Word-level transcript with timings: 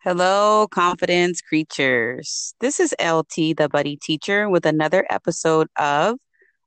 Hello, 0.00 0.68
confidence 0.68 1.40
creatures. 1.40 2.54
This 2.60 2.78
is 2.78 2.94
LT, 3.00 3.56
the 3.56 3.68
buddy 3.68 3.96
teacher, 3.96 4.48
with 4.48 4.64
another 4.64 5.04
episode 5.10 5.68
of 5.76 6.18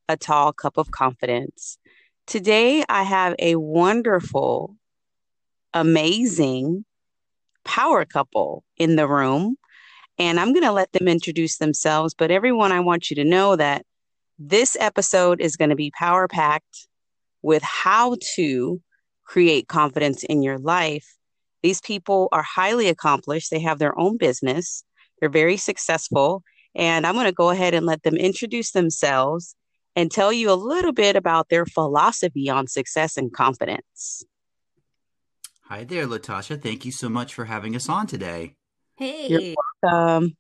A 0.09 0.17
Tall 0.17 0.51
Cup 0.51 0.77
of 0.77 0.91
Confidence. 0.91 1.77
Today, 2.27 2.83
I 2.89 3.03
have 3.03 3.35
a 3.39 3.55
wonderful, 3.55 4.75
amazing 5.73 6.83
power 7.63 8.03
couple 8.03 8.65
in 8.77 8.97
the 8.97 9.07
room, 9.07 9.55
and 10.17 10.37
I'm 10.37 10.51
going 10.51 10.65
to 10.65 10.73
let 10.73 10.91
them 10.91 11.07
introduce 11.07 11.59
themselves. 11.59 12.13
But 12.13 12.31
everyone, 12.31 12.73
I 12.73 12.81
want 12.81 13.09
you 13.09 13.15
to 13.17 13.23
know 13.23 13.55
that 13.55 13.85
this 14.37 14.75
episode 14.79 15.39
is 15.39 15.55
going 15.55 15.69
to 15.69 15.77
be 15.77 15.91
power 15.91 16.27
packed 16.27 16.87
with 17.41 17.63
how 17.63 18.17
to 18.35 18.81
create 19.23 19.69
confidence 19.69 20.23
in 20.23 20.41
your 20.41 20.57
life 20.57 21.18
these 21.61 21.81
people 21.81 22.29
are 22.31 22.43
highly 22.43 22.87
accomplished. 22.87 23.51
They 23.51 23.59
have 23.59 23.79
their 23.79 23.97
own 23.99 24.17
business. 24.17 24.83
They're 25.19 25.29
very 25.29 25.57
successful. 25.57 26.43
And 26.75 27.05
I'm 27.05 27.15
going 27.15 27.25
to 27.25 27.31
go 27.31 27.49
ahead 27.49 27.73
and 27.73 27.85
let 27.85 28.03
them 28.03 28.15
introduce 28.15 28.71
themselves 28.71 29.55
and 29.95 30.11
tell 30.11 30.31
you 30.31 30.51
a 30.51 30.53
little 30.53 30.93
bit 30.93 31.15
about 31.15 31.49
their 31.49 31.65
philosophy 31.65 32.49
on 32.49 32.67
success 32.67 33.17
and 33.17 33.33
confidence. 33.33 34.23
Hi 35.63 35.83
there, 35.83 36.07
Latasha. 36.07 36.61
Thank 36.61 36.85
you 36.85 36.91
so 36.91 37.09
much 37.09 37.33
for 37.33 37.45
having 37.45 37.75
us 37.75 37.89
on 37.89 38.07
today. 38.07 38.55
Hey. 38.95 39.27
You're 39.27 39.55
welcome. 39.83 40.35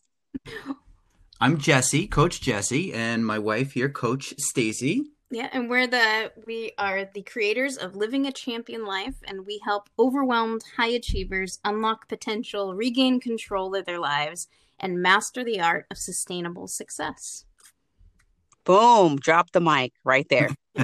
I'm 1.41 1.57
Jesse, 1.57 2.07
Coach 2.07 2.41
Jesse, 2.41 2.93
and 2.93 3.25
my 3.25 3.39
wife 3.39 3.73
here, 3.73 3.89
Coach 3.89 4.33
Stacy. 4.37 5.11
Yeah, 5.31 5.47
and 5.53 5.69
we're 5.69 5.85
the 5.85 6.31
we 6.47 6.71
are 6.79 7.05
the 7.05 7.21
creators 7.21 7.77
of 7.77 7.95
Living 7.95 8.25
a 8.25 8.31
Champion 8.31 8.83
Life, 8.85 9.13
and 9.27 9.45
we 9.45 9.61
help 9.63 9.87
overwhelmed 9.99 10.63
high 10.75 10.89
achievers 10.89 11.59
unlock 11.63 12.09
potential, 12.09 12.73
regain 12.73 13.19
control 13.19 13.75
of 13.75 13.85
their 13.85 13.99
lives, 13.99 14.47
and 14.79 15.03
master 15.03 15.43
the 15.43 15.61
art 15.61 15.85
of 15.91 15.99
sustainable 15.99 16.67
success. 16.67 17.45
Boom! 18.63 19.17
Drop 19.17 19.51
the 19.51 19.61
mic 19.61 19.93
right 20.03 20.27
there. 20.29 20.49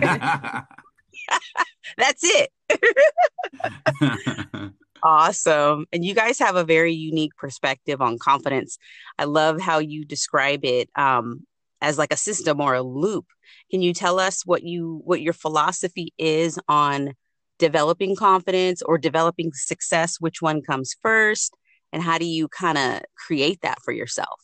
That's 1.97 2.23
it. 2.23 2.52
awesome. 5.03 5.88
And 5.91 6.06
you 6.06 6.14
guys 6.14 6.38
have 6.39 6.56
a 6.56 6.64
very 6.64 6.94
unique 6.94 7.36
perspective 7.38 8.00
on 8.02 8.19
confidence. 8.19 8.78
I 9.17 9.23
love 9.23 9.59
how 9.59 9.80
you 9.80 10.06
describe 10.06 10.66
it 10.66 10.91
um, 10.95 11.47
as 11.81 11.97
like 11.97 12.14
a 12.14 12.17
system 12.17 12.62
or 12.62 12.75
a 12.75 12.84
loop 12.84 13.25
can 13.71 13.81
you 13.81 13.94
tell 13.94 14.19
us 14.19 14.45
what 14.45 14.63
you 14.63 15.02
what 15.03 15.21
your 15.21 15.33
philosophy 15.33 16.13
is 16.17 16.59
on 16.67 17.13
developing 17.58 18.16
confidence 18.16 18.81
or 18.81 18.97
developing 18.97 19.52
success? 19.53 20.17
Which 20.19 20.41
one 20.41 20.61
comes 20.61 20.95
first? 21.02 21.55
And 21.91 22.03
how 22.03 22.17
do 22.17 22.25
you 22.25 22.47
kind 22.47 22.77
of 22.77 23.02
create 23.16 23.61
that 23.61 23.81
for 23.83 23.91
yourself? 23.91 24.41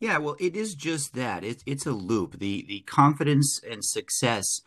Yeah, 0.00 0.18
well, 0.18 0.36
it 0.38 0.54
is 0.54 0.74
just 0.74 1.14
that. 1.14 1.44
It's 1.44 1.62
it's 1.66 1.86
a 1.86 1.92
loop. 1.92 2.38
The 2.38 2.64
the 2.68 2.80
confidence 2.80 3.60
and 3.68 3.84
success, 3.84 4.60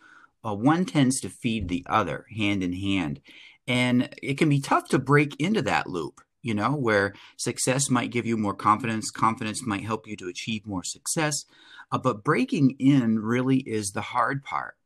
uh, 0.44 0.54
one 0.54 0.84
tends 0.84 1.20
to 1.20 1.28
feed 1.28 1.68
the 1.68 1.84
other 1.88 2.26
hand 2.36 2.62
in 2.62 2.72
hand, 2.72 3.20
and 3.66 4.14
it 4.22 4.38
can 4.38 4.48
be 4.48 4.60
tough 4.60 4.88
to 4.88 4.98
break 4.98 5.38
into 5.40 5.62
that 5.62 5.86
loop. 5.86 6.20
You 6.42 6.54
know, 6.54 6.74
where 6.74 7.14
success 7.36 7.90
might 7.90 8.12
give 8.12 8.26
you 8.26 8.36
more 8.36 8.54
confidence, 8.54 9.10
confidence 9.10 9.66
might 9.66 9.84
help 9.84 10.06
you 10.06 10.16
to 10.16 10.28
achieve 10.28 10.66
more 10.66 10.84
success. 10.84 11.44
Uh, 11.90 11.98
but 11.98 12.22
breaking 12.24 12.76
in 12.78 13.18
really 13.18 13.58
is 13.58 13.90
the 13.90 14.00
hard 14.02 14.44
part. 14.44 14.76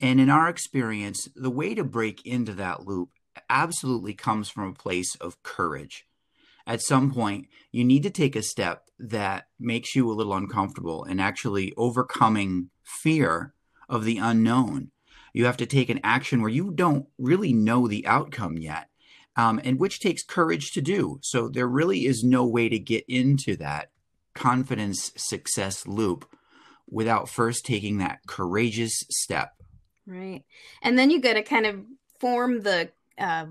And 0.00 0.20
in 0.20 0.30
our 0.30 0.48
experience, 0.48 1.28
the 1.34 1.50
way 1.50 1.74
to 1.74 1.84
break 1.84 2.24
into 2.26 2.52
that 2.54 2.86
loop 2.86 3.10
absolutely 3.48 4.14
comes 4.14 4.48
from 4.48 4.70
a 4.70 4.74
place 4.74 5.14
of 5.16 5.42
courage. 5.42 6.06
At 6.66 6.82
some 6.82 7.12
point, 7.12 7.46
you 7.70 7.84
need 7.84 8.02
to 8.02 8.10
take 8.10 8.34
a 8.34 8.42
step 8.42 8.90
that 8.98 9.48
makes 9.58 9.94
you 9.94 10.10
a 10.10 10.14
little 10.14 10.34
uncomfortable 10.34 11.04
and 11.04 11.20
actually 11.20 11.72
overcoming 11.76 12.70
fear 12.82 13.54
of 13.88 14.04
the 14.04 14.18
unknown. 14.18 14.90
You 15.32 15.44
have 15.44 15.56
to 15.58 15.66
take 15.66 15.90
an 15.90 16.00
action 16.02 16.40
where 16.40 16.50
you 16.50 16.72
don't 16.74 17.06
really 17.18 17.52
know 17.52 17.86
the 17.86 18.06
outcome 18.06 18.56
yet, 18.56 18.88
um, 19.36 19.60
and 19.62 19.78
which 19.78 20.00
takes 20.00 20.22
courage 20.22 20.72
to 20.72 20.80
do. 20.80 21.18
So 21.22 21.48
there 21.48 21.68
really 21.68 22.06
is 22.06 22.24
no 22.24 22.44
way 22.46 22.68
to 22.68 22.78
get 22.78 23.04
into 23.08 23.56
that 23.56 23.90
confidence 24.34 25.12
success 25.16 25.86
loop 25.86 26.28
without 26.88 27.28
first 27.28 27.64
taking 27.64 27.98
that 27.98 28.20
courageous 28.26 29.04
step. 29.10 29.54
Right. 30.06 30.44
And 30.82 30.98
then 30.98 31.10
you 31.10 31.20
got 31.20 31.34
to 31.34 31.42
kind 31.42 31.66
of 31.66 31.84
form 32.20 32.62
the 32.62 32.90
uh, 33.18 33.46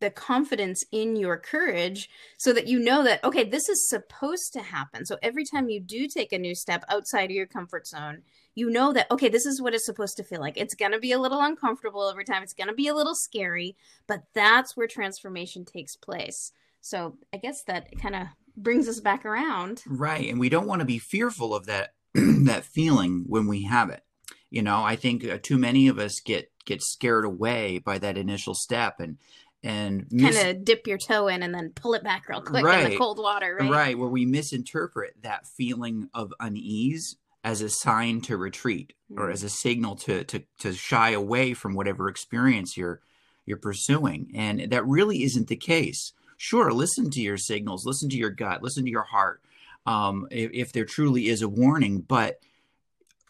the 0.00 0.10
confidence 0.10 0.84
in 0.92 1.16
your 1.16 1.36
courage 1.36 2.08
so 2.36 2.52
that 2.52 2.66
you 2.66 2.78
know 2.78 3.02
that 3.02 3.22
okay 3.24 3.44
this 3.44 3.68
is 3.68 3.88
supposed 3.88 4.52
to 4.52 4.60
happen. 4.60 5.04
So 5.06 5.16
every 5.22 5.44
time 5.44 5.68
you 5.68 5.80
do 5.80 6.08
take 6.08 6.32
a 6.32 6.38
new 6.38 6.54
step 6.54 6.84
outside 6.88 7.30
of 7.30 7.36
your 7.36 7.46
comfort 7.46 7.86
zone 7.86 8.22
you 8.54 8.70
know 8.70 8.92
that 8.92 9.10
okay 9.10 9.28
this 9.28 9.46
is 9.46 9.60
what 9.60 9.74
it's 9.74 9.86
supposed 9.86 10.16
to 10.16 10.24
feel 10.24 10.40
like. 10.40 10.56
It's 10.56 10.74
going 10.74 10.92
to 10.92 10.98
be 10.98 11.12
a 11.12 11.20
little 11.20 11.40
uncomfortable 11.40 12.08
every 12.08 12.24
time. 12.24 12.42
It's 12.42 12.54
going 12.54 12.68
to 12.68 12.74
be 12.74 12.88
a 12.88 12.94
little 12.94 13.14
scary 13.14 13.76
but 14.06 14.22
that's 14.34 14.76
where 14.76 14.86
transformation 14.86 15.64
takes 15.64 15.96
place. 15.96 16.52
So 16.80 17.16
i 17.32 17.36
guess 17.36 17.62
that 17.64 17.88
kind 18.00 18.14
of 18.14 18.26
brings 18.56 18.88
us 18.88 19.00
back 19.00 19.24
around. 19.24 19.82
Right. 19.86 20.28
And 20.28 20.40
we 20.40 20.48
don't 20.48 20.66
want 20.66 20.80
to 20.80 20.86
be 20.86 20.98
fearful 20.98 21.54
of 21.54 21.66
that 21.66 21.94
that 22.14 22.64
feeling 22.64 23.24
when 23.26 23.46
we 23.46 23.64
have 23.64 23.90
it. 23.90 24.02
You 24.50 24.62
know, 24.62 24.82
I 24.82 24.96
think 24.96 25.26
uh, 25.26 25.38
too 25.42 25.58
many 25.58 25.88
of 25.88 25.98
us 25.98 26.20
get 26.20 26.50
get 26.64 26.82
scared 26.82 27.24
away 27.24 27.78
by 27.78 27.98
that 27.98 28.18
initial 28.18 28.54
step 28.54 29.00
and 29.00 29.18
and 29.66 30.06
mis- 30.10 30.36
kind 30.36 30.48
of 30.48 30.64
dip 30.64 30.86
your 30.86 30.96
toe 30.96 31.26
in 31.26 31.42
and 31.42 31.52
then 31.52 31.70
pull 31.74 31.94
it 31.94 32.04
back 32.04 32.28
real 32.28 32.40
quick 32.40 32.64
right. 32.64 32.84
in 32.84 32.90
the 32.90 32.96
cold 32.96 33.18
water, 33.18 33.58
right? 33.60 33.70
Right, 33.70 33.98
where 33.98 34.08
we 34.08 34.24
misinterpret 34.24 35.22
that 35.22 35.46
feeling 35.46 36.08
of 36.14 36.32
unease 36.38 37.16
as 37.42 37.60
a 37.60 37.68
sign 37.68 38.20
to 38.22 38.36
retreat 38.36 38.92
mm-hmm. 39.10 39.20
or 39.20 39.30
as 39.30 39.42
a 39.42 39.48
signal 39.48 39.96
to 39.96 40.22
to 40.24 40.44
to 40.60 40.72
shy 40.72 41.10
away 41.10 41.52
from 41.52 41.74
whatever 41.74 42.08
experience 42.08 42.76
you're 42.76 43.00
you're 43.44 43.56
pursuing. 43.56 44.30
And 44.34 44.70
that 44.70 44.86
really 44.86 45.24
isn't 45.24 45.48
the 45.48 45.56
case. 45.56 46.12
Sure, 46.36 46.72
listen 46.72 47.10
to 47.10 47.20
your 47.20 47.38
signals, 47.38 47.84
listen 47.84 48.08
to 48.10 48.16
your 48.16 48.30
gut, 48.30 48.62
listen 48.62 48.84
to 48.84 48.90
your 48.90 49.04
heart, 49.04 49.42
um, 49.84 50.28
if, 50.30 50.50
if 50.52 50.72
there 50.72 50.84
truly 50.84 51.28
is 51.28 51.42
a 51.42 51.48
warning. 51.48 52.02
But 52.02 52.38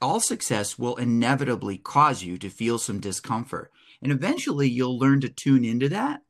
all 0.03 0.21
success 0.21 0.79
will 0.79 0.97
inevitably 0.97 1.79
cause 1.79 2.23
you 2.23 2.37
to 2.39 2.51
feel 2.51 2.79
some 2.79 3.01
discomfort. 3.01 3.73
And 4.03 4.13
eventually 4.13 4.69
you'll 4.69 4.99
learn 4.99 5.23
to 5.23 5.31
tune 5.31 5.65
into 5.65 5.89
that 5.89 6.21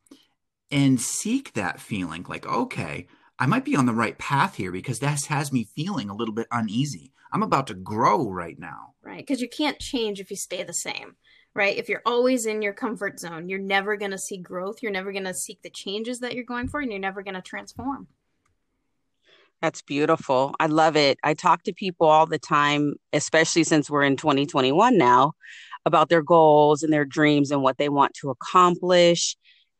and 0.71 1.00
seek 1.00 1.53
that 1.54 1.81
feeling 1.81 2.25
like, 2.28 2.47
okay, 2.47 3.06
I 3.38 3.47
might 3.47 3.65
be 3.65 3.77
on 3.77 3.87
the 3.87 3.93
right 3.93 4.16
path 4.19 4.56
here 4.56 4.72
because 4.72 4.99
that 5.00 5.25
has 5.27 5.53
me 5.53 5.69
feeling 5.77 6.09
a 6.09 6.15
little 6.15 6.34
bit 6.34 6.47
uneasy. 6.50 7.12
I'm 7.32 7.43
about 7.43 7.66
to 7.69 7.75
grow 7.75 8.31
right 8.31 8.59
now. 8.59 8.94
Right. 9.03 9.19
Because 9.19 9.41
you 9.41 9.49
can't 9.49 9.78
change 9.78 10.21
if 10.21 10.31
you 10.31 10.37
stay 10.37 10.62
the 10.62 10.72
same. 10.72 11.16
Right. 11.55 11.76
If 11.76 11.88
you're 11.88 12.03
always 12.05 12.47
in 12.47 12.62
your 12.62 12.72
comfort 12.72 13.19
zone, 13.19 13.49
you're 13.49 13.59
never 13.59 13.97
going 13.97 14.10
to 14.10 14.19
see 14.19 14.38
growth. 14.38 14.76
You're 14.82 14.93
never 14.93 15.12
going 15.12 15.25
to 15.25 15.34
seek 15.34 15.62
the 15.62 15.71
changes 15.71 16.21
that 16.21 16.34
you're 16.34 16.44
going 16.44 16.69
for, 16.69 16.81
and 16.81 16.91
you're 16.91 17.00
never 17.00 17.22
going 17.22 17.34
to 17.34 17.43
transform. 17.43 18.09
That's 19.62 19.81
beautiful. 19.81 20.55
I 20.60 20.66
love 20.66 20.97
it. 20.97 21.19
I 21.22 21.32
talk 21.32 21.62
to 21.62 21.72
people 21.72 22.09
all 22.09 22.26
the 22.26 22.38
time, 22.38 22.94
especially 23.12 23.65
since 23.65 23.88
we're 23.88 24.03
in 24.03 24.16
2021 24.16 24.99
now, 24.99 25.32
about 25.87 26.10
their 26.10 26.22
goals 26.22 26.82
and 26.82 26.93
their 26.93 27.06
dreams 27.06 27.50
and 27.50 27.62
what 27.62 27.78
they 27.78 27.88
want 27.88 28.12
to 28.21 28.31
accomplish. 28.31 29.34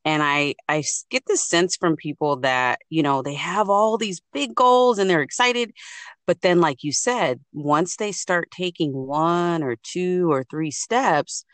And 0.07 0.23
I 0.25 0.57
I 0.71 0.85
get 1.11 1.25
this 1.29 1.45
sense 1.45 1.77
from 1.77 1.97
people 1.97 2.39
that, 2.39 2.81
you 2.91 3.03
know, 3.05 3.23
they 3.23 3.35
have 3.35 3.71
all 3.71 3.99
these 3.99 4.23
big 4.33 4.55
goals 4.57 4.99
and 4.99 5.11
they're 5.11 5.23
excited, 5.23 5.73
but 6.27 6.43
then 6.43 6.61
like 6.61 6.85
you 6.85 6.93
said, 6.93 7.41
once 7.55 7.97
they 7.97 8.13
start 8.13 8.51
taking 8.53 8.93
one 8.95 9.63
or 9.65 9.77
two 9.83 10.31
or 10.33 10.45
three 10.45 10.73
steps, 10.73 11.45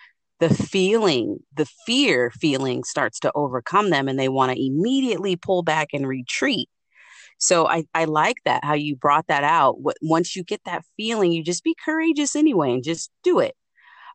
the 0.40 0.54
feeling, 0.54 1.38
the 1.54 1.66
fear 1.86 2.30
feeling 2.32 2.84
starts 2.84 3.20
to 3.20 3.32
overcome 3.34 3.90
them 3.90 4.08
and 4.08 4.18
they 4.18 4.28
want 4.30 4.52
to 4.52 4.64
immediately 4.66 5.36
pull 5.36 5.62
back 5.64 5.88
and 5.94 6.06
retreat 6.08 6.68
so 7.38 7.66
I, 7.66 7.84
I 7.94 8.04
like 8.04 8.38
that, 8.44 8.64
how 8.64 8.74
you 8.74 8.96
brought 8.96 9.26
that 9.28 9.44
out. 9.44 9.76
Once 10.00 10.36
you 10.36 10.44
get 10.44 10.62
that 10.64 10.84
feeling, 10.96 11.32
you 11.32 11.42
just 11.42 11.64
be 11.64 11.76
courageous 11.84 12.36
anyway 12.36 12.72
and 12.72 12.84
just 12.84 13.10
do 13.24 13.40
it. 13.40 13.54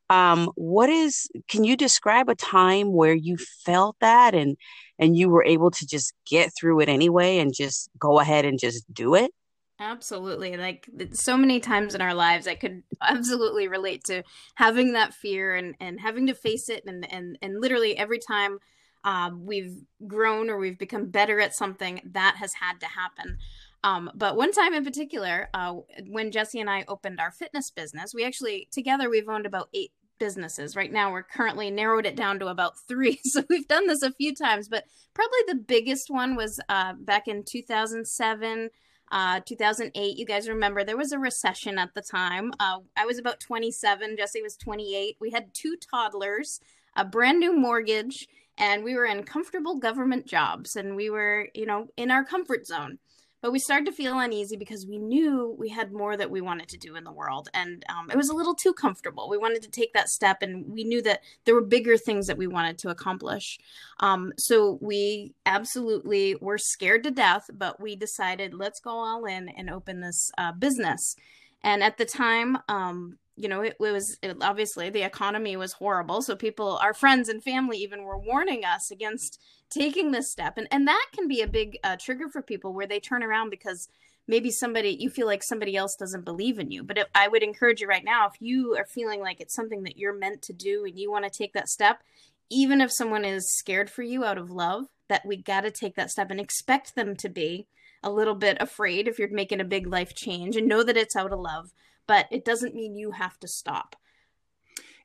Um, 0.10 0.50
what 0.56 0.90
is, 0.90 1.28
can 1.48 1.64
you 1.64 1.76
describe 1.76 2.30
a 2.30 2.36
time 2.36 2.94
where 2.94 3.14
you 3.14 3.38
felt 3.66 3.98
that 4.00 4.34
and, 4.34 4.58
and 5.00 5.18
you 5.18 5.30
were 5.30 5.44
able 5.44 5.72
to 5.72 5.86
just 5.86 6.14
get 6.26 6.52
through 6.58 6.80
it 6.82 6.90
anyway 6.90 7.40
and 7.40 7.54
just 7.54 7.90
go 8.00 8.20
ahead 8.20 8.46
and 8.46 8.60
just 8.60 8.92
do 8.94 9.16
it? 9.16 9.32
Absolutely. 9.80 10.58
Like 10.58 10.90
so 11.12 11.38
many 11.38 11.60
times 11.60 11.94
in 11.94 12.02
our 12.02 12.14
lives, 12.14 12.48
I 12.48 12.56
could 12.56 12.84
absolutely 13.02 13.68
relate 13.68 14.04
to 14.06 14.24
having 14.56 14.94
that 14.94 15.14
fear 15.14 15.56
and, 15.56 15.76
and 15.80 16.00
having 16.00 16.28
to 16.28 16.34
face 16.34 16.70
it. 16.70 16.84
And, 16.88 17.12
and, 17.12 17.38
and 17.42 17.62
literally 17.62 17.98
every 17.98 18.20
time 18.20 18.60
um, 19.04 19.46
we've 19.46 19.84
grown 20.08 20.50
or 20.50 20.58
we've 20.58 20.80
become 20.80 21.10
better 21.10 21.40
at 21.40 21.56
something, 21.56 22.02
that 22.14 22.38
has 22.40 22.54
had 22.54 22.80
to 22.80 22.88
happen. 22.88 23.38
Um, 23.84 24.12
but 24.16 24.36
one 24.36 24.52
time 24.52 24.74
in 24.74 24.84
particular, 24.84 25.50
uh, 25.54 25.76
when 26.08 26.32
Jesse 26.32 26.60
and 26.60 26.70
I 26.70 26.84
opened 26.88 27.20
our 27.20 27.32
fitness 27.32 27.70
business, 27.70 28.14
we 28.14 28.26
actually 28.26 28.68
together 28.72 29.10
we've 29.10 29.30
owned 29.30 29.46
about 29.46 29.70
eight 29.74 29.92
businesses. 30.20 30.76
Right 30.76 30.92
now, 30.92 31.12
we're 31.12 31.24
currently 31.24 31.70
narrowed 31.72 32.06
it 32.06 32.16
down 32.16 32.40
to 32.40 32.48
about 32.48 32.74
three. 32.88 33.20
So 33.28 33.44
we've 33.50 33.68
done 33.68 33.88
this 33.88 34.02
a 34.02 34.14
few 34.14 34.34
times, 34.34 34.68
but 34.68 34.86
probably 35.14 35.40
the 35.48 35.56
biggest 35.56 36.10
one 36.10 36.36
was 36.36 36.60
uh, 36.70 36.94
back 36.94 37.28
in 37.28 37.44
2007. 37.44 38.70
Uh, 39.12 39.40
2008, 39.46 40.18
you 40.18 40.26
guys 40.26 40.50
remember 40.50 40.84
there 40.84 40.98
was 40.98 41.12
a 41.12 41.20
recession 41.20 41.78
at 41.78 41.94
the 41.94 42.02
time. 42.02 42.52
Uh, 42.60 42.80
I 42.96 43.06
was 43.06 43.18
about 43.18 43.40
27, 43.40 44.18
Jesse 44.18 44.42
was 44.42 44.58
28. 44.58 45.18
We 45.20 45.32
had 45.32 45.54
two 45.54 45.76
toddlers, 45.78 46.60
a 46.96 47.06
brand 47.06 47.40
new 47.40 47.56
mortgage, 47.56 48.28
and 48.58 48.84
we 48.84 48.96
were 48.96 49.06
in 49.06 49.24
comfortable 49.24 49.78
government 49.78 50.26
jobs 50.26 50.76
and 50.76 50.96
we 50.96 51.10
were, 51.10 51.50
you 51.54 51.66
know, 51.66 51.88
in 51.96 52.12
our 52.12 52.24
comfort 52.24 52.66
zone. 52.66 52.98
But 53.42 53.52
we 53.52 53.60
started 53.60 53.86
to 53.86 53.92
feel 53.92 54.20
uneasy 54.20 54.58
because 54.58 54.88
we 54.88 54.98
knew 54.98 55.56
we 55.60 55.70
had 55.70 55.92
more 55.92 56.18
that 56.18 56.32
we 56.32 56.42
wanted 56.42 56.70
to 56.70 56.78
do 56.78 56.96
in 56.96 57.04
the 57.04 57.12
world. 57.12 57.50
And 57.54 57.86
um, 57.88 58.10
it 58.10 58.18
was 58.18 58.30
a 58.30 58.36
little 58.36 58.56
too 58.56 58.74
comfortable. 58.74 59.30
We 59.30 59.38
wanted 59.38 59.62
to 59.62 59.70
take 59.70 59.94
that 59.94 60.10
step, 60.10 60.42
and 60.42 60.66
we 60.68 60.84
knew 60.84 61.02
that 61.04 61.22
there 61.46 61.54
were 61.54 61.62
bigger 61.62 61.98
things 61.98 62.28
that 62.28 62.38
we 62.38 62.48
wanted 62.48 62.80
to 62.80 62.90
accomplish. 62.90 63.60
Um, 64.00 64.34
so 64.38 64.80
we 64.82 65.34
absolutely 65.46 66.36
were 66.42 66.58
scared 66.58 67.04
to 67.04 67.12
death, 67.12 67.50
but 67.54 67.80
we 67.80 67.96
decided 67.96 68.54
let's 68.54 68.80
go 68.80 68.92
all 68.92 69.26
in 69.26 69.50
and 69.50 69.70
open 69.70 70.02
this 70.02 70.32
uh, 70.38 70.52
business. 70.54 71.16
And 71.64 71.84
at 71.84 71.98
the 71.98 72.06
time, 72.06 72.58
um, 72.68 73.18
you 73.38 73.48
know, 73.48 73.62
it, 73.62 73.78
it 73.80 73.92
was 73.92 74.18
it, 74.22 74.36
obviously 74.42 74.90
the 74.90 75.04
economy 75.04 75.56
was 75.56 75.74
horrible. 75.74 76.22
So 76.22 76.36
people, 76.36 76.78
our 76.82 76.94
friends 76.94 77.30
and 77.30 77.44
family, 77.44 77.78
even 77.78 78.04
were 78.04 78.18
warning 78.18 78.66
us 78.66 78.92
against 78.92 79.40
taking 79.70 80.12
this 80.12 80.32
step, 80.32 80.58
and 80.58 80.68
and 80.72 80.88
that 80.88 81.06
can 81.14 81.28
be 81.28 81.42
a 81.42 81.48
big 81.48 81.78
uh, 81.84 81.96
trigger 82.00 82.30
for 82.30 82.42
people 82.42 82.74
where 82.74 82.88
they 82.88 83.00
turn 83.00 83.24
around 83.24 83.52
because 83.52 83.88
maybe 84.28 84.50
somebody 84.50 84.98
you 85.00 85.10
feel 85.10 85.28
like 85.28 85.44
somebody 85.44 85.78
else 85.78 85.96
doesn't 85.96 86.26
believe 86.26 86.58
in 86.58 86.72
you. 86.72 86.84
But 86.84 87.08
I 87.14 87.28
would 87.28 87.44
encourage 87.44 87.80
you 87.80 87.88
right 87.88 88.04
now, 88.04 88.28
if 88.28 88.42
you 88.42 88.76
are 88.76 88.86
feeling 88.86 89.22
like 89.22 89.40
it's 89.40 89.56
something 89.56 89.84
that 89.84 89.98
you're 89.98 90.18
meant 90.18 90.42
to 90.44 90.54
do 90.54 90.84
and 90.86 90.98
you 90.98 91.12
want 91.12 91.26
to 91.26 91.38
take 91.38 91.54
that 91.54 91.70
step, 91.70 92.02
even 92.50 92.82
if 92.82 92.92
someone 92.92 93.24
is 93.24 93.56
scared 93.56 93.90
for 93.90 94.02
you 94.02 94.26
out 94.26 94.40
of 94.40 94.50
love, 94.50 94.86
that 95.10 95.26
we 95.26 95.38
got 95.38 95.62
to 95.62 95.72
take 95.72 95.96
that 95.96 96.10
step 96.10 96.32
and 96.32 96.40
expect 96.40 96.96
them 96.96 97.16
to 97.18 97.30
be 97.30 97.68
a 98.04 98.12
little 98.12 98.36
bit 98.36 98.58
afraid 98.60 99.08
if 99.08 99.20
you're 99.20 99.30
making 99.30 99.62
a 99.62 99.66
big 99.66 99.88
life 99.88 100.16
change 100.16 100.56
and 100.56 100.68
know 100.68 100.84
that 100.84 100.98
it's 100.98 101.16
out 101.16 101.32
of 101.32 101.40
love 101.40 101.72
but 102.08 102.28
it 102.32 102.46
doesn't 102.46 102.76
mean 102.76 102.96
you 102.96 103.12
have 103.12 103.40
to 103.40 103.48
stop. 103.48 103.96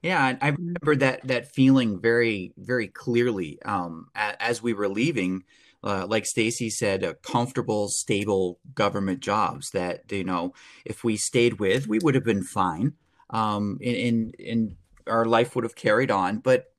Yeah, 0.02 0.36
I 0.40 0.48
remember 0.48 0.96
that 0.96 1.26
that 1.28 1.54
feeling 1.54 2.00
very 2.00 2.52
very 2.56 2.88
clearly 2.88 3.60
um, 3.64 4.08
as 4.14 4.62
we 4.62 4.72
were 4.72 4.88
leaving. 4.88 5.44
Uh, 5.84 6.06
like 6.06 6.24
Stacy 6.24 6.70
said, 6.70 7.02
uh, 7.02 7.14
comfortable, 7.24 7.88
stable 7.88 8.60
government 8.72 9.18
jobs 9.18 9.70
that 9.70 10.10
you 10.12 10.22
know, 10.22 10.54
if 10.84 11.02
we 11.02 11.16
stayed 11.16 11.58
with, 11.58 11.88
we 11.88 11.98
would 11.98 12.14
have 12.14 12.24
been 12.24 12.44
fine, 12.44 12.92
um, 13.30 13.78
and, 13.84 14.32
and 14.38 14.76
our 15.08 15.24
life 15.24 15.56
would 15.56 15.64
have 15.64 15.74
carried 15.74 16.10
on. 16.10 16.38
But 16.38 16.72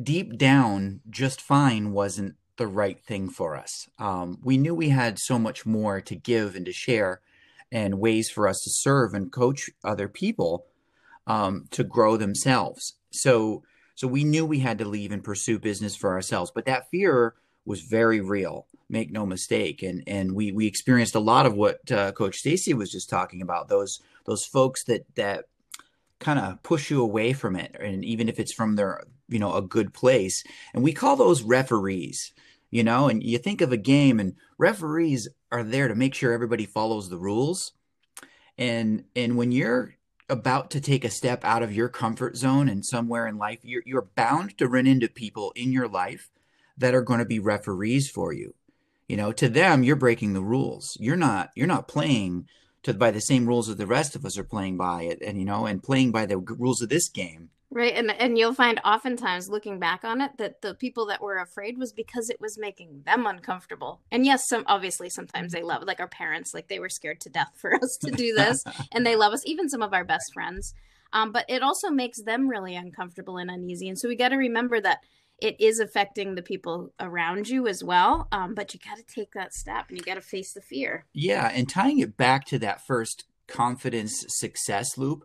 deep 0.00 0.36
down, 0.36 1.00
just 1.10 1.40
fine 1.40 1.92
wasn't 1.92 2.34
the 2.56 2.66
right 2.66 3.00
thing 3.00 3.28
for 3.28 3.56
us. 3.56 3.88
Um, 3.98 4.38
we 4.42 4.58
knew 4.58 4.74
we 4.74 4.88
had 4.88 5.18
so 5.18 5.38
much 5.38 5.66
more 5.66 6.00
to 6.00 6.14
give 6.14 6.56
and 6.56 6.66
to 6.66 6.72
share, 6.72 7.20
and 7.72 7.98
ways 7.98 8.30
for 8.30 8.48
us 8.48 8.62
to 8.62 8.70
serve 8.70 9.14
and 9.14 9.32
coach 9.32 9.70
other 9.82 10.08
people 10.08 10.66
um, 11.26 11.66
to 11.70 11.84
grow 11.84 12.16
themselves. 12.16 12.94
So, 13.10 13.62
so 13.94 14.06
we 14.08 14.24
knew 14.24 14.44
we 14.44 14.60
had 14.60 14.78
to 14.78 14.84
leave 14.84 15.12
and 15.12 15.22
pursue 15.22 15.58
business 15.58 15.96
for 15.96 16.12
ourselves, 16.12 16.50
but 16.54 16.66
that 16.66 16.90
fear 16.90 17.34
was 17.64 17.80
very 17.80 18.20
real. 18.20 18.66
Make 18.88 19.10
no 19.10 19.24
mistake, 19.24 19.82
and 19.82 20.02
and 20.06 20.34
we 20.34 20.52
we 20.52 20.66
experienced 20.66 21.14
a 21.14 21.20
lot 21.20 21.46
of 21.46 21.54
what 21.54 21.90
uh, 21.90 22.12
Coach 22.12 22.38
Stacy 22.38 22.74
was 22.74 22.92
just 22.92 23.08
talking 23.08 23.40
about. 23.40 23.68
Those 23.68 24.00
those 24.26 24.44
folks 24.44 24.84
that 24.84 25.06
that 25.14 25.46
kind 26.18 26.38
of 26.38 26.62
push 26.62 26.90
you 26.90 27.00
away 27.00 27.32
from 27.32 27.56
it, 27.56 27.74
and 27.80 28.04
even 28.04 28.28
if 28.28 28.38
it's 28.38 28.52
from 28.52 28.76
their 28.76 29.02
you 29.28 29.38
know 29.38 29.54
a 29.54 29.62
good 29.62 29.94
place, 29.94 30.44
and 30.74 30.84
we 30.84 30.92
call 30.92 31.16
those 31.16 31.42
referees 31.42 32.32
you 32.74 32.82
know 32.82 33.08
and 33.08 33.22
you 33.22 33.38
think 33.38 33.60
of 33.60 33.70
a 33.70 33.76
game 33.76 34.18
and 34.18 34.34
referees 34.58 35.28
are 35.52 35.62
there 35.62 35.86
to 35.86 35.94
make 35.94 36.12
sure 36.12 36.32
everybody 36.32 36.66
follows 36.66 37.08
the 37.08 37.16
rules. 37.16 37.72
And 38.58 39.04
and 39.14 39.36
when 39.36 39.52
you're 39.52 39.94
about 40.28 40.72
to 40.72 40.80
take 40.80 41.04
a 41.04 41.10
step 41.10 41.44
out 41.44 41.62
of 41.62 41.72
your 41.72 41.88
comfort 41.88 42.36
zone 42.36 42.68
and 42.68 42.84
somewhere 42.84 43.28
in 43.28 43.38
life 43.38 43.60
you're 43.62 43.84
you're 43.86 44.08
bound 44.16 44.58
to 44.58 44.66
run 44.66 44.88
into 44.88 45.08
people 45.08 45.52
in 45.54 45.70
your 45.70 45.86
life 45.86 46.32
that 46.76 46.96
are 46.96 47.02
going 47.02 47.20
to 47.20 47.24
be 47.24 47.38
referees 47.38 48.10
for 48.10 48.32
you. 48.32 48.54
You 49.06 49.18
know 49.18 49.30
to 49.30 49.48
them 49.48 49.84
you're 49.84 49.94
breaking 49.94 50.32
the 50.32 50.42
rules. 50.42 50.96
You're 50.98 51.14
not 51.14 51.50
you're 51.54 51.68
not 51.68 51.86
playing 51.86 52.48
to 52.82 52.92
by 52.92 53.12
the 53.12 53.20
same 53.20 53.46
rules 53.46 53.68
that 53.68 53.78
the 53.78 53.86
rest 53.86 54.16
of 54.16 54.24
us 54.24 54.36
are 54.36 54.42
playing 54.42 54.78
by 54.78 55.02
it 55.02 55.22
and 55.24 55.38
you 55.38 55.44
know 55.44 55.66
and 55.66 55.80
playing 55.80 56.10
by 56.10 56.26
the 56.26 56.38
rules 56.38 56.82
of 56.82 56.88
this 56.88 57.08
game 57.08 57.50
Right. 57.74 57.92
And 57.92 58.12
and 58.12 58.38
you'll 58.38 58.54
find 58.54 58.80
oftentimes 58.84 59.48
looking 59.48 59.80
back 59.80 60.04
on 60.04 60.20
it 60.20 60.38
that 60.38 60.62
the 60.62 60.74
people 60.74 61.06
that 61.06 61.20
were 61.20 61.38
afraid 61.38 61.76
was 61.76 61.92
because 61.92 62.30
it 62.30 62.40
was 62.40 62.56
making 62.56 63.02
them 63.04 63.26
uncomfortable. 63.26 64.00
And 64.12 64.24
yes, 64.24 64.46
some 64.48 64.62
obviously 64.68 65.10
sometimes 65.10 65.52
they 65.52 65.64
love 65.64 65.82
like 65.82 65.98
our 65.98 66.08
parents, 66.08 66.54
like 66.54 66.68
they 66.68 66.78
were 66.78 66.88
scared 66.88 67.20
to 67.22 67.30
death 67.30 67.50
for 67.56 67.74
us 67.74 67.98
to 68.02 68.12
do 68.12 68.32
this 68.32 68.62
and 68.92 69.04
they 69.04 69.16
love 69.16 69.32
us, 69.32 69.42
even 69.44 69.68
some 69.68 69.82
of 69.82 69.92
our 69.92 70.04
best 70.04 70.32
friends. 70.32 70.72
Um, 71.12 71.32
but 71.32 71.46
it 71.48 71.62
also 71.62 71.90
makes 71.90 72.22
them 72.22 72.48
really 72.48 72.76
uncomfortable 72.76 73.38
and 73.38 73.50
uneasy. 73.50 73.88
And 73.88 73.98
so 73.98 74.08
we 74.08 74.14
got 74.14 74.28
to 74.28 74.36
remember 74.36 74.80
that 74.80 75.00
it 75.40 75.60
is 75.60 75.80
affecting 75.80 76.36
the 76.36 76.42
people 76.42 76.92
around 77.00 77.48
you 77.48 77.66
as 77.66 77.82
well. 77.82 78.28
Um, 78.30 78.54
but 78.54 78.72
you 78.72 78.80
got 78.80 78.98
to 78.98 79.04
take 79.04 79.32
that 79.32 79.52
step 79.52 79.86
and 79.88 79.98
you 79.98 80.04
got 80.04 80.14
to 80.14 80.20
face 80.20 80.52
the 80.52 80.60
fear. 80.60 81.06
Yeah. 81.12 81.50
And 81.52 81.68
tying 81.68 81.98
it 81.98 82.16
back 82.16 82.46
to 82.46 82.58
that 82.60 82.86
first 82.86 83.24
confidence 83.48 84.24
success 84.28 84.96
loop, 84.96 85.24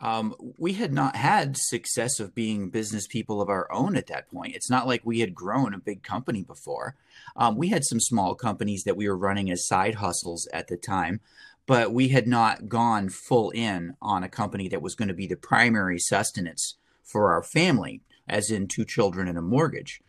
um, 0.00 0.34
we 0.56 0.72
had 0.74 0.92
not 0.92 1.14
had 1.14 1.56
success 1.56 2.20
of 2.20 2.34
being 2.34 2.70
business 2.70 3.06
people 3.06 3.42
of 3.42 3.50
our 3.50 3.70
own 3.70 3.96
at 3.96 4.06
that 4.06 4.30
point. 4.30 4.54
It's 4.54 4.70
not 4.70 4.86
like 4.86 5.02
we 5.04 5.20
had 5.20 5.34
grown 5.34 5.74
a 5.74 5.78
big 5.78 6.02
company 6.02 6.42
before. 6.42 6.96
Um, 7.36 7.56
we 7.56 7.68
had 7.68 7.84
some 7.84 8.00
small 8.00 8.34
companies 8.34 8.84
that 8.84 8.96
we 8.96 9.08
were 9.08 9.16
running 9.16 9.50
as 9.50 9.66
side 9.66 9.96
hustles 9.96 10.48
at 10.54 10.68
the 10.68 10.78
time, 10.78 11.20
but 11.66 11.92
we 11.92 12.08
had 12.08 12.26
not 12.26 12.68
gone 12.68 13.10
full 13.10 13.50
in 13.50 13.94
on 14.00 14.22
a 14.22 14.28
company 14.28 14.68
that 14.68 14.82
was 14.82 14.94
going 14.94 15.08
to 15.08 15.14
be 15.14 15.26
the 15.26 15.36
primary 15.36 15.98
sustenance 15.98 16.76
for 17.04 17.30
our 17.32 17.42
family, 17.42 18.00
as 18.26 18.50
in 18.50 18.68
two 18.68 18.86
children 18.86 19.28
and 19.28 19.36
a 19.36 19.42
mortgage. 19.42 20.00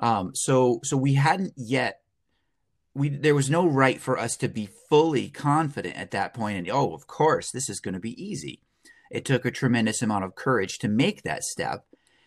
Um, 0.00 0.34
so, 0.34 0.80
so 0.82 0.96
we 0.96 1.14
hadn't 1.14 1.52
yet. 1.56 2.00
We, 2.94 3.10
there 3.10 3.34
was 3.34 3.48
no 3.48 3.64
right 3.64 4.00
for 4.00 4.18
us 4.18 4.36
to 4.38 4.48
be 4.48 4.68
fully 4.88 5.28
confident 5.28 5.94
at 5.96 6.10
that 6.10 6.34
point 6.34 6.58
and 6.58 6.68
oh 6.68 6.94
of 6.94 7.06
course 7.06 7.52
this 7.52 7.68
is 7.68 7.78
going 7.78 7.94
to 7.94 8.00
be 8.00 8.20
easy 8.20 8.60
it 9.10 9.24
took 9.24 9.44
a 9.44 9.50
tremendous 9.50 10.02
amount 10.02 10.24
of 10.24 10.34
courage 10.34 10.78
to 10.78 10.88
make 10.88 11.22
that 11.22 11.44
step, 11.44 11.84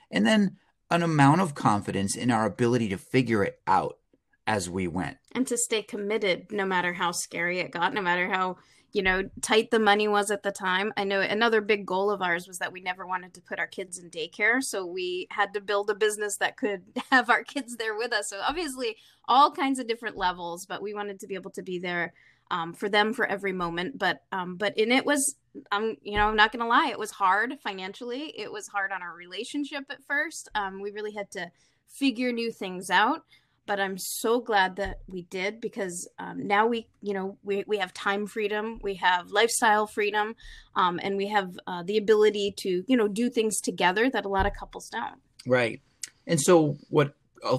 and 0.10 0.26
then 0.26 0.58
an 0.90 1.04
amount 1.04 1.42
of 1.42 1.56
confidence 1.56 2.16
in 2.16 2.30
our 2.30 2.46
ability 2.46 2.90
to 2.90 2.98
figure 2.98 3.44
it 3.44 3.62
out 3.66 3.98
as 4.46 4.70
we 4.70 4.88
went. 4.88 5.18
And 5.32 5.48
to 5.48 5.58
stay 5.58 5.82
committed 5.82 6.52
no 6.52 6.66
matter 6.66 6.94
how 6.94 7.12
scary 7.12 7.60
it 7.60 7.72
got, 7.72 7.94
no 7.94 8.02
matter 8.02 8.28
how, 8.28 8.58
you 8.92 9.02
know, 9.02 9.30
tight 9.42 9.72
the 9.72 9.80
money 9.80 10.10
was 10.10 10.30
at 10.32 10.44
the 10.44 10.52
time. 10.52 10.92
I 10.98 11.06
know 11.06 11.22
another 11.22 11.62
big 11.62 11.86
goal 11.86 12.12
of 12.12 12.22
ours 12.22 12.48
was 12.48 12.58
that 12.58 12.74
we 12.74 12.82
never 12.82 13.08
wanted 13.08 13.34
to 13.36 13.42
put 13.42 13.60
our 13.60 13.68
kids 13.68 13.98
in 13.98 14.10
daycare. 14.10 14.62
So 14.62 14.86
we 14.86 15.28
had 15.32 15.54
to 15.54 15.62
build 15.62 15.90
a 15.90 15.96
business 15.96 16.36
that 16.38 16.58
could 16.58 16.84
have 17.12 17.30
our 17.30 17.44
kids 17.44 17.78
there 17.78 17.96
with 17.96 18.12
us. 18.12 18.30
So 18.30 18.42
obviously, 18.46 18.98
all 19.26 19.52
kinds 19.52 19.80
of 19.80 19.88
different 19.88 20.18
levels, 20.18 20.66
but 20.66 20.82
we 20.82 20.94
wanted 20.94 21.22
to 21.22 21.28
be 21.28 21.36
able 21.36 21.52
to 21.52 21.64
be 21.64 21.80
there 21.80 22.14
um, 22.50 22.74
for 22.74 22.90
them 22.90 23.14
for 23.14 23.26
every 23.26 23.54
moment. 23.54 23.98
But 23.98 24.24
um, 24.34 24.58
but 24.58 24.78
in 24.78 24.92
it 24.92 25.06
was 25.06 25.36
I'm 25.72 25.98
you 26.02 26.18
know 26.18 26.28
I'm 26.28 26.36
not 26.36 26.52
gonna 26.52 26.68
lie, 26.68 26.90
it 26.92 27.00
was 27.00 27.12
hard 27.12 27.60
financially. 27.64 28.34
It 28.38 28.52
was 28.52 28.68
hard 28.68 28.92
on 28.92 29.02
our 29.02 29.14
relationship 29.16 29.84
at 29.90 30.04
first. 30.06 30.50
Um, 30.56 30.82
we 30.82 30.92
really 30.92 31.14
had 31.14 31.32
to 31.32 31.52
figure 31.88 32.32
new 32.32 32.52
things 32.52 32.90
out. 32.90 33.24
But 33.68 33.80
I'm 33.80 33.98
so 33.98 34.42
glad 34.42 34.78
that 34.78 35.00
we 35.08 35.22
did 35.22 35.62
because 35.62 36.10
um, 36.18 36.48
now 36.48 36.66
we, 36.66 36.88
you 37.02 37.14
know, 37.14 37.38
we, 37.44 37.64
we 37.68 37.78
have 37.78 37.94
time 37.94 38.26
freedom, 38.26 38.80
we 38.82 38.96
have 38.96 39.30
lifestyle 39.30 39.86
freedom, 39.86 40.36
um, 40.76 41.00
and 41.02 41.16
we 41.16 41.28
have 41.28 41.58
uh, 41.68 41.84
the 41.84 41.98
ability 41.98 42.56
to, 42.58 42.84
you 42.88 42.98
know, 42.98 43.08
do 43.08 43.30
things 43.30 43.62
together 43.62 44.10
that 44.10 44.26
a 44.26 44.30
lot 44.30 44.48
of 44.48 44.54
couples 44.60 44.90
don't. 44.90 45.22
Right. 45.46 45.80
And 46.26 46.42
so 46.42 46.78
what 46.90 47.14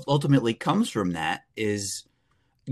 ultimately 0.09 0.55
comes 0.55 0.91
from 0.91 1.13
that 1.13 1.45
is 1.57 2.05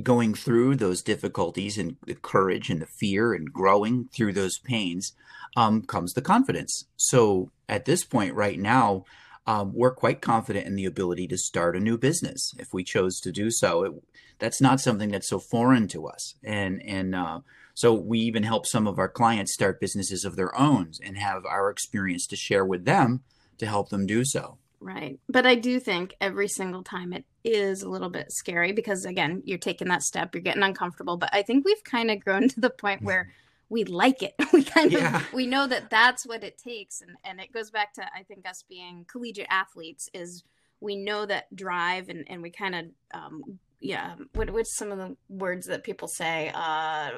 going 0.02 0.34
through 0.34 0.76
those 0.76 1.02
difficulties 1.02 1.76
and 1.76 1.96
the 2.06 2.14
courage 2.14 2.70
and 2.70 2.80
the 2.80 2.86
fear 2.86 3.34
and 3.34 3.52
growing 3.52 4.08
through 4.12 4.32
those 4.32 4.58
pains 4.58 5.12
um, 5.56 5.82
comes 5.82 6.12
the 6.12 6.22
confidence. 6.22 6.84
So 6.96 7.50
at 7.68 7.84
this 7.84 8.04
point, 8.04 8.34
right 8.34 8.58
now, 8.58 9.04
um, 9.46 9.72
we're 9.74 9.94
quite 9.94 10.20
confident 10.20 10.66
in 10.66 10.76
the 10.76 10.84
ability 10.84 11.26
to 11.28 11.38
start 11.38 11.76
a 11.76 11.80
new 11.80 11.98
business 11.98 12.54
if 12.58 12.72
we 12.72 12.84
chose 12.84 13.18
to 13.20 13.32
do 13.32 13.50
so. 13.50 13.82
It, 13.84 13.92
that's 14.38 14.60
not 14.60 14.80
something 14.80 15.10
that's 15.10 15.28
so 15.28 15.38
foreign 15.38 15.88
to 15.88 16.06
us, 16.06 16.34
and 16.44 16.80
and 16.82 17.14
uh, 17.14 17.40
so 17.74 17.92
we 17.94 18.18
even 18.20 18.42
help 18.42 18.66
some 18.66 18.86
of 18.86 18.98
our 18.98 19.08
clients 19.08 19.52
start 19.54 19.80
businesses 19.80 20.24
of 20.24 20.36
their 20.36 20.56
own 20.58 20.92
and 21.04 21.18
have 21.18 21.44
our 21.44 21.70
experience 21.70 22.26
to 22.28 22.36
share 22.36 22.64
with 22.64 22.84
them 22.84 23.22
to 23.58 23.66
help 23.66 23.88
them 23.88 24.06
do 24.06 24.24
so. 24.24 24.58
Right. 24.80 25.20
But 25.28 25.46
I 25.46 25.56
do 25.56 25.78
think 25.78 26.14
every 26.20 26.48
single 26.48 26.82
time 26.82 27.12
it 27.12 27.24
is 27.44 27.82
a 27.82 27.88
little 27.88 28.08
bit 28.08 28.32
scary 28.32 28.72
because, 28.72 29.04
again, 29.04 29.42
you're 29.44 29.58
taking 29.58 29.88
that 29.88 30.02
step, 30.02 30.34
you're 30.34 30.42
getting 30.42 30.62
uncomfortable. 30.62 31.18
But 31.18 31.30
I 31.34 31.42
think 31.42 31.64
we've 31.64 31.84
kind 31.84 32.10
of 32.10 32.24
grown 32.24 32.48
to 32.50 32.60
the 32.60 32.70
point 32.70 33.02
where 33.02 33.30
we 33.68 33.84
like 33.84 34.22
it. 34.22 34.34
We 34.52 34.64
kind 34.64 34.90
yeah. 34.90 35.18
of 35.18 35.32
we 35.32 35.46
know 35.46 35.66
that 35.66 35.90
that's 35.90 36.26
what 36.26 36.42
it 36.42 36.58
takes, 36.58 37.02
and 37.02 37.12
and 37.24 37.40
it 37.40 37.52
goes 37.52 37.70
back 37.70 37.94
to 37.94 38.02
I 38.02 38.24
think 38.24 38.48
us 38.48 38.64
being 38.68 39.06
collegiate 39.08 39.46
athletes 39.48 40.08
is 40.12 40.42
we 40.80 40.96
know 40.96 41.24
that 41.26 41.54
drive, 41.54 42.08
and 42.08 42.24
and 42.28 42.42
we 42.42 42.50
kind 42.50 42.74
of 42.74 42.84
um, 43.14 43.58
yeah 43.80 44.14
what 44.34 44.50
what's 44.50 44.74
some 44.76 44.92
of 44.92 44.98
the 44.98 45.16
words 45.28 45.66
that 45.66 45.82
people 45.82 46.06
say 46.06 46.50
uh 46.54 47.10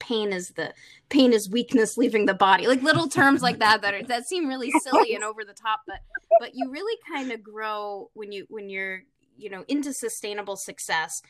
pain 0.00 0.32
is 0.32 0.50
the 0.50 0.72
pain 1.08 1.32
is 1.32 1.48
weakness 1.48 1.96
leaving 1.96 2.26
the 2.26 2.34
body 2.34 2.66
like 2.66 2.82
little 2.82 3.08
terms 3.08 3.40
like 3.40 3.58
that 3.60 3.82
that 3.82 3.94
are, 3.94 4.02
that 4.02 4.26
seem 4.26 4.48
really 4.48 4.70
silly 4.82 5.14
and 5.14 5.22
over 5.22 5.44
the 5.44 5.54
top 5.54 5.80
but 5.86 6.00
but 6.40 6.50
you 6.54 6.70
really 6.70 6.98
kind 7.12 7.30
of 7.30 7.42
grow 7.42 8.10
when 8.14 8.32
you 8.32 8.44
when 8.50 8.68
you're 8.68 9.02
you 9.36 9.48
know 9.48 9.64
into 9.68 9.92
sustainable 9.92 10.56
success 10.56 11.22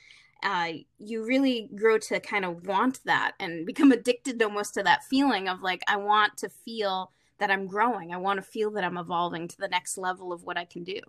uh, 0.42 0.72
you 0.98 1.24
really 1.24 1.70
grow 1.76 1.98
to 1.98 2.18
kind 2.18 2.44
of 2.44 2.66
want 2.66 2.98
that 3.04 3.32
and 3.38 3.64
become 3.64 3.92
addicted 3.92 4.42
almost 4.42 4.74
to 4.74 4.82
that 4.82 5.04
feeling 5.04 5.48
of 5.48 5.62
like 5.62 5.82
I 5.86 5.96
want 5.96 6.36
to 6.38 6.48
feel 6.48 7.12
that 7.38 7.50
I'm 7.50 7.66
growing. 7.66 8.12
I 8.12 8.16
want 8.16 8.38
to 8.38 8.42
feel 8.42 8.70
that 8.72 8.84
I'm 8.84 8.96
evolving 8.96 9.48
to 9.48 9.56
the 9.58 9.68
next 9.68 9.96
level 9.96 10.32
of 10.32 10.42
what 10.42 10.56
I 10.56 10.64
can 10.64 10.84
do. 10.84 11.00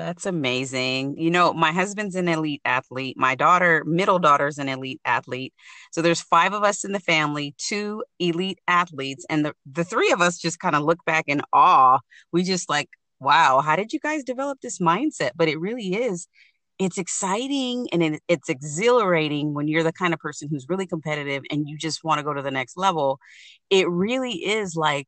That's 0.00 0.24
amazing. 0.24 1.18
You 1.18 1.30
know, 1.30 1.52
my 1.52 1.72
husband's 1.72 2.14
an 2.14 2.26
elite 2.26 2.62
athlete. 2.64 3.18
My 3.18 3.34
daughter, 3.34 3.84
middle 3.84 4.18
daughter's 4.18 4.56
an 4.56 4.66
elite 4.66 4.98
athlete. 5.04 5.52
So 5.92 6.00
there's 6.00 6.22
five 6.22 6.54
of 6.54 6.62
us 6.62 6.84
in 6.84 6.92
the 6.92 7.00
family, 7.00 7.54
two 7.58 8.02
elite 8.18 8.60
athletes, 8.66 9.26
and 9.28 9.44
the 9.44 9.52
the 9.70 9.84
three 9.84 10.10
of 10.10 10.22
us 10.22 10.38
just 10.38 10.58
kind 10.58 10.74
of 10.74 10.84
look 10.84 11.04
back 11.04 11.24
in 11.26 11.42
awe. 11.52 11.98
We 12.32 12.44
just 12.44 12.70
like, 12.70 12.88
wow, 13.20 13.60
how 13.60 13.76
did 13.76 13.92
you 13.92 14.00
guys 14.00 14.24
develop 14.24 14.62
this 14.62 14.78
mindset? 14.78 15.32
But 15.36 15.50
it 15.50 15.60
really 15.60 15.92
is 15.94 16.28
it's 16.78 16.96
exciting 16.96 17.86
and 17.92 18.02
it, 18.02 18.22
it's 18.26 18.48
exhilarating 18.48 19.52
when 19.52 19.68
you're 19.68 19.82
the 19.82 19.92
kind 19.92 20.14
of 20.14 20.18
person 20.18 20.48
who's 20.48 20.66
really 20.70 20.86
competitive 20.86 21.42
and 21.50 21.68
you 21.68 21.76
just 21.76 22.02
want 22.02 22.18
to 22.18 22.24
go 22.24 22.32
to 22.32 22.40
the 22.40 22.50
next 22.50 22.78
level. 22.78 23.20
It 23.68 23.86
really 23.90 24.32
is 24.32 24.76
like 24.76 25.06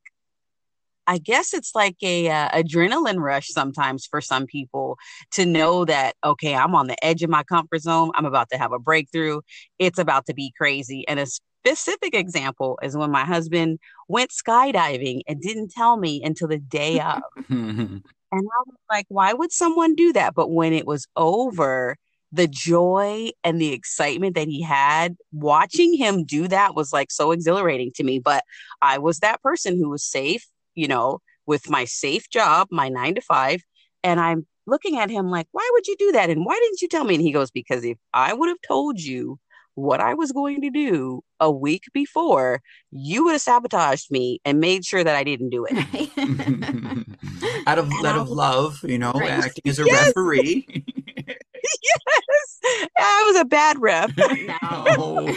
I 1.07 1.17
guess 1.17 1.53
it's 1.53 1.75
like 1.75 1.97
a 2.01 2.29
uh, 2.29 2.49
adrenaline 2.49 3.19
rush 3.19 3.49
sometimes 3.49 4.05
for 4.05 4.21
some 4.21 4.45
people 4.45 4.97
to 5.31 5.45
know 5.45 5.85
that 5.85 6.15
okay, 6.23 6.55
I'm 6.55 6.75
on 6.75 6.87
the 6.87 7.03
edge 7.03 7.23
of 7.23 7.29
my 7.29 7.43
comfort 7.43 7.81
zone. 7.81 8.11
I'm 8.15 8.25
about 8.25 8.49
to 8.51 8.57
have 8.57 8.71
a 8.71 8.79
breakthrough. 8.79 9.41
It's 9.79 9.99
about 9.99 10.25
to 10.27 10.33
be 10.33 10.53
crazy. 10.57 11.07
And 11.07 11.19
a 11.19 11.25
specific 11.25 12.13
example 12.15 12.79
is 12.81 12.95
when 12.95 13.11
my 13.11 13.25
husband 13.25 13.79
went 14.07 14.31
skydiving 14.31 15.21
and 15.27 15.41
didn't 15.41 15.71
tell 15.71 15.97
me 15.97 16.21
until 16.23 16.47
the 16.47 16.59
day 16.59 16.99
of. 16.99 17.21
And 18.33 18.41
I 18.41 18.63
was 18.65 18.77
like, 18.89 19.05
why 19.09 19.31
would 19.33 19.51
someone 19.51 19.93
do 19.93 20.11
that? 20.13 20.33
But 20.33 20.49
when 20.49 20.73
it 20.73 20.87
was 20.87 21.05
over, 21.15 21.97
the 22.31 22.47
joy 22.47 23.29
and 23.43 23.61
the 23.61 23.73
excitement 23.73 24.33
that 24.33 24.47
he 24.47 24.59
had 24.59 25.15
watching 25.31 25.95
him 25.95 26.25
do 26.25 26.47
that 26.47 26.75
was 26.75 26.91
like 26.91 27.11
so 27.11 27.31
exhilarating 27.31 27.91
to 27.95 28.03
me. 28.03 28.17
But 28.17 28.43
I 28.81 28.97
was 28.97 29.19
that 29.19 29.43
person 29.43 29.77
who 29.77 29.87
was 29.89 30.03
safe, 30.03 30.47
you 30.75 30.87
know, 30.87 31.19
with 31.45 31.69
my 31.69 31.85
safe 31.85 32.29
job, 32.29 32.67
my 32.71 32.89
nine 32.89 33.15
to 33.15 33.21
five. 33.21 33.61
And 34.03 34.19
I'm 34.19 34.45
looking 34.65 34.97
at 34.97 35.09
him 35.09 35.29
like, 35.29 35.47
why 35.51 35.67
would 35.73 35.87
you 35.87 35.95
do 35.97 36.11
that? 36.13 36.29
And 36.29 36.45
why 36.45 36.59
didn't 36.61 36.81
you 36.81 36.87
tell 36.87 37.03
me? 37.03 37.15
And 37.15 37.23
he 37.23 37.31
goes, 37.31 37.51
because 37.51 37.83
if 37.83 37.97
I 38.13 38.33
would 38.33 38.49
have 38.49 38.61
told 38.65 38.99
you 38.99 39.39
what 39.75 39.99
I 39.99 40.13
was 40.13 40.31
going 40.31 40.61
to 40.61 40.69
do 40.69 41.23
a 41.39 41.51
week 41.51 41.83
before, 41.93 42.61
you 42.91 43.23
would 43.25 43.33
have 43.33 43.41
sabotaged 43.41 44.11
me 44.11 44.39
and 44.45 44.59
made 44.59 44.85
sure 44.85 45.03
that 45.03 45.15
I 45.15 45.23
didn't 45.23 45.49
do 45.49 45.65
it. 45.69 45.73
out 47.67 47.79
of 47.79 47.91
out 48.05 48.17
of 48.17 48.29
love, 48.29 48.79
you 48.83 48.99
know, 48.99 49.13
right. 49.13 49.31
acting 49.31 49.63
as 49.65 49.79
a 49.79 49.85
yes. 49.85 50.07
referee. 50.07 50.67
yes, 51.83 52.59
I 52.97 53.23
was 53.27 53.41
a 53.41 53.45
bad 53.45 53.77
ref. 53.79 54.15
No. 54.17 55.35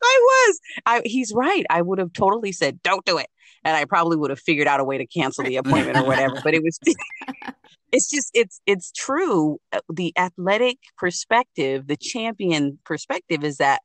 I 0.00 0.20
was. 0.22 0.60
I, 0.86 1.02
he's 1.04 1.32
right. 1.34 1.66
I 1.70 1.82
would 1.82 1.98
have 1.98 2.12
totally 2.12 2.52
said, 2.52 2.82
"Don't 2.82 3.04
do 3.04 3.18
it," 3.18 3.28
and 3.68 3.76
I 3.76 3.84
probably 3.84 4.16
would 4.16 4.30
have 4.30 4.40
figured 4.40 4.66
out 4.66 4.80
a 4.80 4.84
way 4.84 4.96
to 4.96 5.06
cancel 5.06 5.44
the 5.44 5.56
appointment 5.56 5.98
or 5.98 6.04
whatever. 6.04 6.40
But 6.42 6.54
it 6.54 6.62
was 6.62 6.78
it's 7.92 8.10
just 8.10 8.30
it's 8.34 8.60
it's 8.66 8.90
true 8.92 9.60
uh, 9.72 9.80
the 9.92 10.12
athletic 10.16 10.78
perspective 10.96 11.86
the 11.86 11.96
champion 11.96 12.78
perspective 12.84 13.44
is 13.44 13.56
that 13.58 13.80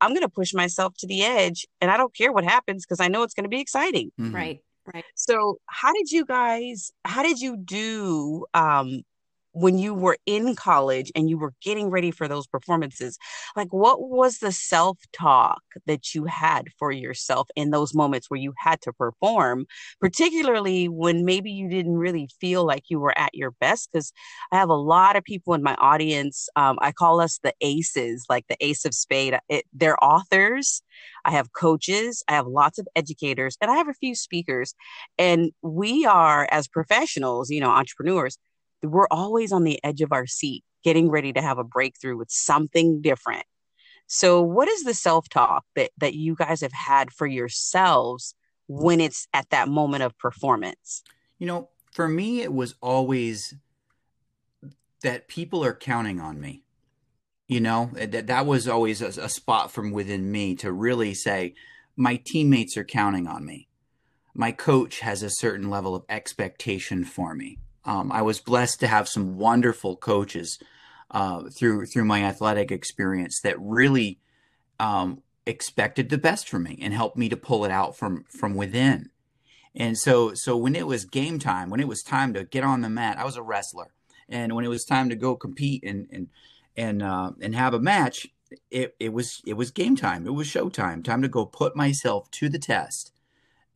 i'm 0.00 0.10
going 0.10 0.22
to 0.22 0.28
push 0.28 0.54
myself 0.54 0.94
to 0.98 1.06
the 1.06 1.22
edge 1.22 1.66
and 1.80 1.90
i 1.90 1.96
don't 1.96 2.14
care 2.14 2.32
what 2.32 2.44
happens 2.44 2.84
because 2.84 3.00
i 3.00 3.08
know 3.08 3.22
it's 3.22 3.34
going 3.34 3.44
to 3.44 3.50
be 3.50 3.60
exciting 3.60 4.10
mm-hmm. 4.20 4.34
right 4.34 4.60
right 4.94 5.04
so 5.14 5.58
how 5.66 5.92
did 5.92 6.10
you 6.10 6.24
guys 6.24 6.92
how 7.04 7.22
did 7.22 7.40
you 7.40 7.56
do 7.56 8.44
um 8.54 9.02
when 9.52 9.78
you 9.78 9.94
were 9.94 10.16
in 10.26 10.54
college 10.54 11.10
and 11.14 11.28
you 11.28 11.38
were 11.38 11.52
getting 11.62 11.90
ready 11.90 12.10
for 12.10 12.28
those 12.28 12.46
performances 12.46 13.18
like 13.56 13.72
what 13.72 14.08
was 14.08 14.38
the 14.38 14.52
self 14.52 14.98
talk 15.12 15.62
that 15.86 16.14
you 16.14 16.24
had 16.24 16.68
for 16.78 16.92
yourself 16.92 17.48
in 17.56 17.70
those 17.70 17.94
moments 17.94 18.30
where 18.30 18.40
you 18.40 18.52
had 18.58 18.80
to 18.82 18.92
perform? 18.92 19.66
Particularly 20.00 20.88
when 20.88 21.24
maybe 21.24 21.50
you 21.50 21.68
didn't 21.68 21.96
really 21.96 22.28
feel 22.40 22.64
like 22.64 22.84
you 22.88 23.00
were 23.00 23.16
at 23.18 23.34
your 23.34 23.52
best 23.60 23.90
because 23.92 24.12
i 24.52 24.56
have 24.56 24.68
a 24.68 24.74
lot 24.74 25.16
of 25.16 25.24
people 25.24 25.54
in 25.54 25.62
my 25.62 25.74
audience 25.76 26.48
um, 26.56 26.78
i 26.80 26.92
call 26.92 27.20
us 27.20 27.38
the 27.42 27.52
aces 27.60 28.24
like 28.28 28.44
the 28.48 28.56
ace 28.60 28.84
of 28.84 28.94
spade 28.94 29.38
it, 29.48 29.64
they're 29.72 30.02
authors 30.02 30.82
i 31.24 31.30
have 31.30 31.52
coaches 31.52 32.22
i 32.28 32.32
have 32.32 32.46
lots 32.46 32.78
of 32.78 32.86
educators 32.96 33.56
and 33.60 33.70
i 33.70 33.76
have 33.76 33.88
a 33.88 33.94
few 33.94 34.14
speakers 34.14 34.74
and 35.18 35.52
we 35.62 36.04
are 36.04 36.46
as 36.50 36.68
professionals 36.68 37.50
you 37.50 37.60
know 37.60 37.70
entrepreneurs 37.70 38.38
we're 38.82 39.08
always 39.10 39.52
on 39.52 39.64
the 39.64 39.82
edge 39.84 40.00
of 40.00 40.12
our 40.12 40.26
seat, 40.26 40.64
getting 40.84 41.10
ready 41.10 41.32
to 41.32 41.42
have 41.42 41.58
a 41.58 41.64
breakthrough 41.64 42.16
with 42.16 42.30
something 42.30 43.00
different. 43.00 43.44
So, 44.06 44.40
what 44.40 44.68
is 44.68 44.84
the 44.84 44.94
self 44.94 45.28
talk 45.28 45.64
that, 45.76 45.90
that 45.98 46.14
you 46.14 46.34
guys 46.34 46.62
have 46.62 46.72
had 46.72 47.12
for 47.12 47.26
yourselves 47.26 48.34
when 48.66 49.00
it's 49.00 49.26
at 49.34 49.50
that 49.50 49.68
moment 49.68 50.02
of 50.02 50.16
performance? 50.18 51.02
You 51.38 51.46
know, 51.46 51.68
for 51.92 52.08
me, 52.08 52.40
it 52.40 52.52
was 52.52 52.74
always 52.80 53.54
that 55.02 55.28
people 55.28 55.64
are 55.64 55.74
counting 55.74 56.20
on 56.20 56.40
me. 56.40 56.62
You 57.48 57.60
know, 57.60 57.90
that, 57.94 58.26
that 58.26 58.46
was 58.46 58.68
always 58.68 59.00
a, 59.00 59.08
a 59.22 59.28
spot 59.28 59.70
from 59.70 59.90
within 59.90 60.30
me 60.30 60.54
to 60.56 60.72
really 60.72 61.14
say, 61.14 61.54
my 61.96 62.16
teammates 62.16 62.76
are 62.76 62.84
counting 62.84 63.26
on 63.26 63.44
me. 63.44 63.68
My 64.34 64.52
coach 64.52 65.00
has 65.00 65.22
a 65.22 65.30
certain 65.30 65.70
level 65.70 65.94
of 65.94 66.04
expectation 66.08 67.04
for 67.04 67.34
me 67.34 67.58
um, 67.84 68.12
I 68.12 68.22
was 68.22 68.40
blessed 68.40 68.80
to 68.80 68.86
have 68.86 69.08
some 69.08 69.38
wonderful 69.38 69.96
coaches 69.96 70.58
uh, 71.10 71.44
through 71.50 71.86
through 71.86 72.04
my 72.04 72.22
athletic 72.22 72.70
experience 72.70 73.40
that 73.42 73.58
really 73.58 74.18
um, 74.78 75.22
expected 75.46 76.10
the 76.10 76.18
best 76.18 76.48
from 76.48 76.64
me 76.64 76.78
and 76.80 76.92
helped 76.92 77.16
me 77.16 77.28
to 77.28 77.36
pull 77.36 77.64
it 77.64 77.70
out 77.70 77.96
from 77.96 78.24
from 78.28 78.54
within. 78.54 79.10
And 79.74 79.96
so 79.96 80.32
so 80.34 80.56
when 80.56 80.74
it 80.74 80.86
was 80.86 81.04
game 81.04 81.38
time, 81.38 81.70
when 81.70 81.80
it 81.80 81.88
was 81.88 82.02
time 82.02 82.34
to 82.34 82.44
get 82.44 82.64
on 82.64 82.82
the 82.82 82.88
mat, 82.88 83.18
I 83.18 83.24
was 83.24 83.36
a 83.36 83.42
wrestler, 83.42 83.92
and 84.28 84.54
when 84.54 84.64
it 84.64 84.68
was 84.68 84.84
time 84.84 85.08
to 85.08 85.16
go 85.16 85.36
compete 85.36 85.84
and 85.84 86.08
and 86.12 86.28
and 86.76 87.02
uh, 87.02 87.32
and 87.40 87.54
have 87.54 87.74
a 87.74 87.80
match, 87.80 88.26
it 88.70 88.94
it 89.00 89.12
was 89.12 89.40
it 89.46 89.54
was 89.54 89.70
game 89.70 89.96
time. 89.96 90.26
It 90.26 90.34
was 90.34 90.46
show 90.46 90.68
time. 90.68 91.02
Time 91.02 91.22
to 91.22 91.28
go 91.28 91.46
put 91.46 91.76
myself 91.76 92.30
to 92.32 92.48
the 92.48 92.58
test 92.58 93.12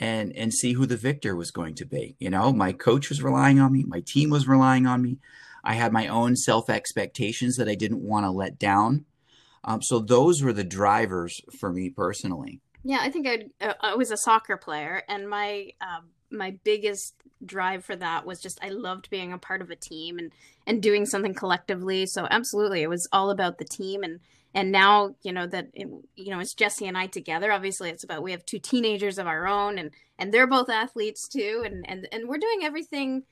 and 0.02 0.36
and 0.36 0.52
see 0.52 0.72
who 0.72 0.84
the 0.84 0.96
victor 0.96 1.36
was 1.36 1.52
going 1.52 1.76
to 1.76 1.84
be. 1.84 2.16
You 2.18 2.28
know, 2.28 2.52
my 2.52 2.72
coach 2.72 3.08
was 3.08 3.22
relying 3.22 3.60
on 3.60 3.72
me, 3.72 3.84
my 3.86 4.00
team 4.00 4.30
was 4.30 4.48
relying 4.48 4.84
on 4.84 5.00
me. 5.00 5.18
I 5.62 5.74
had 5.74 5.92
my 5.92 6.08
own 6.08 6.34
self 6.34 6.68
expectations 6.68 7.56
that 7.56 7.68
I 7.68 7.76
didn't 7.76 8.02
want 8.02 8.26
to 8.26 8.30
let 8.30 8.58
down. 8.58 9.04
Um, 9.62 9.80
so 9.80 10.00
those 10.00 10.42
were 10.42 10.52
the 10.52 10.64
drivers 10.64 11.40
for 11.60 11.72
me 11.72 11.88
personally. 11.88 12.60
Yeah, 12.82 12.98
I 13.00 13.10
think 13.10 13.28
I'd, 13.28 13.50
uh, 13.60 13.74
I 13.80 13.94
was 13.94 14.10
a 14.10 14.16
soccer 14.16 14.56
player, 14.56 15.04
and 15.08 15.30
my 15.30 15.70
um, 15.80 16.08
my 16.32 16.58
biggest 16.64 17.14
drive 17.46 17.84
for 17.84 17.94
that 17.94 18.26
was 18.26 18.40
just 18.40 18.58
I 18.60 18.70
loved 18.70 19.08
being 19.08 19.32
a 19.32 19.38
part 19.38 19.62
of 19.62 19.70
a 19.70 19.76
team 19.76 20.18
and 20.18 20.32
and 20.66 20.82
doing 20.82 21.06
something 21.06 21.34
collectively. 21.34 22.06
So 22.06 22.26
absolutely, 22.28 22.82
it 22.82 22.90
was 22.90 23.08
all 23.12 23.30
about 23.30 23.58
the 23.58 23.64
team 23.64 24.02
and 24.02 24.18
and 24.54 24.70
now 24.70 25.14
you 25.22 25.32
know 25.32 25.46
that 25.46 25.68
it, 25.74 25.88
you 26.16 26.30
know 26.30 26.40
it's 26.40 26.54
Jesse 26.54 26.86
and 26.86 26.96
I 26.96 27.06
together. 27.06 27.52
Obviously, 27.52 27.90
it's 27.90 28.04
about 28.04 28.22
we 28.22 28.32
have 28.32 28.44
two 28.44 28.58
teenagers 28.58 29.18
of 29.18 29.26
our 29.26 29.46
own, 29.46 29.78
and 29.78 29.90
and 30.18 30.32
they're 30.32 30.46
both 30.46 30.68
athletes 30.68 31.28
too, 31.28 31.62
and 31.64 31.84
and 31.88 32.08
and 32.12 32.28
we're 32.28 32.38
doing 32.38 32.60
everything. 32.62 33.24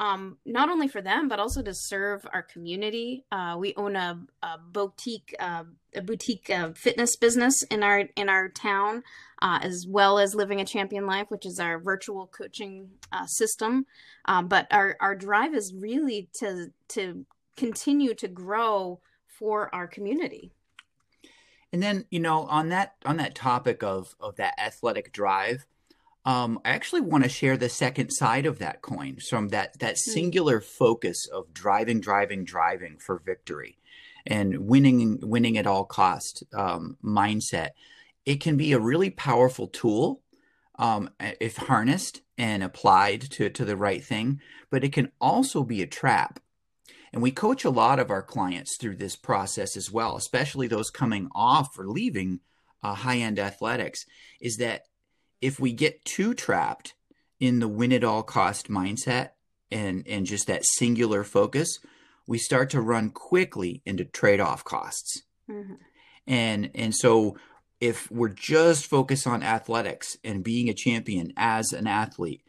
Um, 0.00 0.38
not 0.46 0.70
only 0.70 0.86
for 0.86 1.02
them, 1.02 1.26
but 1.26 1.40
also 1.40 1.60
to 1.60 1.74
serve 1.74 2.24
our 2.32 2.44
community. 2.44 3.24
Uh, 3.32 3.56
we 3.58 3.74
own 3.76 3.96
a, 3.96 4.20
a 4.44 4.56
boutique, 4.56 5.34
uh, 5.40 5.64
a 5.92 6.00
boutique 6.02 6.48
uh, 6.50 6.70
fitness 6.72 7.16
business 7.16 7.64
in 7.64 7.82
our 7.82 8.04
in 8.14 8.28
our 8.28 8.48
town, 8.48 9.02
uh, 9.42 9.58
as 9.60 9.86
well 9.88 10.20
as 10.20 10.36
living 10.36 10.60
a 10.60 10.64
champion 10.64 11.04
life, 11.04 11.26
which 11.30 11.44
is 11.44 11.58
our 11.58 11.80
virtual 11.80 12.28
coaching 12.28 12.90
uh, 13.10 13.26
system. 13.26 13.86
Um, 14.26 14.46
but 14.46 14.68
our 14.70 14.96
our 15.00 15.16
drive 15.16 15.52
is 15.52 15.74
really 15.74 16.28
to 16.34 16.68
to 16.90 17.26
continue 17.56 18.14
to 18.14 18.28
grow 18.28 19.00
for 19.26 19.74
our 19.74 19.88
community. 19.88 20.52
And 21.72 21.82
then, 21.82 22.06
you 22.10 22.20
know, 22.20 22.44
on 22.44 22.70
that 22.70 22.94
on 23.04 23.18
that 23.18 23.34
topic 23.34 23.82
of 23.82 24.14
of 24.20 24.36
that 24.36 24.58
athletic 24.58 25.12
drive, 25.12 25.66
um, 26.24 26.60
I 26.64 26.70
actually 26.70 27.02
want 27.02 27.24
to 27.24 27.30
share 27.30 27.56
the 27.56 27.68
second 27.68 28.10
side 28.10 28.46
of 28.46 28.58
that 28.58 28.82
coin 28.82 29.18
from 29.28 29.48
that 29.48 29.78
that 29.80 29.96
hmm. 30.04 30.10
singular 30.12 30.60
focus 30.60 31.26
of 31.26 31.52
driving, 31.52 32.00
driving, 32.00 32.44
driving 32.44 32.98
for 32.98 33.18
victory, 33.18 33.78
and 34.26 34.66
winning, 34.66 35.18
winning 35.22 35.58
at 35.58 35.66
all 35.66 35.84
cost 35.84 36.44
um, 36.54 36.96
mindset. 37.04 37.70
It 38.24 38.40
can 38.40 38.56
be 38.56 38.72
a 38.72 38.80
really 38.80 39.10
powerful 39.10 39.68
tool 39.68 40.20
um, 40.78 41.10
if 41.18 41.56
harnessed 41.56 42.22
and 42.36 42.62
applied 42.62 43.22
to 43.32 43.50
to 43.50 43.64
the 43.64 43.76
right 43.76 44.04
thing, 44.04 44.40
but 44.70 44.84
it 44.84 44.92
can 44.92 45.10
also 45.20 45.64
be 45.64 45.82
a 45.82 45.86
trap. 45.86 46.40
And 47.12 47.22
we 47.22 47.30
coach 47.30 47.64
a 47.64 47.70
lot 47.70 47.98
of 47.98 48.10
our 48.10 48.22
clients 48.22 48.76
through 48.76 48.96
this 48.96 49.16
process 49.16 49.76
as 49.76 49.90
well, 49.90 50.16
especially 50.16 50.66
those 50.66 50.90
coming 50.90 51.28
off 51.34 51.78
or 51.78 51.86
leaving 51.86 52.40
uh, 52.82 52.94
high 52.94 53.18
end 53.18 53.38
athletics. 53.38 54.04
Is 54.40 54.56
that 54.56 54.82
if 55.40 55.58
we 55.58 55.72
get 55.72 56.04
too 56.04 56.34
trapped 56.34 56.94
in 57.40 57.60
the 57.60 57.68
win 57.68 57.92
at 57.92 58.04
all 58.04 58.22
cost 58.22 58.68
mindset 58.68 59.30
and 59.70 60.06
and 60.06 60.26
just 60.26 60.46
that 60.46 60.64
singular 60.64 61.24
focus, 61.24 61.78
we 62.26 62.38
start 62.38 62.70
to 62.70 62.80
run 62.80 63.10
quickly 63.10 63.82
into 63.86 64.04
trade 64.04 64.40
off 64.40 64.64
costs. 64.64 65.22
Mm-hmm. 65.50 65.74
And 66.26 66.70
and 66.74 66.94
so 66.94 67.36
if 67.80 68.10
we're 68.10 68.28
just 68.28 68.86
focused 68.86 69.26
on 69.26 69.42
athletics 69.42 70.16
and 70.24 70.44
being 70.44 70.68
a 70.68 70.74
champion 70.74 71.32
as 71.36 71.72
an 71.72 71.86
athlete, 71.86 72.42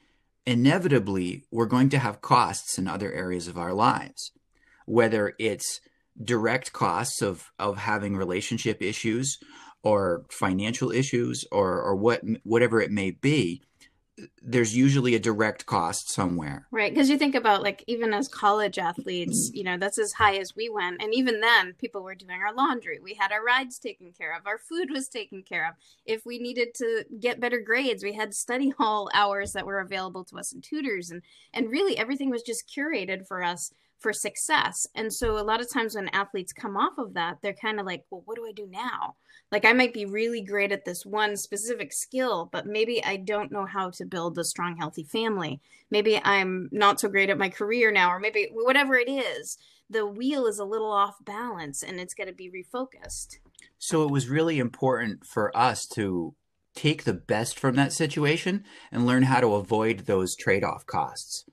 inevitably 0.46 1.46
we're 1.52 1.66
going 1.66 1.90
to 1.90 2.00
have 2.00 2.22
costs 2.22 2.78
in 2.78 2.88
other 2.88 3.12
areas 3.14 3.48
of 3.48 3.58
our 3.58 3.74
lives, 3.74 4.32
whether 4.90 5.36
it's 5.38 5.80
direct 6.22 6.74
costs 6.74 7.22
of 7.22 7.52
of 7.60 7.78
having 7.78 8.18
relationship 8.18 8.82
issues 8.82 9.38
or 9.84 10.26
financial 10.30 10.92
issues 10.92 11.46
or 11.52 11.82
or 11.82 11.96
what 11.96 12.22
whatever 12.44 12.82
it 12.82 12.92
may 12.92 13.12
be 13.12 13.62
there's 14.42 14.76
usually 14.76 15.16
a 15.16 15.20
direct 15.20 15.66
cost 15.66 16.14
somewhere. 16.14 16.68
Right 16.72 16.94
because 16.94 17.10
you 17.10 17.18
think 17.18 17.36
about 17.36 17.64
like 17.64 17.86
even 17.88 18.14
as 18.14 18.28
college 18.28 18.78
athletes 18.78 19.50
mm. 19.50 19.58
you 19.58 19.64
know 19.64 19.78
that's 19.78 20.00
as 20.00 20.12
high 20.12 20.36
as 20.38 20.56
we 20.58 20.70
went 20.70 21.02
and 21.02 21.14
even 21.14 21.40
then 21.40 21.74
people 21.78 22.02
were 22.04 22.16
doing 22.16 22.42
our 22.42 22.54
laundry 22.54 23.00
we 23.00 23.14
had 23.14 23.32
our 23.32 23.44
rides 23.44 23.80
taken 23.80 24.12
care 24.12 24.36
of 24.36 24.46
our 24.48 24.58
food 24.58 24.90
was 24.92 25.08
taken 25.08 25.44
care 25.44 25.68
of. 25.70 25.76
If 26.06 26.26
we 26.26 26.40
needed 26.40 26.74
to 26.76 27.06
get 27.20 27.40
better 27.40 27.62
grades 27.62 28.04
we 28.04 28.14
had 28.14 28.34
study 28.34 28.70
hall 28.72 29.10
hours 29.14 29.54
that 29.54 29.68
were 29.68 29.80
available 29.80 30.26
to 30.26 30.38
us 30.40 30.52
and 30.52 30.64
tutors 30.64 31.12
and 31.12 31.22
and 31.54 31.70
really 31.70 31.96
everything 31.98 32.32
was 32.32 32.42
just 32.42 32.68
curated 32.68 33.28
for 33.28 33.44
us 33.44 33.72
for 34.00 34.14
success 34.14 34.88
and 34.96 35.14
so 35.14 35.38
a 35.38 35.44
lot 35.44 35.62
of 35.62 35.72
times 35.72 35.96
when 35.96 36.10
athletes 36.10 36.54
come 36.54 36.78
off 36.78 36.98
of 36.98 37.14
that 37.14 37.38
they're 37.42 37.54
kind 37.54 37.80
of 37.80 37.86
like 37.86 38.04
well 38.10 38.24
what 38.26 38.36
do 38.36 38.46
i 38.48 38.52
do 38.52 38.68
now 38.72 39.16
like 39.52 39.66
I 39.66 39.74
might 39.74 39.94
be 39.94 40.06
really 40.06 40.42
great 40.42 40.72
at 40.72 40.86
this 40.86 41.06
one 41.06 41.36
specific 41.36 41.92
skill, 41.92 42.50
but 42.52 42.68
maybe 42.68 43.04
I 43.04 43.18
don't 43.18 43.52
know 43.52 43.66
how 43.66 43.90
to 43.92 44.06
build 44.06 44.38
a 44.38 44.44
strong, 44.44 44.78
healthy 44.78 45.04
family. 45.04 45.60
Maybe 45.90 46.22
I'm 46.24 46.70
not 46.72 47.00
so 47.00 47.10
great 47.10 47.32
at 47.32 47.38
my 47.38 47.50
career 47.50 47.92
now, 47.92 48.12
or 48.12 48.20
maybe 48.20 48.50
whatever 48.52 48.96
it 48.96 49.10
is, 49.10 49.58
the 49.90 50.06
wheel 50.06 50.46
is 50.46 50.60
a 50.60 50.66
little 50.66 50.92
off 50.92 51.16
balance 51.26 51.82
and 51.82 52.00
it's 52.00 52.14
got 52.14 52.28
to 52.28 52.34
be 52.34 52.52
refocused. 52.52 53.38
So 53.80 54.04
it 54.04 54.12
was 54.12 54.30
really 54.30 54.60
important 54.60 55.26
for 55.26 55.56
us 55.58 55.88
to 55.96 56.36
take 56.76 57.04
the 57.04 57.14
best 57.14 57.58
from 57.58 57.76
that 57.76 57.92
situation 57.92 58.64
and 58.92 59.08
learn 59.08 59.24
how 59.24 59.42
to 59.42 59.56
avoid 59.56 60.02
those 60.02 60.36
trade 60.36 60.64
off 60.64 60.86
costs. 60.86 61.46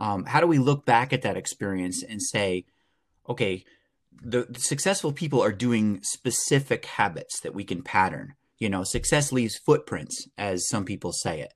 Um, 0.00 0.24
how 0.24 0.40
do 0.40 0.46
we 0.46 0.58
look 0.58 0.86
back 0.86 1.12
at 1.12 1.22
that 1.22 1.36
experience 1.36 2.02
and 2.02 2.20
say, 2.22 2.64
okay, 3.28 3.64
the, 4.22 4.46
the 4.48 4.58
successful 4.58 5.12
people 5.12 5.42
are 5.42 5.52
doing 5.52 6.00
specific 6.02 6.86
habits 6.86 7.40
that 7.40 7.54
we 7.54 7.64
can 7.64 7.82
pattern. 7.82 8.34
You 8.58 8.68
know, 8.68 8.82
success 8.82 9.30
leaves 9.32 9.56
footprints, 9.56 10.26
as 10.36 10.68
some 10.68 10.84
people 10.84 11.12
say 11.12 11.40
it. 11.40 11.54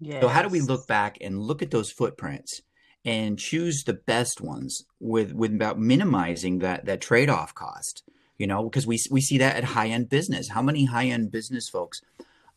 yes. 0.00 0.20
So, 0.22 0.28
how 0.28 0.42
do 0.42 0.48
we 0.48 0.60
look 0.60 0.86
back 0.86 1.18
and 1.20 1.40
look 1.40 1.62
at 1.62 1.70
those 1.70 1.90
footprints 1.90 2.60
and 3.04 3.38
choose 3.38 3.82
the 3.82 3.94
best 3.94 4.40
ones 4.40 4.84
with 5.00 5.32
without 5.32 5.78
minimizing 5.78 6.58
that 6.60 6.84
that 6.84 7.00
trade 7.00 7.28
off 7.28 7.54
cost? 7.54 8.04
You 8.38 8.46
know, 8.46 8.64
because 8.64 8.86
we 8.86 8.98
we 9.10 9.20
see 9.20 9.38
that 9.38 9.56
at 9.56 9.64
high 9.64 9.88
end 9.88 10.08
business. 10.08 10.50
How 10.50 10.62
many 10.62 10.84
high 10.84 11.06
end 11.06 11.32
business 11.32 11.68
folks 11.68 12.00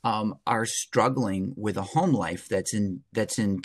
um, 0.03 0.35
are 0.45 0.65
struggling 0.65 1.53
with 1.55 1.75
a 1.75 1.81
home 1.81 2.13
life 2.13 2.47
that's 2.47 2.73
in 2.73 3.01
that's 3.13 3.39
in 3.39 3.61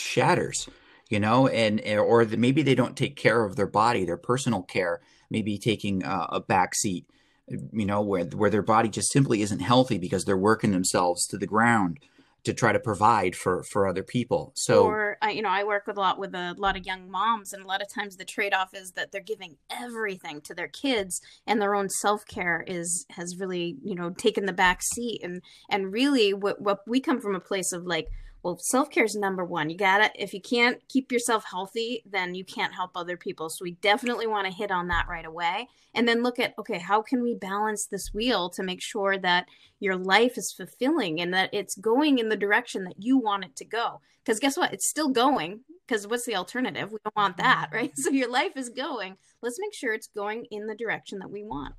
shatters? 0.00 0.68
you 1.08 1.18
know, 1.18 1.48
and 1.48 1.80
or 1.98 2.24
the, 2.24 2.36
maybe 2.36 2.62
they 2.62 2.74
don't 2.74 2.96
take 2.96 3.16
care 3.16 3.44
of 3.44 3.56
their 3.56 3.66
body, 3.66 4.04
their 4.04 4.16
personal 4.16 4.62
care, 4.62 5.00
maybe 5.30 5.58
taking 5.58 6.04
uh, 6.04 6.26
a 6.30 6.40
back 6.40 6.74
seat, 6.74 7.06
you 7.48 7.86
know, 7.86 8.02
where 8.02 8.24
where 8.24 8.50
their 8.50 8.62
body 8.62 8.88
just 8.88 9.10
simply 9.10 9.42
isn't 9.42 9.60
healthy 9.60 9.98
because 9.98 10.24
they're 10.24 10.36
working 10.36 10.70
themselves 10.70 11.26
to 11.28 11.38
the 11.38 11.46
ground 11.46 11.98
to 12.44 12.54
try 12.54 12.72
to 12.72 12.78
provide 12.78 13.34
for 13.34 13.62
for 13.62 13.86
other 13.86 14.02
people. 14.02 14.52
So, 14.54 14.84
or 14.84 15.16
you 15.32 15.40
know, 15.40 15.48
I 15.48 15.64
work 15.64 15.86
with 15.86 15.96
a 15.96 16.00
lot 16.00 16.18
with 16.18 16.34
a 16.34 16.54
lot 16.58 16.76
of 16.76 16.84
young 16.84 17.10
moms, 17.10 17.54
and 17.54 17.64
a 17.64 17.66
lot 17.66 17.80
of 17.80 17.88
times 17.88 18.16
the 18.16 18.26
trade 18.26 18.52
off 18.52 18.74
is 18.74 18.92
that 18.92 19.10
they're 19.10 19.22
giving 19.22 19.56
everything 19.70 20.42
to 20.42 20.54
their 20.54 20.68
kids, 20.68 21.22
and 21.46 21.60
their 21.60 21.74
own 21.74 21.88
self 21.88 22.26
care 22.26 22.64
is 22.66 23.06
has 23.10 23.38
really 23.38 23.78
you 23.82 23.94
know 23.94 24.10
taken 24.10 24.44
the 24.44 24.52
back 24.52 24.82
seat, 24.82 25.22
and 25.24 25.40
and 25.70 25.90
really 25.90 26.34
what 26.34 26.60
what 26.60 26.80
we 26.86 27.00
come 27.00 27.18
from 27.18 27.34
a 27.34 27.40
place 27.40 27.72
of 27.72 27.86
like 27.86 28.08
well 28.42 28.58
self-care 28.58 29.04
is 29.04 29.14
number 29.14 29.44
one. 29.44 29.70
You 29.70 29.76
gotta 29.76 30.10
if 30.14 30.32
you 30.32 30.40
can't 30.40 30.80
keep 30.88 31.10
yourself 31.12 31.44
healthy 31.50 32.02
then 32.10 32.34
you 32.34 32.44
can't 32.44 32.74
help 32.74 32.92
other 32.94 33.16
people. 33.16 33.48
So 33.48 33.62
we 33.62 33.72
definitely 33.72 34.26
want 34.26 34.46
to 34.46 34.52
hit 34.52 34.70
on 34.70 34.88
that 34.88 35.06
right 35.08 35.24
away. 35.24 35.68
And 35.94 36.08
then 36.08 36.22
look 36.22 36.38
at 36.38 36.54
okay 36.58 36.78
how 36.78 37.02
can 37.02 37.22
we 37.22 37.34
balance 37.34 37.86
this 37.86 38.12
wheel 38.12 38.50
to 38.50 38.62
make 38.62 38.82
sure 38.82 39.18
that 39.18 39.46
your 39.80 39.96
life 39.96 40.36
is 40.36 40.52
fulfilling 40.52 41.20
and 41.20 41.32
that 41.34 41.50
it's 41.52 41.76
going 41.76 42.18
in 42.18 42.28
the 42.28 42.36
direction 42.36 42.84
that 42.84 42.96
you 42.98 43.18
want 43.18 43.44
it 43.44 43.56
to 43.56 43.64
go? 43.64 44.00
Because 44.24 44.40
guess 44.40 44.56
what? 44.56 44.72
It's 44.72 44.88
still 44.88 45.08
going. 45.08 45.60
Because 45.86 46.06
what's 46.06 46.26
the 46.26 46.36
alternative? 46.36 46.92
We 46.92 46.98
don't 47.04 47.16
want 47.16 47.38
that 47.38 47.70
right? 47.72 47.96
So 47.96 48.10
your 48.10 48.30
life 48.30 48.56
is 48.56 48.68
going. 48.68 49.16
Let's 49.42 49.58
make 49.60 49.74
sure 49.74 49.92
it's 49.92 50.08
going 50.08 50.46
in 50.50 50.66
the 50.66 50.74
direction 50.74 51.18
that 51.20 51.30
we 51.30 51.44
want 51.44 51.74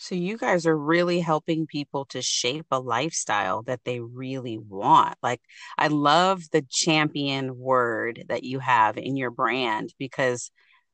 so 0.00 0.14
you 0.14 0.38
guys 0.38 0.64
are 0.64 0.78
really 0.78 1.20
helping 1.20 1.66
people 1.66 2.06
to 2.06 2.22
shape 2.22 2.64
a 2.70 2.80
lifestyle 2.80 3.62
that 3.64 3.80
they 3.84 4.00
really 4.00 4.56
want. 4.56 5.14
Like 5.22 5.42
I 5.76 5.88
love 5.88 6.44
the 6.52 6.62
champion 6.70 7.58
word 7.58 8.24
that 8.30 8.42
you 8.42 8.60
have 8.60 8.96
in 8.96 9.18
your 9.18 9.30
brand 9.30 9.92
because 9.98 10.50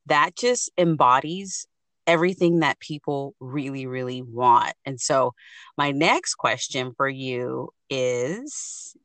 that 0.07 0.35
just 0.35 0.71
embodies 0.77 1.69
everything 2.09 2.59
that 2.61 2.81
people 2.81 3.37
really 3.39 3.87
really 3.87 4.23
want. 4.23 4.73
And 4.85 5.01
so 5.01 5.35
my 5.79 5.93
next 5.93 6.35
question 6.35 6.93
for 6.97 7.09
you 7.09 7.69
is 7.89 8.97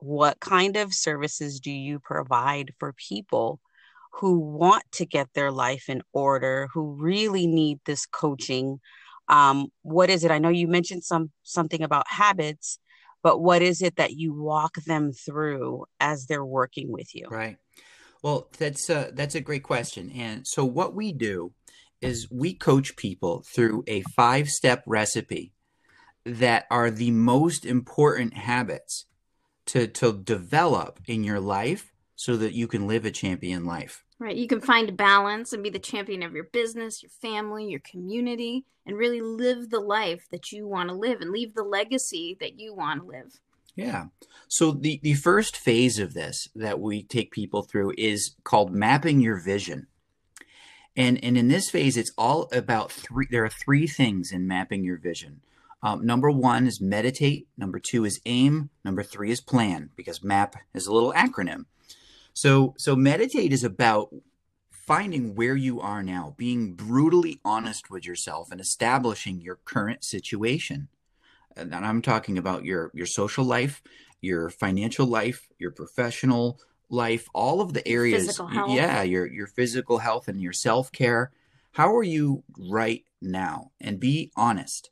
what 0.00 0.40
kind 0.40 0.76
of 0.76 0.92
services 0.92 1.60
do 1.60 1.70
you 1.70 2.00
provide 2.00 2.74
for 2.80 2.92
people 2.92 3.60
who 4.14 4.40
want 4.40 4.82
to 4.90 5.06
get 5.06 5.28
their 5.34 5.52
life 5.52 5.84
in 5.88 6.02
order, 6.12 6.68
who 6.74 6.96
really 6.98 7.46
need 7.46 7.78
this 7.84 8.04
coaching 8.04 8.80
um, 9.28 9.68
what 9.82 10.10
is 10.10 10.24
it? 10.24 10.30
I 10.30 10.38
know 10.38 10.48
you 10.48 10.68
mentioned 10.68 11.04
some 11.04 11.30
something 11.42 11.82
about 11.82 12.06
habits 12.08 12.78
but 13.22 13.40
what 13.40 13.62
is 13.62 13.82
it 13.82 13.96
that 13.96 14.12
you 14.12 14.32
walk 14.32 14.76
them 14.86 15.12
through 15.12 15.84
as 16.00 16.26
they're 16.26 16.44
working 16.44 16.90
with 16.90 17.14
you? 17.14 17.26
Right. 17.28 17.56
Well 18.22 18.48
that's 18.56 18.88
a, 18.90 19.10
that's 19.12 19.34
a 19.34 19.40
great 19.40 19.62
question. 19.62 20.10
And 20.10 20.46
so 20.46 20.64
what 20.64 20.94
we 20.94 21.12
do 21.12 21.52
is 22.00 22.30
we 22.30 22.54
coach 22.54 22.96
people 22.96 23.44
through 23.46 23.84
a 23.86 24.02
five 24.14 24.48
step 24.48 24.82
recipe 24.86 25.52
that 26.24 26.66
are 26.70 26.90
the 26.90 27.10
most 27.10 27.64
important 27.64 28.34
habits 28.34 29.06
to, 29.66 29.86
to 29.86 30.12
develop 30.12 31.00
in 31.06 31.24
your 31.24 31.40
life 31.40 31.92
so 32.16 32.36
that 32.36 32.54
you 32.54 32.66
can 32.66 32.86
live 32.86 33.04
a 33.04 33.10
champion 33.10 33.64
life 33.64 34.04
Right. 34.20 34.36
You 34.36 34.48
can 34.48 34.60
find 34.60 34.96
balance 34.96 35.52
and 35.52 35.62
be 35.62 35.70
the 35.70 35.78
champion 35.78 36.24
of 36.24 36.32
your 36.32 36.44
business, 36.44 37.02
your 37.02 37.10
family, 37.10 37.66
your 37.66 37.80
community, 37.80 38.64
and 38.84 38.96
really 38.96 39.20
live 39.20 39.70
the 39.70 39.80
life 39.80 40.26
that 40.32 40.50
you 40.50 40.66
want 40.66 40.88
to 40.88 40.94
live 40.94 41.20
and 41.20 41.30
leave 41.30 41.54
the 41.54 41.62
legacy 41.62 42.36
that 42.40 42.58
you 42.58 42.74
want 42.74 43.02
to 43.02 43.06
live. 43.06 43.38
Yeah. 43.76 44.06
So 44.48 44.72
the, 44.72 44.98
the 45.04 45.14
first 45.14 45.56
phase 45.56 46.00
of 46.00 46.14
this 46.14 46.48
that 46.56 46.80
we 46.80 47.04
take 47.04 47.30
people 47.30 47.62
through 47.62 47.92
is 47.96 48.34
called 48.42 48.72
mapping 48.72 49.20
your 49.20 49.36
vision. 49.36 49.86
And, 50.96 51.22
and 51.22 51.38
in 51.38 51.46
this 51.46 51.70
phase, 51.70 51.96
it's 51.96 52.10
all 52.18 52.48
about 52.50 52.90
three. 52.90 53.28
There 53.30 53.44
are 53.44 53.48
three 53.48 53.86
things 53.86 54.32
in 54.32 54.48
mapping 54.48 54.82
your 54.82 54.96
vision. 54.96 55.42
Um, 55.80 56.04
number 56.04 56.28
one 56.28 56.66
is 56.66 56.80
meditate. 56.80 57.46
Number 57.56 57.78
two 57.78 58.04
is 58.04 58.20
aim. 58.26 58.70
Number 58.84 59.04
three 59.04 59.30
is 59.30 59.40
plan, 59.40 59.90
because 59.94 60.24
MAP 60.24 60.56
is 60.74 60.88
a 60.88 60.92
little 60.92 61.12
acronym. 61.12 61.66
So 62.38 62.72
so 62.78 62.94
meditate 62.94 63.52
is 63.52 63.64
about 63.64 64.14
finding 64.70 65.34
where 65.34 65.56
you 65.56 65.80
are 65.80 66.04
now, 66.04 66.36
being 66.36 66.74
brutally 66.74 67.40
honest 67.44 67.90
with 67.90 68.06
yourself 68.06 68.52
and 68.52 68.60
establishing 68.60 69.40
your 69.40 69.58
current 69.64 70.04
situation. 70.04 70.86
And 71.56 71.74
I'm 71.74 72.00
talking 72.00 72.38
about 72.38 72.64
your 72.64 72.92
your 72.94 73.06
social 73.06 73.44
life, 73.44 73.82
your 74.20 74.50
financial 74.50 75.04
life, 75.04 75.48
your 75.58 75.72
professional 75.72 76.60
life, 76.88 77.26
all 77.34 77.60
of 77.60 77.72
the 77.72 77.86
areas. 77.88 78.26
Yeah, 78.76 79.02
your 79.02 79.26
your 79.26 79.48
physical 79.48 79.98
health 79.98 80.28
and 80.28 80.40
your 80.40 80.52
self-care. 80.52 81.32
How 81.72 81.92
are 81.96 82.04
you 82.04 82.44
right 82.56 83.04
now? 83.20 83.72
And 83.80 83.98
be 83.98 84.30
honest. 84.36 84.90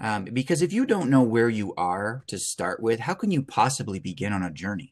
Um, 0.00 0.24
because 0.24 0.62
if 0.62 0.72
you 0.72 0.84
don't 0.84 1.10
know 1.10 1.22
where 1.22 1.48
you 1.48 1.74
are 1.76 2.24
to 2.26 2.38
start 2.38 2.82
with, 2.82 2.98
how 2.98 3.14
can 3.14 3.30
you 3.30 3.44
possibly 3.44 4.00
begin 4.00 4.32
on 4.32 4.42
a 4.42 4.50
journey? 4.50 4.91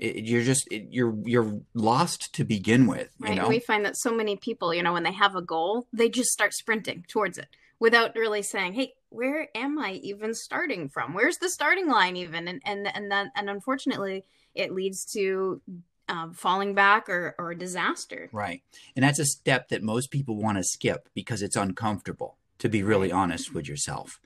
It, 0.00 0.24
you're 0.24 0.42
just 0.42 0.66
it, 0.72 0.86
you're 0.90 1.14
you're 1.24 1.60
lost 1.74 2.34
to 2.34 2.44
begin 2.44 2.86
with. 2.86 3.10
Right. 3.18 3.36
know? 3.36 3.48
we 3.48 3.60
find 3.60 3.84
that 3.84 3.96
so 3.96 4.12
many 4.12 4.36
people, 4.36 4.72
you 4.72 4.82
know, 4.82 4.94
when 4.94 5.02
they 5.02 5.12
have 5.12 5.36
a 5.36 5.42
goal, 5.42 5.86
they 5.92 6.08
just 6.08 6.30
start 6.30 6.54
sprinting 6.54 7.04
towards 7.06 7.36
it 7.36 7.48
without 7.78 8.16
really 8.16 8.42
saying, 8.42 8.72
"Hey, 8.72 8.94
where 9.10 9.48
am 9.54 9.78
I 9.78 9.92
even 10.02 10.34
starting 10.34 10.88
from? 10.88 11.12
Where's 11.12 11.36
the 11.36 11.50
starting 11.50 11.86
line 11.86 12.16
even?" 12.16 12.48
And 12.48 12.62
and 12.64 12.88
and 12.94 13.12
then 13.12 13.30
and 13.36 13.50
unfortunately, 13.50 14.24
it 14.54 14.72
leads 14.72 15.04
to 15.12 15.60
um, 16.08 16.32
falling 16.32 16.74
back 16.74 17.10
or 17.10 17.34
or 17.38 17.54
disaster. 17.54 18.30
Right, 18.32 18.62
and 18.96 19.02
that's 19.02 19.18
a 19.18 19.26
step 19.26 19.68
that 19.68 19.82
most 19.82 20.10
people 20.10 20.36
want 20.36 20.56
to 20.56 20.64
skip 20.64 21.10
because 21.14 21.42
it's 21.42 21.56
uncomfortable. 21.56 22.38
To 22.60 22.68
be 22.68 22.82
really 22.82 23.10
honest 23.10 23.54
with 23.54 23.66
yourself. 23.66 24.20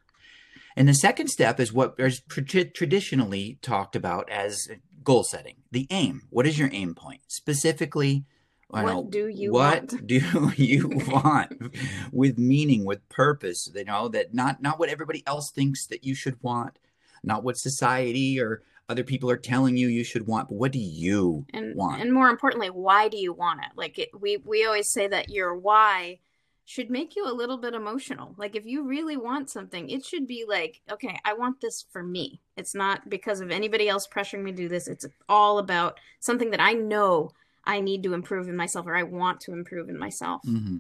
And 0.77 0.89
the 0.89 0.95
second 0.95 1.29
step 1.29 1.61
is 1.61 1.73
what 1.73 1.95
is 1.99 2.21
traditionally 2.29 3.59
talked 3.63 3.95
about 3.95 4.29
as 4.31 4.69
goal 5.05 5.23
setting, 5.23 5.57
the 5.71 5.87
aim. 5.91 6.23
What 6.31 6.47
is 6.47 6.59
your 6.59 6.71
aim 6.73 6.95
point? 6.95 7.21
Specifically, 7.29 8.25
what 8.69 8.87
know, 8.87 9.07
do 9.09 9.29
you 9.29 9.53
what 9.53 9.93
want? 9.93 10.07
do 10.07 10.17
you 10.57 10.89
want 10.89 11.53
with 12.13 12.39
meaning, 12.39 12.85
with 12.85 13.09
purpose? 13.09 13.71
You 13.73 13.85
know, 13.85 14.09
that 14.09 14.35
not 14.35 14.61
not 14.63 14.79
what 14.79 14.89
everybody 14.89 15.23
else 15.27 15.51
thinks 15.51 15.87
that 15.87 16.05
you 16.05 16.15
should 16.15 16.43
want, 16.43 16.79
not 17.23 17.45
what 17.45 17.57
society 17.57 18.41
or 18.41 18.63
other 18.89 19.05
people 19.05 19.31
are 19.31 19.37
telling 19.37 19.77
you 19.77 19.89
you 19.89 20.05
should 20.05 20.27
want, 20.27 20.49
but 20.49 20.57
what 20.57 20.73
do 20.73 20.79
you 20.79 21.47
and, 21.55 21.75
want? 21.75 22.03
And 22.03 22.13
more 22.13 22.29
importantly, 22.29 22.69
why 22.69 23.09
do 23.09 23.17
you 23.17 23.33
want 23.33 23.61
it? 23.61 23.71
Like 23.77 23.99
it, 23.99 24.11
we 24.19 24.39
we 24.39 24.67
always 24.67 24.89
say 24.89 25.07
that 25.07 25.31
your 25.31 25.55
why 25.55 26.19
should 26.65 26.91
make 26.91 27.15
you 27.15 27.27
a 27.27 27.33
little 27.33 27.59
bit 27.59 27.75
emotional. 27.75 28.35
Like 28.39 28.57
if 28.57 28.65
you 28.65 28.87
really 28.87 29.17
want 29.17 29.51
something, 29.51 29.91
it 29.91 30.05
should 30.05 30.27
be 30.27 30.45
like, 30.49 30.81
okay, 30.91 31.19
I 31.25 31.35
want 31.35 31.61
this 31.61 31.85
for 31.93 32.03
me. 32.03 32.41
It's 32.57 32.75
not 32.75 33.09
because 33.11 33.41
of 33.41 33.51
anybody 33.51 33.89
else 33.89 34.09
pressuring 34.09 34.43
me 34.43 34.53
to 34.53 34.57
do 34.57 34.69
this. 34.69 34.89
It's 34.89 35.07
all 35.29 35.59
about 35.59 36.01
something 36.21 36.51
that 36.53 36.61
I 36.61 36.73
know 36.73 37.31
I 37.65 37.81
need 37.81 38.03
to 38.05 38.15
improve 38.15 38.49
in 38.49 38.57
myself 38.57 38.87
or 38.87 38.97
I 38.97 39.03
want 39.03 39.41
to 39.43 39.53
improve 39.53 39.89
in 39.89 39.99
myself. 39.99 40.41
Mm-hmm. 40.47 40.79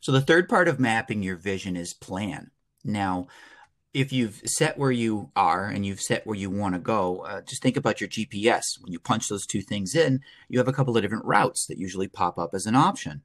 So 0.00 0.12
the 0.12 0.20
third 0.20 0.48
part 0.48 0.66
of 0.66 0.80
mapping 0.80 1.22
your 1.22 1.36
vision 1.36 1.76
is 1.76 1.94
plan. 1.94 2.50
Now, 2.84 3.28
if 3.94 4.12
you've 4.12 4.42
set 4.44 4.78
where 4.78 4.90
you 4.90 5.30
are 5.34 5.66
and 5.66 5.84
you've 5.84 6.00
set 6.00 6.26
where 6.26 6.36
you 6.36 6.50
want 6.50 6.74
to 6.74 6.80
go, 6.80 7.20
uh, 7.20 7.40
just 7.42 7.62
think 7.62 7.76
about 7.76 8.00
your 8.00 8.08
GPS. 8.08 8.80
When 8.80 8.92
you 8.92 8.98
punch 8.98 9.28
those 9.28 9.46
two 9.46 9.62
things 9.62 9.94
in, 9.94 10.20
you 10.48 10.58
have 10.58 10.68
a 10.68 10.72
couple 10.72 10.96
of 10.96 11.02
different 11.02 11.24
routes 11.24 11.66
that 11.66 11.78
usually 11.78 12.08
pop 12.08 12.38
up 12.38 12.50
as 12.54 12.66
an 12.66 12.74
option. 12.74 13.22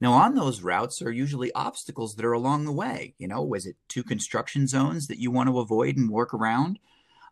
Now, 0.00 0.12
on 0.12 0.34
those 0.34 0.62
routes 0.62 1.02
are 1.02 1.12
usually 1.12 1.52
obstacles 1.52 2.14
that 2.14 2.24
are 2.24 2.32
along 2.32 2.64
the 2.64 2.72
way. 2.72 3.14
You 3.18 3.28
know, 3.28 3.52
is 3.54 3.66
it 3.66 3.76
two 3.88 4.02
construction 4.02 4.66
zones 4.66 5.08
that 5.08 5.18
you 5.18 5.30
want 5.30 5.48
to 5.48 5.58
avoid 5.58 5.96
and 5.96 6.10
work 6.10 6.32
around? 6.32 6.78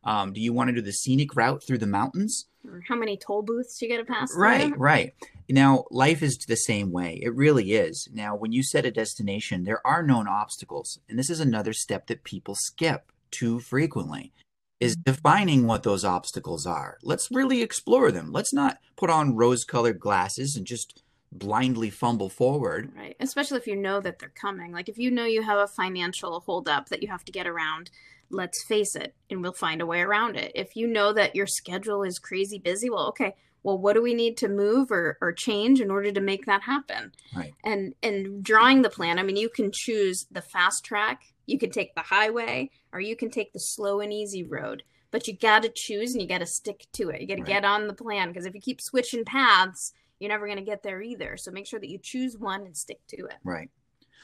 Um, 0.04 0.32
do 0.32 0.40
you 0.40 0.52
want 0.52 0.68
to 0.68 0.74
do 0.74 0.82
the 0.82 0.92
scenic 0.92 1.34
route 1.34 1.62
through 1.62 1.78
the 1.78 1.86
mountains? 1.86 2.46
How 2.88 2.96
many 2.96 3.16
toll 3.16 3.42
booths 3.42 3.80
you 3.80 3.88
got 3.88 3.96
to 3.96 4.04
pass? 4.04 4.34
Right, 4.36 4.76
right. 4.78 5.14
Now, 5.48 5.84
life 5.90 6.22
is 6.22 6.38
the 6.38 6.56
same 6.56 6.92
way. 6.92 7.18
It 7.22 7.34
really 7.34 7.72
is. 7.72 8.08
Now, 8.12 8.36
when 8.36 8.52
you 8.52 8.62
set 8.62 8.84
a 8.84 8.90
destination, 8.90 9.64
there 9.64 9.84
are 9.86 10.02
known 10.02 10.28
obstacles. 10.28 10.98
And 11.08 11.18
this 11.18 11.30
is 11.30 11.40
another 11.40 11.72
step 11.72 12.06
that 12.08 12.24
people 12.24 12.54
skip 12.54 13.10
too 13.30 13.60
frequently 13.60 14.32
is 14.80 14.96
mm-hmm. 14.96 15.10
defining 15.10 15.66
what 15.66 15.82
those 15.82 16.04
obstacles 16.04 16.66
are. 16.66 16.98
Let's 17.02 17.30
really 17.30 17.62
explore 17.62 18.12
them. 18.12 18.32
Let's 18.32 18.52
not 18.52 18.78
put 18.96 19.10
on 19.10 19.36
rose 19.36 19.64
colored 19.64 19.98
glasses 19.98 20.54
and 20.56 20.66
just 20.66 21.02
blindly 21.30 21.90
fumble 21.90 22.28
forward. 22.28 22.92
Right. 22.96 23.16
Especially 23.20 23.58
if 23.58 23.66
you 23.66 23.76
know 23.76 24.00
that 24.00 24.18
they're 24.18 24.32
coming. 24.34 24.72
Like 24.72 24.88
if 24.88 24.98
you 24.98 25.10
know 25.10 25.24
you 25.24 25.42
have 25.42 25.58
a 25.58 25.66
financial 25.66 26.40
holdup 26.40 26.88
that 26.88 27.02
you 27.02 27.08
have 27.08 27.24
to 27.24 27.32
get 27.32 27.46
around, 27.46 27.90
let's 28.30 28.64
face 28.64 28.94
it, 28.94 29.14
and 29.30 29.42
we'll 29.42 29.52
find 29.52 29.80
a 29.80 29.86
way 29.86 30.00
around 30.00 30.36
it. 30.36 30.52
If 30.54 30.76
you 30.76 30.86
know 30.86 31.12
that 31.12 31.36
your 31.36 31.46
schedule 31.46 32.02
is 32.02 32.18
crazy 32.18 32.58
busy, 32.58 32.90
well, 32.90 33.08
okay, 33.08 33.34
well, 33.62 33.78
what 33.78 33.94
do 33.94 34.02
we 34.02 34.14
need 34.14 34.36
to 34.38 34.48
move 34.48 34.90
or, 34.90 35.18
or 35.20 35.32
change 35.32 35.80
in 35.80 35.90
order 35.90 36.12
to 36.12 36.20
make 36.20 36.46
that 36.46 36.62
happen? 36.62 37.12
Right. 37.34 37.52
And 37.64 37.94
and 38.02 38.42
drawing 38.42 38.82
the 38.82 38.90
plan, 38.90 39.18
I 39.18 39.22
mean, 39.22 39.36
you 39.36 39.48
can 39.48 39.70
choose 39.72 40.26
the 40.30 40.42
fast 40.42 40.84
track, 40.84 41.22
you 41.46 41.58
can 41.58 41.70
take 41.70 41.94
the 41.94 42.02
highway, 42.02 42.70
or 42.92 43.00
you 43.00 43.16
can 43.16 43.30
take 43.30 43.52
the 43.52 43.60
slow 43.60 44.00
and 44.00 44.12
easy 44.12 44.42
road. 44.42 44.82
But 45.10 45.26
you 45.26 45.36
got 45.36 45.62
to 45.62 45.72
choose 45.74 46.12
and 46.12 46.20
you 46.20 46.28
got 46.28 46.38
to 46.38 46.46
stick 46.46 46.86
to 46.92 47.08
it. 47.08 47.22
You 47.22 47.26
got 47.26 47.36
to 47.36 47.42
right. 47.42 47.48
get 47.48 47.64
on 47.64 47.86
the 47.86 47.94
plan 47.94 48.28
because 48.28 48.44
if 48.44 48.54
you 48.54 48.60
keep 48.60 48.80
switching 48.80 49.24
paths, 49.24 49.94
you're 50.18 50.30
never 50.30 50.46
going 50.46 50.58
to 50.58 50.64
get 50.64 50.82
there 50.82 51.02
either. 51.02 51.36
So 51.36 51.50
make 51.50 51.66
sure 51.66 51.80
that 51.80 51.90
you 51.90 51.98
choose 51.98 52.36
one 52.38 52.62
and 52.62 52.76
stick 52.76 53.00
to 53.08 53.26
it. 53.26 53.36
Right. 53.44 53.70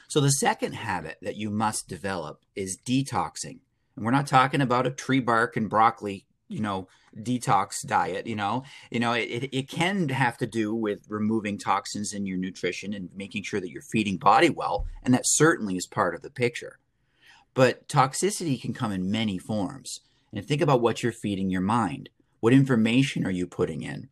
So 0.07 0.19
the 0.21 0.29
second 0.29 0.73
habit 0.73 1.17
that 1.21 1.35
you 1.35 1.49
must 1.49 1.87
develop 1.87 2.41
is 2.55 2.77
detoxing. 2.85 3.59
And 3.95 4.05
we're 4.05 4.11
not 4.11 4.27
talking 4.27 4.61
about 4.61 4.85
a 4.87 4.91
tree 4.91 5.19
bark 5.19 5.57
and 5.57 5.69
broccoli, 5.69 6.25
you 6.47 6.59
know, 6.59 6.87
detox 7.17 7.85
diet, 7.85 8.27
you 8.27 8.35
know. 8.35 8.63
You 8.91 8.99
know, 8.99 9.13
it, 9.13 9.49
it 9.51 9.69
can 9.69 10.09
have 10.09 10.37
to 10.37 10.47
do 10.47 10.75
with 10.75 11.05
removing 11.09 11.57
toxins 11.57 12.13
in 12.13 12.25
your 12.25 12.37
nutrition 12.37 12.93
and 12.93 13.09
making 13.15 13.43
sure 13.43 13.61
that 13.61 13.71
you're 13.71 13.81
feeding 13.81 14.17
body 14.17 14.49
well, 14.49 14.85
and 15.01 15.13
that 15.13 15.23
certainly 15.25 15.75
is 15.75 15.87
part 15.87 16.13
of 16.13 16.21
the 16.21 16.29
picture. 16.29 16.79
But 17.53 17.87
toxicity 17.87 18.61
can 18.61 18.73
come 18.73 18.91
in 18.91 19.09
many 19.09 19.37
forms. 19.37 20.01
And 20.33 20.45
think 20.45 20.61
about 20.61 20.81
what 20.81 21.01
you're 21.01 21.13
feeding 21.13 21.49
your 21.49 21.61
mind. 21.61 22.09
What 22.41 22.51
information 22.51 23.25
are 23.25 23.31
you 23.31 23.47
putting 23.47 23.81
in? 23.81 24.09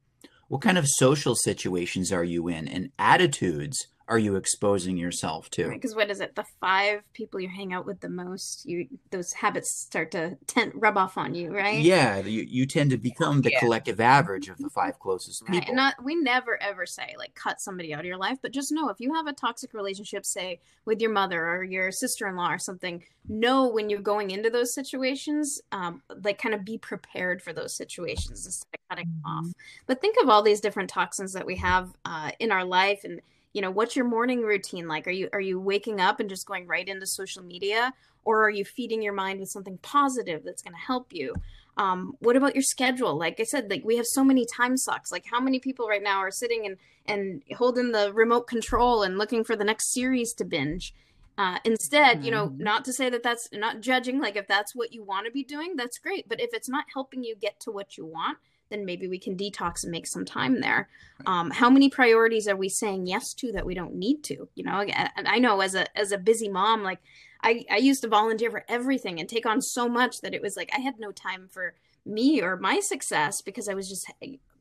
What 0.54 0.62
kind 0.62 0.78
of 0.78 0.88
social 0.88 1.34
situations 1.34 2.12
are 2.12 2.24
you 2.24 2.48
in? 2.48 2.68
And 2.68 2.92
attitudes 3.00 3.88
are 4.08 4.20
you 4.20 4.36
exposing 4.36 4.98
yourself 4.98 5.50
to? 5.52 5.70
Because 5.70 5.96
right, 5.96 6.04
what 6.04 6.12
is 6.12 6.20
it? 6.20 6.36
The 6.36 6.46
five 6.60 7.02
people 7.14 7.40
you 7.40 7.48
hang 7.48 7.74
out 7.74 7.86
with 7.86 8.02
the 8.02 8.10
most, 8.10 8.66
you 8.66 8.88
those 9.12 9.32
habits 9.34 9.72
start 9.72 10.12
to 10.12 10.38
tent, 10.46 10.74
rub 10.76 10.98
off 10.98 11.18
on 11.18 11.34
you, 11.34 11.56
right? 11.56 11.80
Yeah, 11.80 12.20
you, 12.20 12.46
you 12.48 12.66
tend 12.66 12.92
to 12.92 12.98
become 12.98 13.42
the 13.42 13.52
yeah. 13.52 13.60
collective 13.60 14.00
average 14.02 14.50
of 14.50 14.58
the 14.58 14.70
five 14.70 15.00
closest 15.00 15.46
people. 15.46 15.60
Right. 15.60 15.68
And 15.68 15.78
not 15.78 15.96
we 16.04 16.16
never 16.16 16.62
ever 16.62 16.86
say 16.86 17.16
like 17.18 17.34
cut 17.36 17.62
somebody 17.62 17.94
out 17.94 18.02
of 18.02 18.06
your 18.06 18.18
life, 18.18 18.40
but 18.42 18.52
just 18.52 18.72
know 18.72 18.90
if 18.90 19.00
you 19.00 19.14
have 19.14 19.28
a 19.28 19.34
toxic 19.34 19.74
relationship, 19.74 20.26
say 20.26 20.60
with 20.86 21.02
your 21.02 21.12
mother 21.12 21.48
or 21.48 21.64
your 21.64 21.92
sister 21.92 22.28
in 22.28 22.36
law 22.36 22.52
or 22.52 22.60
something, 22.60 23.04
know 23.28 23.68
when 23.68 23.90
you're 23.90 24.02
going 24.02 24.32
into 24.32 24.50
those 24.50 24.74
situations, 24.74 25.62
um, 25.72 26.02
like 26.24 26.42
kind 26.42 26.54
of 26.54 26.66
be 26.66 26.78
prepared 26.78 27.42
for 27.42 27.54
those 27.54 27.74
situations 27.74 28.46
instead 28.46 28.68
of 28.74 28.90
cutting 28.90 29.08
mm-hmm. 29.08 29.48
off. 29.48 29.54
But 29.88 30.02
think 30.02 30.18
of 30.22 30.30
all 30.30 30.42
these 30.42 30.60
different 30.60 30.90
toxins 30.90 31.34
that 31.34 31.46
we 31.46 31.56
have 31.56 31.94
uh, 32.04 32.32
in 32.40 32.52
our 32.52 32.66
life 32.66 33.02
and 33.06 33.22
you 33.54 33.62
know 33.62 33.72
what's 33.72 33.96
your 33.96 34.06
morning 34.06 34.42
routine 34.42 34.88
like? 34.88 35.08
Are 35.08 35.12
you 35.12 35.30
are 35.32 35.40
you 35.40 35.60
waking 35.60 36.02
up 36.02 36.20
and 36.20 36.30
just 36.30 36.48
going 36.48 36.68
right 36.68 36.88
into 36.88 37.06
social 37.06 37.44
media 37.44 37.94
or 38.26 38.44
are 38.44 38.50
you 38.50 38.66
feeding 38.66 39.02
your 39.02 39.14
mind 39.14 39.40
with 39.40 39.50
something 39.50 39.78
positive 39.80 40.44
that's 40.44 40.62
going 40.62 40.74
to 40.74 40.80
help 40.80 41.14
you? 41.14 41.34
Um, 41.78 42.16
what 42.20 42.36
about 42.36 42.56
your 42.56 42.64
schedule? 42.64 43.18
Like 43.18 43.40
i 43.40 43.44
said 43.44 43.70
like 43.70 43.84
we 43.86 43.98
have 43.98 44.08
so 44.08 44.24
many 44.24 44.46
time 44.46 44.76
sucks 44.76 45.12
like 45.12 45.26
how 45.26 45.40
many 45.40 45.60
people 45.60 45.88
right 45.88 46.04
now 46.04 46.18
are 46.18 46.32
sitting 46.32 46.66
and 46.66 46.78
and 47.06 47.44
holding 47.58 47.92
the 47.92 48.12
remote 48.14 48.48
control 48.48 49.04
and 49.04 49.18
looking 49.18 49.44
for 49.44 49.56
the 49.56 49.64
next 49.64 49.94
series 49.94 50.34
to 50.34 50.46
binge? 50.46 50.94
Uh, 51.36 51.58
instead 51.64 52.18
mm-hmm. 52.18 52.26
you 52.26 52.32
know 52.32 52.48
mm-hmm. 52.48 52.64
not 52.64 52.86
to 52.86 52.94
say 52.94 53.10
that 53.10 53.24
that's 53.24 53.50
not 53.54 53.82
judging 53.82 54.20
like 54.20 54.36
if 54.36 54.48
that's 54.48 54.76
what 54.76 54.94
you 54.94 55.04
want 55.04 55.26
to 55.26 55.32
be 55.32 55.44
doing 55.44 55.76
that's 55.76 56.00
great. 56.00 56.28
But 56.28 56.42
if 56.42 56.54
it's 56.54 56.70
not 56.70 56.86
helping 56.94 57.24
you 57.24 57.36
get 57.36 57.60
to 57.62 57.72
what 57.72 57.98
you 57.98 58.06
want 58.06 58.40
then 58.74 58.86
maybe 58.86 59.08
we 59.08 59.20
can 59.20 59.38
detox 59.38 59.84
and 59.84 59.92
make 59.92 60.08
some 60.08 60.26
time 60.26 60.60
there. 60.60 60.90
Um, 61.26 61.52
how 61.52 61.70
many 61.70 61.90
priorities 61.90 62.48
are 62.48 62.56
we 62.56 62.70
saying 62.70 63.06
yes 63.06 63.34
to 63.36 63.52
that 63.52 63.66
we 63.66 63.76
don't 63.76 63.96
need 63.96 64.24
to? 64.24 64.50
You 64.56 64.64
know, 64.64 64.82
and 64.82 65.28
I 65.28 65.38
know 65.40 65.62
as 65.62 65.76
a 65.76 65.98
as 65.98 66.12
a 66.12 66.18
busy 66.18 66.50
mom, 66.50 66.84
like 66.84 67.00
I 67.42 67.66
I 67.72 67.78
used 67.78 68.02
to 68.02 68.08
volunteer 68.08 68.50
for 68.50 68.66
everything 68.68 69.20
and 69.20 69.30
take 69.30 69.46
on 69.46 69.62
so 69.62 69.88
much 69.88 70.22
that 70.22 70.34
it 70.34 70.42
was 70.42 70.58
like 70.58 70.72
I 70.76 70.82
had 70.82 71.00
no 71.00 71.12
time 71.12 71.48
for 71.52 71.76
me 72.06 72.42
or 72.42 72.58
my 72.58 72.80
success 72.82 73.42
because 73.42 73.70
I 73.70 73.74
was 73.76 73.88
just 73.88 74.12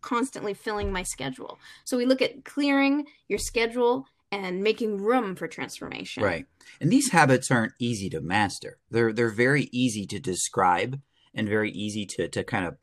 constantly 0.00 0.54
filling 0.54 0.92
my 0.92 1.02
schedule. 1.02 1.58
So 1.84 1.96
we 1.96 2.06
look 2.06 2.22
at 2.22 2.44
clearing 2.44 3.06
your 3.28 3.38
schedule 3.38 4.06
and 4.30 4.62
making 4.62 4.98
room 4.98 5.36
for 5.36 5.48
transformation. 5.48 6.22
Right. 6.22 6.46
And 6.80 6.90
these 6.90 7.10
habits 7.10 7.50
aren't 7.50 7.74
easy 7.78 8.08
to 8.10 8.20
master. 8.20 8.78
They're 8.90 9.12
they're 9.12 9.30
very 9.30 9.68
easy 9.72 10.06
to 10.06 10.18
describe 10.18 11.00
and 11.34 11.48
very 11.48 11.70
easy 11.70 12.06
to 12.06 12.28
to 12.28 12.44
kind 12.44 12.66
of 12.66 12.76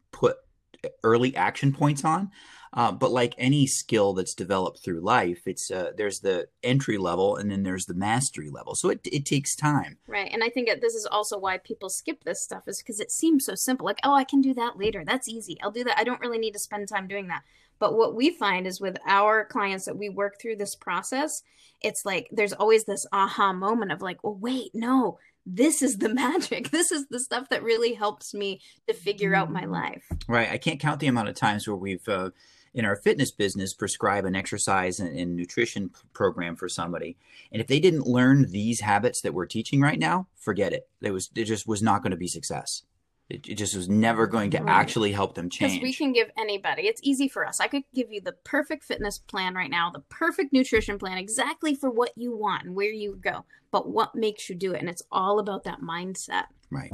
early 1.04 1.36
action 1.36 1.74
points 1.74 2.04
on. 2.04 2.32
Uh, 2.72 2.92
but 2.92 3.12
like 3.12 3.34
any 3.40 3.66
skill 3.66 4.14
that's 4.14 4.36
developed 4.36 4.84
through 4.84 5.02
life, 5.02 5.48
it's 5.48 5.72
uh, 5.72 5.92
there's 5.98 6.20
the 6.20 6.48
entry 6.62 7.00
level 7.00 7.36
and 7.36 7.50
then 7.50 7.64
there's 7.64 7.88
the 7.88 7.96
mastery 7.96 8.52
level. 8.52 8.76
So 8.76 8.90
it 8.90 9.00
it 9.12 9.26
takes 9.26 9.56
time. 9.56 9.98
Right, 10.06 10.30
and 10.32 10.44
I 10.44 10.50
think 10.50 10.68
that 10.68 10.80
this 10.80 10.94
is 10.94 11.08
also 11.08 11.40
why 11.40 11.58
people 11.58 11.90
skip 11.90 12.24
this 12.24 12.44
stuff 12.44 12.68
is 12.68 12.78
because 12.78 13.00
it 13.00 13.12
seems 13.12 13.46
so 13.46 13.56
simple. 13.56 13.86
Like, 13.86 14.00
oh, 14.04 14.14
I 14.14 14.24
can 14.24 14.42
do 14.42 14.54
that 14.54 14.78
later. 14.78 15.04
That's 15.04 15.28
easy. 15.28 15.58
I'll 15.64 15.72
do 15.72 15.84
that. 15.86 15.98
I 15.98 16.04
don't 16.04 16.22
really 16.22 16.38
need 16.38 16.54
to 16.54 16.60
spend 16.60 16.88
time 16.88 17.08
doing 17.08 17.28
that. 17.30 17.42
But 17.80 17.98
what 17.98 18.14
we 18.14 18.30
find 18.30 18.68
is 18.68 18.80
with 18.80 18.98
our 19.08 19.46
clients 19.46 19.86
that 19.86 19.98
we 19.98 20.10
work 20.10 20.40
through 20.40 20.58
this 20.58 20.76
process, 20.76 21.42
it's 21.82 22.06
like 22.06 22.28
there's 22.32 22.54
always 22.54 22.84
this 22.84 23.08
aha 23.12 23.52
moment 23.54 23.92
of 23.92 24.02
like, 24.02 24.24
well, 24.24 24.36
wait, 24.36 24.72
no, 24.76 25.18
this 25.46 25.82
is 25.82 25.98
the 25.98 26.10
magic. 26.14 26.70
This 26.70 26.92
is 26.92 27.08
the 27.08 27.20
stuff 27.20 27.50
that 27.50 27.64
really 27.64 27.94
helps 27.94 28.34
me 28.34 28.62
to 28.88 28.94
figure 28.94 29.36
out 29.36 29.52
my 29.52 29.66
life. 29.66 30.04
Right. 30.28 30.50
I 30.50 30.58
can't 30.58 30.80
count 30.80 31.00
the 31.00 31.08
amount 31.08 31.30
of 31.30 31.36
times 31.36 31.68
where 31.68 31.76
we've 31.76 32.08
uh, 32.08 32.32
in 32.74 32.86
our 32.86 32.96
fitness 32.96 33.32
business 33.32 33.74
prescribe 33.74 34.26
an 34.26 34.36
exercise 34.36 35.00
and, 35.00 35.18
and 35.18 35.36
nutrition 35.36 35.90
program 36.14 36.56
for 36.56 36.70
somebody, 36.70 37.18
and 37.52 37.62
if 37.62 37.68
they 37.68 37.80
didn't 37.80 38.06
learn 38.06 38.52
these 38.52 38.82
habits 38.82 39.22
that 39.22 39.34
we're 39.34 39.48
teaching 39.48 39.82
right 39.82 40.00
now, 40.00 40.28
forget 40.36 40.74
it. 40.74 40.88
It 41.02 41.12
was 41.12 41.30
it 41.36 41.46
just 41.46 41.68
was 41.68 41.82
not 41.82 42.04
going 42.04 42.12
to 42.12 42.18
be 42.18 42.28
success. 42.28 42.84
It, 43.30 43.48
it 43.48 43.56
just 43.56 43.76
was 43.76 43.88
never 43.88 44.26
going 44.26 44.50
to 44.52 44.58
Right. 44.58 44.70
actually 44.70 45.12
help 45.12 45.36
them 45.36 45.50
change. 45.50 45.74
Because 45.74 45.84
we 45.84 45.94
can 45.94 46.14
give 46.14 46.32
anybody, 46.38 46.88
it's 46.88 47.02
easy 47.04 47.28
for 47.28 47.46
us. 47.46 47.60
I 47.60 47.68
could 47.68 47.84
give 47.94 48.12
you 48.12 48.22
the 48.22 48.32
perfect 48.44 48.84
fitness 48.84 49.20
plan 49.20 49.54
right 49.54 49.70
now, 49.70 49.92
the 49.92 50.00
perfect 50.10 50.52
nutrition 50.52 50.98
plan, 50.98 51.18
exactly 51.20 51.76
for 51.76 51.92
what 51.92 52.12
you 52.16 52.36
want 52.36 52.64
and 52.66 52.76
where 52.76 52.92
you 52.92 53.20
go. 53.22 53.46
But 53.72 53.88
what 53.88 54.16
makes 54.16 54.50
you 54.50 54.56
do 54.56 54.74
it? 54.74 54.82
And 54.82 54.90
it's 54.90 55.04
all 55.12 55.38
about 55.40 55.64
that 55.66 55.82
mindset. 55.82 56.46
Right. 56.72 56.92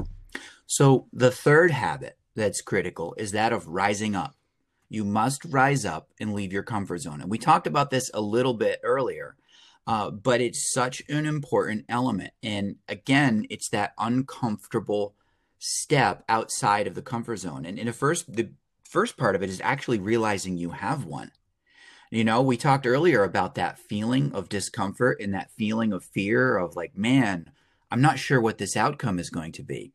So 0.67 1.07
the 1.13 1.31
third 1.31 1.71
habit 1.71 2.17
that's 2.35 2.61
critical 2.61 3.15
is 3.17 3.31
that 3.31 3.53
of 3.53 3.67
rising 3.67 4.13
up. 4.13 4.35
You 4.89 5.05
must 5.05 5.45
rise 5.45 5.85
up 5.85 6.09
and 6.19 6.33
leave 6.33 6.51
your 6.51 6.63
comfort 6.63 6.99
zone. 6.99 7.21
And 7.21 7.29
we 7.29 7.37
talked 7.37 7.65
about 7.65 7.89
this 7.89 8.11
a 8.13 8.21
little 8.21 8.53
bit 8.53 8.81
earlier, 8.83 9.35
uh, 9.87 10.11
but 10.11 10.41
it's 10.41 10.71
such 10.71 11.01
an 11.07 11.25
important 11.25 11.85
element. 11.87 12.33
And 12.43 12.75
again, 12.89 13.45
it's 13.49 13.69
that 13.69 13.93
uncomfortable 13.97 15.15
step 15.65 16.23
outside 16.29 16.85
of 16.85 16.93
the 16.93 17.01
comfort 17.01 17.37
zone. 17.37 17.65
And 17.65 17.79
in 17.79 17.87
the 17.87 17.93
first, 17.93 18.31
the 18.31 18.51
first 18.83 19.17
part 19.17 19.35
of 19.35 19.41
it 19.41 19.49
is 19.49 19.59
actually 19.63 19.99
realizing 19.99 20.57
you 20.57 20.69
have 20.71 21.05
one. 21.05 21.31
You 22.11 22.23
know, 22.23 22.41
we 22.41 22.55
talked 22.55 22.85
earlier 22.85 23.23
about 23.23 23.55
that 23.55 23.79
feeling 23.79 24.31
of 24.33 24.47
discomfort 24.47 25.19
and 25.19 25.33
that 25.33 25.49
feeling 25.57 25.91
of 25.91 26.03
fear 26.03 26.57
of 26.57 26.75
like, 26.75 26.95
man, 26.95 27.51
I'm 27.89 28.01
not 28.01 28.19
sure 28.19 28.39
what 28.39 28.59
this 28.59 28.77
outcome 28.77 29.17
is 29.17 29.31
going 29.31 29.53
to 29.53 29.63
be. 29.63 29.93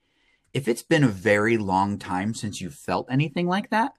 If 0.52 0.66
it's 0.66 0.82
been 0.82 1.04
a 1.04 1.08
very 1.08 1.56
long 1.56 1.98
time 1.98 2.34
since 2.34 2.60
you've 2.60 2.74
felt 2.74 3.06
anything 3.08 3.46
like 3.46 3.70
that, 3.70 3.92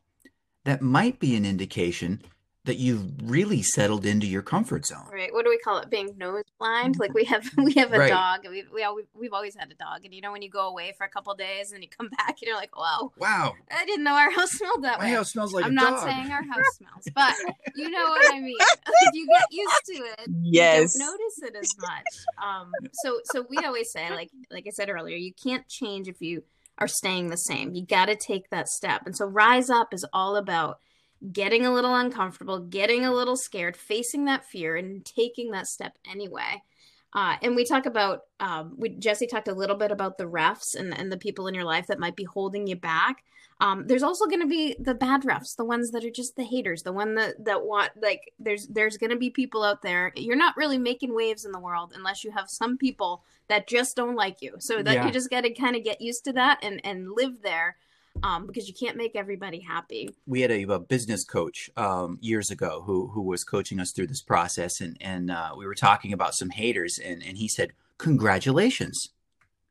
that 0.65 0.81
might 0.81 1.19
be 1.19 1.35
an 1.35 1.45
indication 1.45 2.21
that 2.65 2.77
you've 2.77 3.11
really 3.23 3.63
settled 3.63 4.05
into 4.05 4.27
your 4.27 4.43
comfort 4.43 4.85
zone. 4.85 5.07
Right. 5.11 5.33
What 5.33 5.43
do 5.45 5.49
we 5.49 5.57
call 5.57 5.79
it? 5.79 5.89
Being 5.89 6.15
nose 6.19 6.43
blind. 6.59 6.99
Like 6.99 7.11
we 7.11 7.23
have 7.25 7.49
we 7.57 7.73
have 7.73 7.91
a 7.91 7.97
Right. 7.97 8.09
dog. 8.09 8.41
We 8.47 8.65
we 8.71 8.83
al- 8.83 8.99
we've 9.15 9.33
always 9.33 9.55
had 9.55 9.71
a 9.71 9.73
dog, 9.73 10.05
and 10.05 10.13
you 10.13 10.21
know 10.21 10.31
when 10.31 10.43
you 10.43 10.49
go 10.49 10.67
away 10.67 10.93
for 10.95 11.03
a 11.05 11.09
couple 11.09 11.33
days 11.33 11.71
and 11.71 11.81
you 11.81 11.89
come 11.89 12.09
back, 12.17 12.29
and 12.29 12.41
you're 12.43 12.55
like, 12.55 12.77
"Wow, 12.77 13.13
Wow, 13.17 13.53
I 13.71 13.83
didn't 13.85 14.03
know 14.03 14.13
our 14.13 14.29
house 14.29 14.51
smelled 14.57 14.83
that 14.83 14.99
my 14.99 15.05
way." 15.05 15.11
house 15.11 15.31
smells 15.31 15.53
like 15.53 15.63
dog. 15.63 15.69
I'm 15.69 15.75
not 15.75 15.89
dog. 16.01 16.09
saying 16.09 16.31
our 16.31 16.43
house 16.43 16.65
smells, 16.77 17.07
but 17.15 17.33
you 17.75 17.89
know 17.89 18.05
what 18.09 18.31
I 18.33 18.39
mean. 18.39 18.57
if 18.59 19.13
you 19.15 19.27
get 19.27 19.45
used 19.51 19.85
to 19.87 19.93
it, 19.93 20.29
Yes. 20.43 20.93
you 20.93 20.99
don't 21.01 21.11
notice 21.11 21.41
it 21.41 21.55
as 21.55 21.75
much. 21.79 22.43
Um, 22.43 22.71
so 22.93 23.19
so 23.33 23.45
we 23.49 23.57
always 23.65 23.91
say, 23.91 24.09
like 24.11 24.29
like 24.51 24.65
I 24.67 24.71
said 24.71 24.89
earlier, 24.89 25.17
you 25.17 25.33
can't 25.33 25.67
change 25.67 26.07
if 26.07 26.21
you 26.21 26.43
are 26.77 26.87
staying 26.87 27.29
the 27.29 27.37
same. 27.37 27.73
You 27.73 27.85
got 27.85 28.05
to 28.05 28.15
take 28.15 28.49
that 28.51 28.67
step. 28.69 29.07
And 29.07 29.15
so 29.17 29.25
rise 29.25 29.69
up 29.71 29.93
is 29.95 30.05
all 30.13 30.35
about 30.35 30.79
getting 31.31 31.65
a 31.65 31.73
little 31.73 31.95
uncomfortable, 31.95 32.59
getting 32.59 33.05
a 33.05 33.13
little 33.13 33.35
scared, 33.35 33.77
facing 33.77 34.25
that 34.25 34.45
fear, 34.45 34.75
and 34.75 35.05
taking 35.05 35.51
that 35.51 35.67
step 35.67 35.97
anyway. 36.09 36.61
Uh, 37.13 37.35
and 37.41 37.55
we 37.55 37.65
talk 37.65 37.85
about, 37.85 38.21
um, 38.39 38.73
we, 38.77 38.89
Jesse 38.89 39.27
talked 39.27 39.49
a 39.49 39.53
little 39.53 39.75
bit 39.75 39.91
about 39.91 40.17
the 40.17 40.23
refs 40.23 40.75
and, 40.75 40.97
and 40.97 41.11
the 41.11 41.17
people 41.17 41.47
in 41.47 41.53
your 41.53 41.65
life 41.65 41.87
that 41.87 41.99
might 41.99 42.15
be 42.15 42.23
holding 42.23 42.67
you 42.67 42.75
back. 42.77 43.23
Um, 43.59 43.85
there's 43.85 44.01
also 44.01 44.25
going 44.25 44.39
to 44.41 44.47
be 44.47 44.75
the 44.79 44.95
bad 44.95 45.21
refs, 45.21 45.55
the 45.55 45.65
ones 45.65 45.91
that 45.91 46.03
are 46.03 46.09
just 46.09 46.35
the 46.35 46.43
haters, 46.43 46.81
the 46.81 46.93
one 46.93 47.13
that 47.15 47.45
that 47.45 47.63
want 47.63 47.91
like 48.01 48.33
there's 48.39 48.65
there's 48.67 48.97
going 48.97 49.11
to 49.11 49.17
be 49.17 49.29
people 49.29 49.61
out 49.61 49.83
there. 49.83 50.11
You're 50.15 50.35
not 50.35 50.57
really 50.57 50.79
making 50.79 51.13
waves 51.13 51.45
in 51.45 51.51
the 51.51 51.59
world 51.59 51.93
unless 51.95 52.23
you 52.23 52.31
have 52.31 52.49
some 52.49 52.75
people 52.75 53.23
that 53.49 53.67
just 53.67 53.95
don't 53.95 54.15
like 54.15 54.41
you. 54.41 54.55
So 54.57 54.81
that 54.81 54.93
Yeah. 54.95 55.05
you 55.05 55.11
just 55.11 55.29
got 55.29 55.41
to 55.41 55.53
kind 55.53 55.75
of 55.75 55.83
get 55.83 56.01
used 56.01 56.23
to 56.25 56.33
that 56.33 56.57
and 56.63 56.81
and 56.83 57.11
live 57.15 57.43
there, 57.43 57.75
um, 58.23 58.47
because 58.47 58.67
you 58.67 58.73
can't 58.73 58.97
make 58.97 59.15
everybody 59.15 59.59
happy. 59.59 60.09
we 60.25 60.41
had 60.41 60.51
a, 60.51 60.63
a 60.63 60.79
business 60.79 61.23
coach 61.23 61.69
um, 61.77 62.17
years 62.21 62.51
ago 62.51 62.81
who 62.85 63.07
who 63.07 63.21
was 63.21 63.43
coaching 63.43 63.79
us 63.79 63.91
through 63.91 64.07
this 64.07 64.21
process, 64.21 64.81
and 64.81 64.97
and 65.01 65.31
uh, 65.31 65.51
we 65.57 65.65
were 65.65 65.75
talking 65.75 66.13
about 66.13 66.35
some 66.35 66.49
haters, 66.49 66.99
and 66.99 67.23
and 67.23 67.37
he 67.37 67.47
said, 67.47 67.71
"Congratulations, 67.97 69.09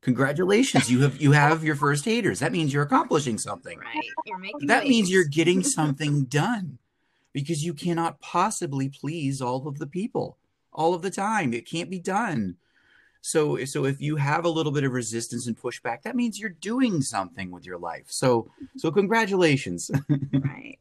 congratulations! 0.01 0.91
You 0.91 1.01
have 1.03 1.21
you 1.21 1.33
have 1.33 1.65
your 1.65 1.77
first 1.77 2.05
haters. 2.05 2.41
That 2.41 2.53
means 2.53 2.73
you're 2.73 2.83
accomplishing 2.85 3.39
something. 3.39 3.79
Right? 3.79 4.05
You're 4.27 4.39
making 4.39 4.67
That 4.67 4.87
means 4.87 5.11
you're 5.11 5.25
getting 5.25 5.63
something 5.79 6.25
done, 6.25 6.79
because 7.33 7.65
you 7.65 7.75
cannot 7.75 8.21
possibly 8.21 8.89
please 8.89 9.41
all 9.41 9.67
of 9.69 9.79
the 9.79 9.87
people 9.87 10.37
all 10.73 10.95
of 10.95 11.03
the 11.03 11.11
time. 11.11 11.53
It 11.55 11.69
can't 11.69 11.91
be 11.91 12.01
done." 12.01 12.57
So, 13.23 13.63
so 13.65 13.85
if 13.85 14.01
you 14.01 14.17
have 14.17 14.45
a 14.45 14.49
little 14.49 14.73
bit 14.73 14.85
of 14.85 14.93
resistance 14.93 15.47
and 15.47 15.57
pushback, 15.57 16.03
that 16.03 16.17
means 16.17 16.39
you're 16.39 16.51
doing 16.51 17.03
something 17.03 17.51
with 17.51 17.67
your 17.67 17.79
life. 17.79 18.07
So, 18.09 18.51
so 18.77 18.91
congratulations. 18.91 19.91
right. 20.33 20.79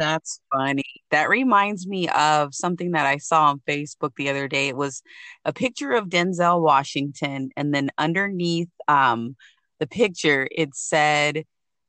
That's 0.00 0.40
funny. 0.50 1.02
That 1.10 1.28
reminds 1.28 1.86
me 1.86 2.08
of 2.08 2.54
something 2.54 2.92
that 2.92 3.04
I 3.04 3.18
saw 3.18 3.50
on 3.50 3.60
Facebook 3.68 4.12
the 4.16 4.30
other 4.30 4.48
day. 4.48 4.68
It 4.68 4.76
was 4.76 5.02
a 5.44 5.52
picture 5.52 5.92
of 5.92 6.08
Denzel 6.08 6.62
Washington, 6.62 7.50
and 7.54 7.74
then 7.74 7.90
underneath 7.98 8.70
um, 8.88 9.36
the 9.78 9.86
picture, 9.86 10.48
it 10.50 10.74
said, 10.74 11.44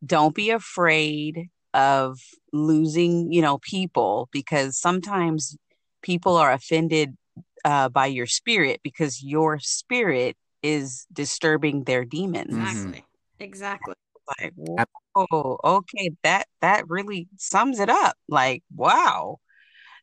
Don't 0.05 0.35
be 0.35 0.49
afraid 0.49 1.49
of 1.73 2.19
losing, 2.51 3.31
you 3.31 3.41
know, 3.41 3.59
people, 3.59 4.27
because 4.33 4.77
sometimes 4.77 5.57
people 6.01 6.35
are 6.35 6.51
offended 6.51 7.15
uh, 7.65 7.89
by 7.89 8.07
your 8.07 8.27
spirit 8.27 8.81
because 8.83 9.23
your 9.23 9.59
spirit 9.59 10.37
is 10.63 11.05
disturbing 11.11 11.83
their 11.83 12.05
demons. 12.05 12.53
Mhm. 12.53 13.03
Exactly. 13.39 13.95
Exactly. 14.39 14.75
Like, 14.77 14.91
whoa, 15.13 15.59
okay, 15.63 16.11
that 16.23 16.47
that 16.61 16.87
really 16.87 17.27
sums 17.37 17.79
it 17.79 17.89
up. 17.89 18.15
Like, 18.27 18.63
wow. 18.75 19.39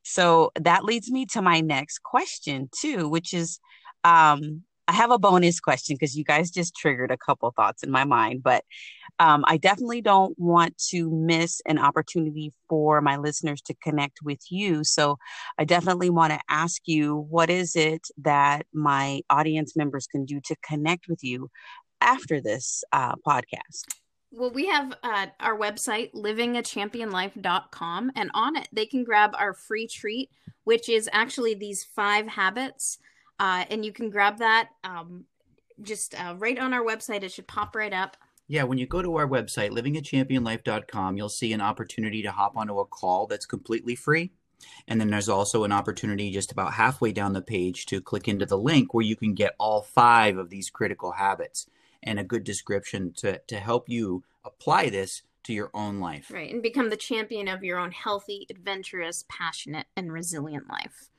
So 0.02 0.50
that 0.56 0.84
leads 0.84 1.10
me 1.10 1.26
to 1.26 1.42
my 1.42 1.60
next 1.60 2.02
question 2.02 2.68
too, 2.76 3.08
which 3.08 3.32
is 3.32 3.60
um 4.04 4.64
I 4.88 4.92
have 4.92 5.10
a 5.10 5.18
bonus 5.18 5.60
question 5.60 5.94
because 5.94 6.16
you 6.16 6.24
guys 6.24 6.50
just 6.50 6.74
triggered 6.74 7.10
a 7.10 7.18
couple 7.18 7.50
thoughts 7.50 7.82
in 7.82 7.90
my 7.90 8.04
mind, 8.04 8.42
but 8.42 8.64
um, 9.18 9.44
I 9.46 9.58
definitely 9.58 10.00
don't 10.00 10.36
want 10.38 10.78
to 10.90 11.10
miss 11.10 11.60
an 11.66 11.78
opportunity 11.78 12.52
for 12.70 13.02
my 13.02 13.18
listeners 13.18 13.60
to 13.62 13.74
connect 13.82 14.20
with 14.22 14.40
you. 14.50 14.84
So 14.84 15.18
I 15.58 15.64
definitely 15.64 16.08
want 16.08 16.32
to 16.32 16.40
ask 16.48 16.82
you 16.86 17.26
what 17.28 17.50
is 17.50 17.76
it 17.76 18.08
that 18.22 18.64
my 18.72 19.20
audience 19.28 19.76
members 19.76 20.06
can 20.06 20.24
do 20.24 20.40
to 20.46 20.56
connect 20.62 21.06
with 21.06 21.22
you 21.22 21.50
after 22.00 22.40
this 22.40 22.82
uh, 22.90 23.14
podcast? 23.26 23.84
Well, 24.30 24.50
we 24.50 24.68
have 24.68 24.94
uh, 25.02 25.26
our 25.40 25.58
website, 25.58 26.12
livingachampionlife.com, 26.14 28.12
and 28.14 28.30
on 28.34 28.56
it, 28.56 28.68
they 28.72 28.86
can 28.86 29.04
grab 29.04 29.34
our 29.38 29.52
free 29.52 29.86
treat, 29.86 30.30
which 30.64 30.88
is 30.88 31.10
actually 31.12 31.54
these 31.54 31.84
five 31.84 32.28
habits. 32.28 32.98
Uh, 33.38 33.64
and 33.70 33.84
you 33.84 33.92
can 33.92 34.10
grab 34.10 34.38
that 34.38 34.70
um, 34.84 35.24
just 35.82 36.14
uh, 36.20 36.34
right 36.38 36.58
on 36.58 36.72
our 36.72 36.84
website. 36.84 37.22
It 37.22 37.32
should 37.32 37.46
pop 37.46 37.74
right 37.76 37.92
up. 37.92 38.16
Yeah, 38.48 38.64
when 38.64 38.78
you 38.78 38.86
go 38.86 39.02
to 39.02 39.16
our 39.16 39.28
website, 39.28 39.70
livingachampionlife.com, 39.70 41.16
you'll 41.16 41.28
see 41.28 41.52
an 41.52 41.60
opportunity 41.60 42.22
to 42.22 42.30
hop 42.30 42.56
onto 42.56 42.78
a 42.80 42.86
call 42.86 43.26
that's 43.26 43.44
completely 43.44 43.94
free. 43.94 44.32
And 44.88 45.00
then 45.00 45.10
there's 45.10 45.28
also 45.28 45.64
an 45.64 45.72
opportunity 45.72 46.30
just 46.30 46.50
about 46.50 46.72
halfway 46.72 47.12
down 47.12 47.34
the 47.34 47.42
page 47.42 47.86
to 47.86 48.00
click 48.00 48.26
into 48.26 48.46
the 48.46 48.58
link 48.58 48.92
where 48.92 49.04
you 49.04 49.16
can 49.16 49.34
get 49.34 49.54
all 49.58 49.82
five 49.82 50.36
of 50.38 50.50
these 50.50 50.70
critical 50.70 51.12
habits 51.12 51.66
and 52.02 52.18
a 52.18 52.24
good 52.24 52.42
description 52.42 53.12
to, 53.18 53.38
to 53.46 53.60
help 53.60 53.88
you 53.88 54.24
apply 54.44 54.88
this 54.88 55.22
to 55.44 55.52
your 55.52 55.70
own 55.74 56.00
life. 56.00 56.30
Right. 56.32 56.52
And 56.52 56.62
become 56.62 56.90
the 56.90 56.96
champion 56.96 57.48
of 57.48 57.62
your 57.62 57.78
own 57.78 57.92
healthy, 57.92 58.46
adventurous, 58.50 59.24
passionate, 59.28 59.86
and 59.96 60.12
resilient 60.12 60.68
life. 60.68 61.10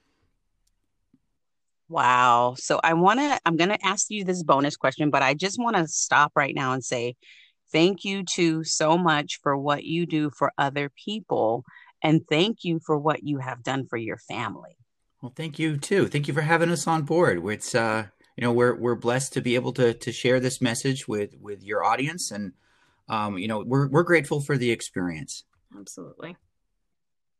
Wow. 1.89 2.55
So 2.57 2.79
I 2.83 2.93
want 2.93 3.19
to, 3.19 3.39
I'm 3.45 3.57
going 3.57 3.71
to 3.71 3.85
ask 3.85 4.09
you 4.09 4.23
this 4.23 4.43
bonus 4.43 4.77
question, 4.77 5.09
but 5.09 5.23
I 5.23 5.33
just 5.33 5.57
want 5.59 5.75
to 5.75 5.87
stop 5.87 6.31
right 6.35 6.53
now 6.53 6.73
and 6.73 6.83
say 6.83 7.15
thank 7.71 8.05
you 8.05 8.23
to 8.35 8.63
so 8.63 8.97
much 8.97 9.39
for 9.41 9.57
what 9.57 9.83
you 9.83 10.05
do 10.05 10.29
for 10.37 10.51
other 10.57 10.89
people. 10.89 11.65
And 12.03 12.21
thank 12.29 12.63
you 12.63 12.79
for 12.79 12.97
what 12.97 13.23
you 13.23 13.39
have 13.39 13.63
done 13.63 13.87
for 13.87 13.97
your 13.97 14.17
family. 14.17 14.77
Well, 15.21 15.33
thank 15.35 15.59
you 15.59 15.77
too. 15.77 16.07
Thank 16.07 16.27
you 16.27 16.33
for 16.33 16.41
having 16.41 16.69
us 16.69 16.87
on 16.87 17.01
board. 17.01 17.43
It's 17.45 17.75
uh, 17.75 18.05
you 18.37 18.41
know, 18.41 18.53
we're 18.53 18.75
we're 18.75 18.95
blessed 18.95 19.33
to 19.33 19.41
be 19.41 19.55
able 19.55 19.73
to 19.73 19.93
to 19.93 20.11
share 20.13 20.39
this 20.39 20.61
message 20.61 21.09
with 21.09 21.35
with 21.41 21.61
your 21.61 21.83
audience, 21.83 22.31
and 22.31 22.53
um, 23.09 23.37
you 23.37 23.49
know, 23.49 23.59
we're 23.65 23.89
we're 23.89 24.03
grateful 24.03 24.39
for 24.39 24.57
the 24.57 24.71
experience. 24.71 25.43
Absolutely. 25.77 26.37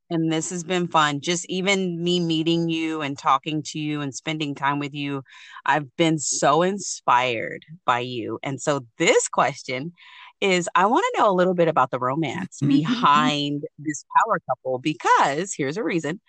And 0.09 0.31
this 0.31 0.49
has 0.49 0.63
been 0.63 0.87
fun. 0.87 1.21
Just 1.21 1.45
even 1.49 2.03
me 2.03 2.19
meeting 2.19 2.67
you 2.67 3.01
and 3.01 3.17
talking 3.17 3.61
to 3.67 3.79
you 3.79 4.01
and 4.01 4.13
spending 4.13 4.55
time 4.55 4.79
with 4.79 4.93
you, 4.93 5.23
I've 5.65 5.95
been 5.97 6.17
so 6.17 6.63
inspired 6.63 7.65
by 7.85 7.99
you. 7.99 8.39
And 8.41 8.59
so 8.59 8.85
this 8.97 9.27
question 9.27 9.93
is 10.41 10.69
I 10.73 10.85
want 10.85 11.05
to 11.13 11.19
know 11.19 11.29
a 11.29 11.33
little 11.33 11.53
bit 11.53 11.67
about 11.67 11.91
the 11.91 11.99
romance 11.99 12.59
mm-hmm, 12.61 12.71
mm-hmm, 12.71 12.81
mm-hmm. 12.81 12.93
behind 12.93 13.63
this 13.77 14.05
power 14.17 14.39
couple 14.47 14.79
because 14.79 15.53
here's 15.55 15.77
a 15.77 15.83
reason. 15.83 16.19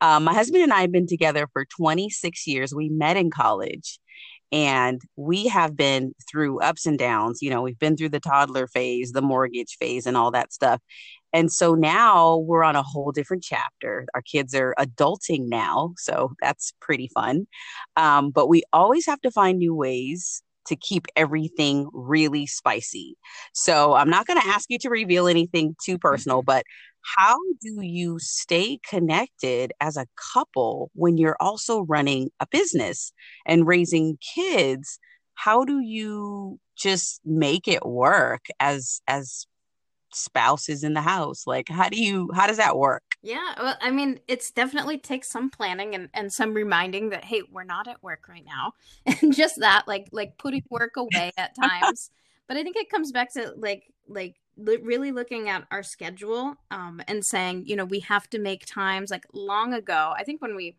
Um, 0.00 0.24
my 0.24 0.32
husband 0.32 0.62
and 0.62 0.72
I 0.72 0.80
have 0.80 0.92
been 0.92 1.06
together 1.06 1.46
for 1.52 1.66
26 1.66 2.46
years. 2.46 2.74
We 2.74 2.88
met 2.88 3.18
in 3.18 3.30
college 3.30 3.98
and 4.52 5.00
we 5.16 5.48
have 5.48 5.76
been 5.76 6.14
through 6.28 6.60
ups 6.60 6.86
and 6.86 6.98
downs. 6.98 7.42
You 7.42 7.50
know, 7.50 7.62
we've 7.62 7.78
been 7.78 7.96
through 7.96 8.08
the 8.08 8.20
toddler 8.20 8.66
phase, 8.66 9.12
the 9.12 9.22
mortgage 9.22 9.76
phase, 9.78 10.06
and 10.06 10.16
all 10.16 10.30
that 10.32 10.52
stuff. 10.52 10.80
And 11.32 11.52
so 11.52 11.74
now 11.74 12.38
we're 12.38 12.64
on 12.64 12.76
a 12.76 12.82
whole 12.82 13.12
different 13.12 13.42
chapter. 13.42 14.06
Our 14.14 14.22
kids 14.22 14.54
are 14.54 14.74
adulting 14.78 15.48
now, 15.48 15.94
so 15.96 16.32
that's 16.40 16.72
pretty 16.80 17.08
fun. 17.14 17.46
Um, 17.96 18.30
but 18.30 18.48
we 18.48 18.62
always 18.72 19.06
have 19.06 19.20
to 19.22 19.30
find 19.30 19.58
new 19.58 19.74
ways 19.74 20.42
to 20.66 20.76
keep 20.76 21.06
everything 21.16 21.88
really 21.92 22.46
spicy. 22.46 23.16
So 23.54 23.94
I'm 23.94 24.10
not 24.10 24.26
going 24.26 24.40
to 24.40 24.46
ask 24.46 24.66
you 24.68 24.78
to 24.80 24.90
reveal 24.90 25.26
anything 25.26 25.74
too 25.84 25.98
personal, 25.98 26.42
but 26.42 26.64
how 27.02 27.36
do 27.62 27.80
you 27.80 28.18
stay 28.18 28.78
connected 28.88 29.72
as 29.80 29.96
a 29.96 30.06
couple 30.34 30.90
when 30.94 31.16
you're 31.16 31.36
also 31.40 31.82
running 31.82 32.30
a 32.40 32.46
business 32.50 33.12
and 33.46 33.66
raising 33.66 34.18
kids? 34.34 34.98
How 35.34 35.64
do 35.64 35.80
you 35.80 36.60
just 36.76 37.20
make 37.24 37.66
it 37.68 37.84
work 37.86 38.46
as 38.58 39.00
as 39.06 39.46
spouses 40.12 40.84
in 40.84 40.94
the 40.94 41.02
house? 41.02 41.46
Like 41.46 41.68
how 41.68 41.88
do 41.88 42.02
you 42.02 42.30
how 42.34 42.46
does 42.46 42.56
that 42.58 42.76
work? 42.76 43.02
Yeah, 43.22 43.54
well, 43.58 43.76
I 43.82 43.90
mean, 43.90 44.18
it's 44.28 44.50
definitely 44.50 44.96
takes 44.96 45.28
some 45.28 45.50
planning 45.50 45.94
and, 45.94 46.08
and 46.14 46.32
some 46.32 46.54
reminding 46.54 47.10
that 47.10 47.24
hey, 47.24 47.42
we're 47.50 47.64
not 47.64 47.86
at 47.86 48.02
work 48.02 48.28
right 48.28 48.44
now, 48.44 48.72
and 49.20 49.34
just 49.34 49.60
that, 49.60 49.86
like 49.86 50.08
like 50.12 50.38
putting 50.38 50.62
work 50.70 50.96
away 50.96 51.32
at 51.36 51.54
times. 51.54 52.10
but 52.48 52.56
I 52.56 52.62
think 52.62 52.76
it 52.76 52.90
comes 52.90 53.12
back 53.12 53.32
to 53.34 53.52
like 53.56 53.92
like 54.08 54.36
really 54.56 55.12
looking 55.12 55.48
at 55.48 55.66
our 55.70 55.82
schedule 55.82 56.54
um, 56.70 57.00
and 57.08 57.24
saying, 57.24 57.64
you 57.66 57.76
know, 57.76 57.84
we 57.84 58.00
have 58.00 58.28
to 58.30 58.38
make 58.38 58.66
times. 58.66 59.10
Like 59.10 59.24
long 59.32 59.74
ago, 59.74 60.12
I 60.16 60.24
think 60.24 60.42
when 60.42 60.56
we 60.56 60.76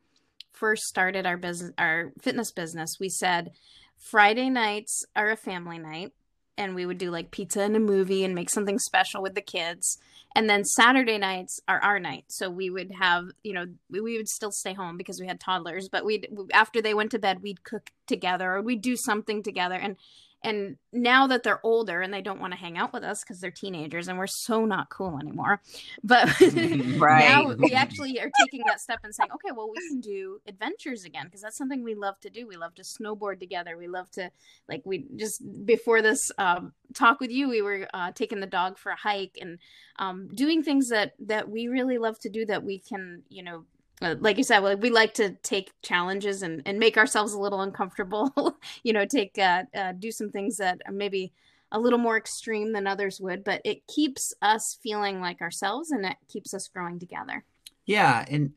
first 0.52 0.84
started 0.84 1.26
our 1.26 1.38
business, 1.38 1.72
our 1.78 2.12
fitness 2.22 2.52
business, 2.52 2.98
we 3.00 3.10
said 3.10 3.52
Friday 3.98 4.50
nights 4.50 5.06
are 5.16 5.32
a 5.32 5.38
family 5.38 5.78
night 5.78 6.12
and 6.58 6.76
we 6.76 6.86
would 6.86 6.98
do 6.98 7.12
like 7.12 7.32
pizza 7.32 7.62
and 7.62 7.76
a 7.76 7.80
movie 7.80 8.24
and 8.24 8.36
make 8.36 8.50
something 8.50 8.80
special 8.80 9.22
with 9.22 9.36
the 9.36 9.42
kids. 9.42 9.98
And 10.36 10.50
then 10.50 10.64
Saturday 10.64 11.18
nights 11.18 11.60
are 11.68 11.80
our 11.84 12.00
night. 12.00 12.26
So 12.30 12.50
we 12.50 12.70
would 12.70 12.92
have, 13.00 13.26
you 13.44 13.54
know, 13.54 13.66
we, 13.90 14.00
we 14.00 14.18
would 14.18 14.30
still 14.30 14.52
stay 14.52 14.74
home 14.74 14.96
because 14.98 15.20
we 15.20 15.28
had 15.28 15.40
toddlers, 15.40 15.90
but 15.90 16.06
we'd, 16.06 16.28
after 16.54 16.82
they 16.82 16.94
went 16.94 17.12
to 17.12 17.20
bed, 17.20 17.42
we'd 17.42 17.64
cook 17.64 17.92
together 18.08 18.54
or 18.54 18.62
we'd 18.62 18.82
do 18.82 18.96
something 18.96 19.44
together. 19.44 19.76
And 19.76 19.98
and 20.44 20.78
now 20.92 21.28
that 21.28 21.44
they're 21.44 21.60
older 21.64 22.02
and 22.02 22.14
they 22.14 22.22
don't 22.22 22.40
want 22.40 22.54
to 22.54 22.60
hang 22.60 22.78
out 22.78 22.94
with 22.94 23.04
us 23.04 23.24
because 23.24 23.40
they're 23.40 23.52
teenagers 23.52 24.08
and 24.08 24.18
we're 24.18 24.28
so 24.28 24.66
not 24.66 24.90
cool 24.90 25.20
anymore 25.20 25.62
but 26.04 26.28
right. 26.98 27.30
now 27.30 27.54
we 27.54 27.72
actually 27.74 28.20
are 28.20 28.32
taking 28.42 28.62
that 28.66 28.80
step 28.80 29.00
and 29.04 29.14
saying 29.14 29.30
okay 29.34 29.52
well 29.56 29.70
we 29.70 29.88
can 29.90 30.00
do 30.00 30.40
adventures 30.48 31.04
again 31.04 31.26
because 31.26 31.42
that's 31.42 31.58
something 31.58 31.84
we 31.84 31.96
love 31.96 32.20
to 32.20 32.30
do 32.30 32.48
we 32.48 32.58
love 32.58 32.74
to 32.76 32.84
snowboard 32.84 33.40
together 33.40 33.78
we 33.78 33.88
love 33.88 34.10
to 34.12 34.30
like 34.68 34.82
we 34.86 35.06
just 35.16 35.42
before 35.66 36.02
this 36.02 36.32
um, 36.38 36.74
talk 36.94 37.20
with 37.20 37.32
you 37.32 37.50
we 37.50 37.62
were 37.62 37.88
uh, 37.94 38.12
taking 38.12 38.40
the 38.40 38.48
dog 38.48 38.78
for 38.78 38.92
a 38.92 38.98
hike 38.98 39.38
and 39.40 39.60
um, 40.00 40.28
doing 40.34 40.64
things 40.64 40.90
that 40.90 41.14
that 41.20 41.50
we 41.50 41.68
really 41.68 41.98
love 41.98 42.20
to 42.20 42.30
do 42.30 42.46
that 42.46 42.64
we 42.64 42.80
can 42.80 43.22
you 43.30 43.44
know 43.44 43.66
uh, 44.02 44.16
like 44.20 44.38
you 44.38 44.44
said, 44.44 44.82
we 44.82 44.90
like 44.90 45.14
to 45.16 45.32
take 45.44 45.72
challenges 45.82 46.42
and, 46.42 46.62
and 46.66 46.80
make 46.80 46.98
ourselves 46.98 47.34
a 47.34 47.40
little 47.40 47.62
uncomfortable. 47.62 48.58
you 48.84 48.94
know, 48.94 49.06
take 49.06 49.38
uh, 49.38 49.64
uh, 49.76 49.92
do 49.94 50.12
some 50.12 50.32
things 50.32 50.58
that 50.58 50.82
maybe 50.92 51.34
a 51.72 51.80
little 51.80 52.00
more 52.00 52.18
extreme 52.18 52.74
than 52.74 52.88
others 52.88 53.22
would, 53.22 53.44
but 53.44 53.62
it 53.64 53.88
keeps 53.88 54.34
us 54.42 54.78
feeling 54.82 55.22
like 55.22 55.42
ourselves 55.42 55.92
and 55.92 56.06
it 56.06 56.18
keeps 56.28 56.54
us 56.54 56.68
growing 56.68 57.00
together. 57.00 57.46
Yeah, 57.86 58.26
and 58.28 58.54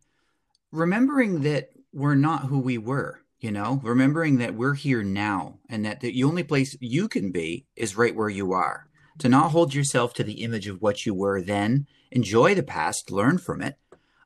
remembering 0.72 1.42
that 1.42 1.70
we're 1.92 2.14
not 2.14 2.46
who 2.46 2.59
we 2.59 2.78
were. 2.78 3.20
You 3.40 3.50
know, 3.50 3.78
remembering 3.83 4.38
that 4.38 4.54
we're 4.54 4.72
here 4.72 5.02
now, 5.02 5.59
and 5.68 5.85
that 5.85 6.00
the 6.00 6.24
only 6.24 6.42
place 6.42 6.78
you 6.80 7.09
can 7.09 7.30
be 7.30 7.66
is 7.76 7.94
right 7.94 8.16
where 8.16 8.30
you 8.30 8.52
are. 8.52 8.88
To 9.18 9.28
not 9.28 9.50
hold 9.50 9.74
yourself 9.74 10.14
to 10.14 10.24
the 10.24 10.42
image 10.42 10.66
of 10.66 10.80
what 10.80 11.04
you 11.04 11.12
were 11.12 11.42
then. 11.42 11.87
Enjoy 12.11 12.54
the 12.54 12.62
past, 12.62 13.11
learn 13.11 13.37
from 13.37 13.61
it, 13.61 13.76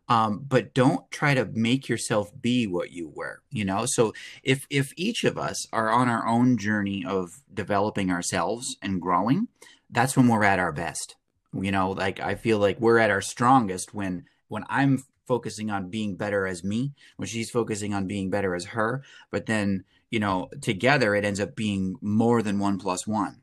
um, 0.09 0.45
but 0.47 0.75
don't 0.75 1.11
try 1.11 1.35
to 1.35 1.45
make 1.45 1.89
yourself 1.89 2.31
be 2.41 2.67
what 2.67 2.91
you 2.91 3.09
were 3.15 3.43
you 3.51 3.65
know? 3.65 3.85
So 3.87 4.13
if 4.43 4.67
if 4.71 4.93
each 4.97 5.25
of 5.25 5.39
us 5.39 5.67
are 5.73 5.91
on 5.91 6.09
our 6.09 6.27
own 6.27 6.59
journey 6.59 7.05
of 7.07 7.43
developing 7.53 8.11
ourselves 8.11 8.77
and 8.83 9.01
growing 9.01 9.49
that's 9.91 10.17
when 10.17 10.29
we're 10.29 10.45
at 10.45 10.59
our 10.59 10.73
best 10.73 11.17
you 11.53 11.73
know? 11.73 11.91
Like 11.91 12.21
i 12.21 12.35
feel 12.35 12.59
like 12.59 12.81
we're 12.81 12.99
at 12.99 13.11
our 13.11 13.23
strongest 13.23 13.95
when 13.95 14.25
when 14.49 14.65
i'm 14.69 15.05
focusing 15.29 15.71
on 15.71 15.91
being 15.91 16.17
better 16.17 16.47
as 16.47 16.65
me 16.65 16.95
when 17.17 17.29
she's 17.29 17.51
focusing 17.51 17.93
on 17.93 18.07
being 18.07 18.31
better 18.31 18.55
as 18.55 18.65
her 18.65 19.03
but 19.31 19.45
then 19.45 19.85
you 20.11 20.19
know 20.19 20.49
together 20.63 21.15
it 21.15 21.25
ends 21.25 21.39
up 21.39 21.55
being 21.55 21.97
more 22.01 22.43
than 22.43 22.59
one 22.59 22.79
plus 22.79 23.07
one 23.07 23.43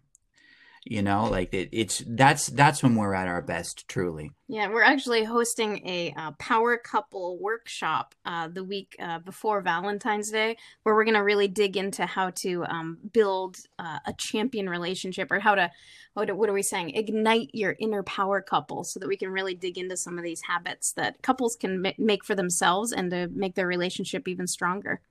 you 0.86 1.02
know 1.02 1.26
like 1.26 1.54
it, 1.54 1.70
it's 1.72 2.04
that's 2.08 2.48
that's 2.48 2.82
when 2.82 2.96
we're 2.96 3.14
at 3.14 3.28
our 3.28 3.42
best 3.42 3.88
truly. 3.88 4.32
Yeah 4.48 4.70
we're 4.70 4.84
actually 4.84 5.24
hosting 5.24 5.86
a 5.88 6.14
uh, 6.16 6.32
power 6.40 6.78
couple 6.78 7.40
workshop 7.42 8.16
uh, 8.26 8.48
the 8.48 8.64
week 8.64 8.96
uh, 9.00 9.20
before 9.20 9.62
valentine's 9.62 10.30
day 10.30 10.56
where 10.84 10.96
we're 10.96 11.04
going 11.04 11.16
to 11.16 11.24
really 11.24 11.48
dig 11.48 11.76
into 11.76 12.06
how 12.06 12.30
to 12.42 12.64
um, 12.66 13.00
build 13.12 13.58
uh, 13.80 14.00
a 14.06 14.14
champion 14.18 14.70
relationship 14.70 15.32
or 15.32 15.40
how 15.40 15.56
to 15.56 15.72
what, 16.14 16.36
what 16.38 16.50
are 16.50 16.54
we 16.54 16.64
saying? 16.64 16.92
Ignite 16.92 17.50
your 17.54 17.76
inner 17.78 18.02
power 18.02 18.42
couple 18.42 18.86
so 18.86 19.00
that 19.00 19.08
we 19.08 19.18
can 19.18 19.32
really 19.32 19.54
dig 19.54 19.78
into 19.78 19.98
some 19.98 20.18
of 20.18 20.24
these 20.24 20.42
habits 20.48 20.94
that 20.94 21.22
couples 21.22 21.58
can 21.58 21.86
m- 21.86 21.94
make 21.98 22.24
for 22.24 22.36
themselves 22.36 22.94
and 22.94 23.12
to 23.12 23.28
make 23.28 23.56
their 23.56 23.68
relationship 23.68 24.28
even 24.28 24.48
stronger 24.48 25.02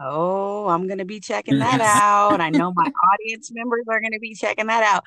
Oh, 0.00 0.68
I'm 0.68 0.86
going 0.86 0.98
to 0.98 1.04
be 1.04 1.20
checking 1.20 1.58
that 1.58 1.80
out. 1.80 2.40
I 2.40 2.50
know 2.50 2.72
my 2.74 2.90
audience 3.12 3.50
members 3.52 3.84
are 3.88 4.00
going 4.00 4.12
to 4.12 4.20
be 4.20 4.34
checking 4.34 4.66
that 4.68 4.82
out. 4.82 5.04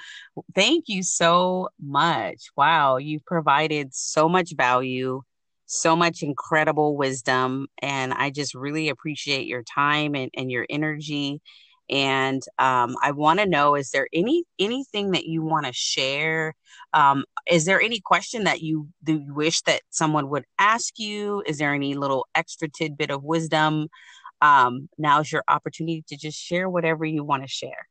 Thank 0.53 0.85
you 0.87 1.03
so 1.03 1.69
much. 1.79 2.47
Wow, 2.57 2.97
you've 2.97 3.25
provided 3.25 3.93
so 3.93 4.27
much 4.27 4.53
value, 4.55 5.21
so 5.65 5.95
much 5.95 6.23
incredible 6.23 6.97
wisdom. 6.97 7.67
And 7.81 8.13
I 8.13 8.31
just 8.31 8.53
really 8.53 8.89
appreciate 8.89 9.47
your 9.47 9.63
time 9.63 10.15
and, 10.15 10.29
and 10.35 10.51
your 10.51 10.65
energy. 10.69 11.41
And 11.89 12.41
um, 12.57 12.95
I 13.01 13.11
want 13.11 13.41
to 13.41 13.45
know: 13.45 13.75
Is 13.75 13.91
there 13.91 14.07
any 14.13 14.45
anything 14.57 15.11
that 15.11 15.25
you 15.25 15.43
want 15.43 15.65
to 15.65 15.73
share? 15.73 16.55
Um, 16.93 17.25
is 17.49 17.65
there 17.65 17.81
any 17.81 17.99
question 17.99 18.45
that 18.45 18.61
you 18.61 18.87
do 19.03 19.19
you 19.19 19.33
wish 19.33 19.61
that 19.63 19.81
someone 19.89 20.29
would 20.29 20.45
ask 20.57 20.97
you? 20.99 21.43
Is 21.45 21.57
there 21.57 21.73
any 21.73 21.95
little 21.95 22.27
extra 22.33 22.69
tidbit 22.69 23.11
of 23.11 23.23
wisdom 23.23 23.89
um, 24.41 24.89
now's 24.97 25.31
your 25.31 25.43
opportunity 25.47 26.03
to 26.07 26.17
just 26.17 26.37
share 26.39 26.69
whatever 26.69 27.05
you 27.05 27.23
want 27.23 27.43
to 27.43 27.47
share. 27.47 27.87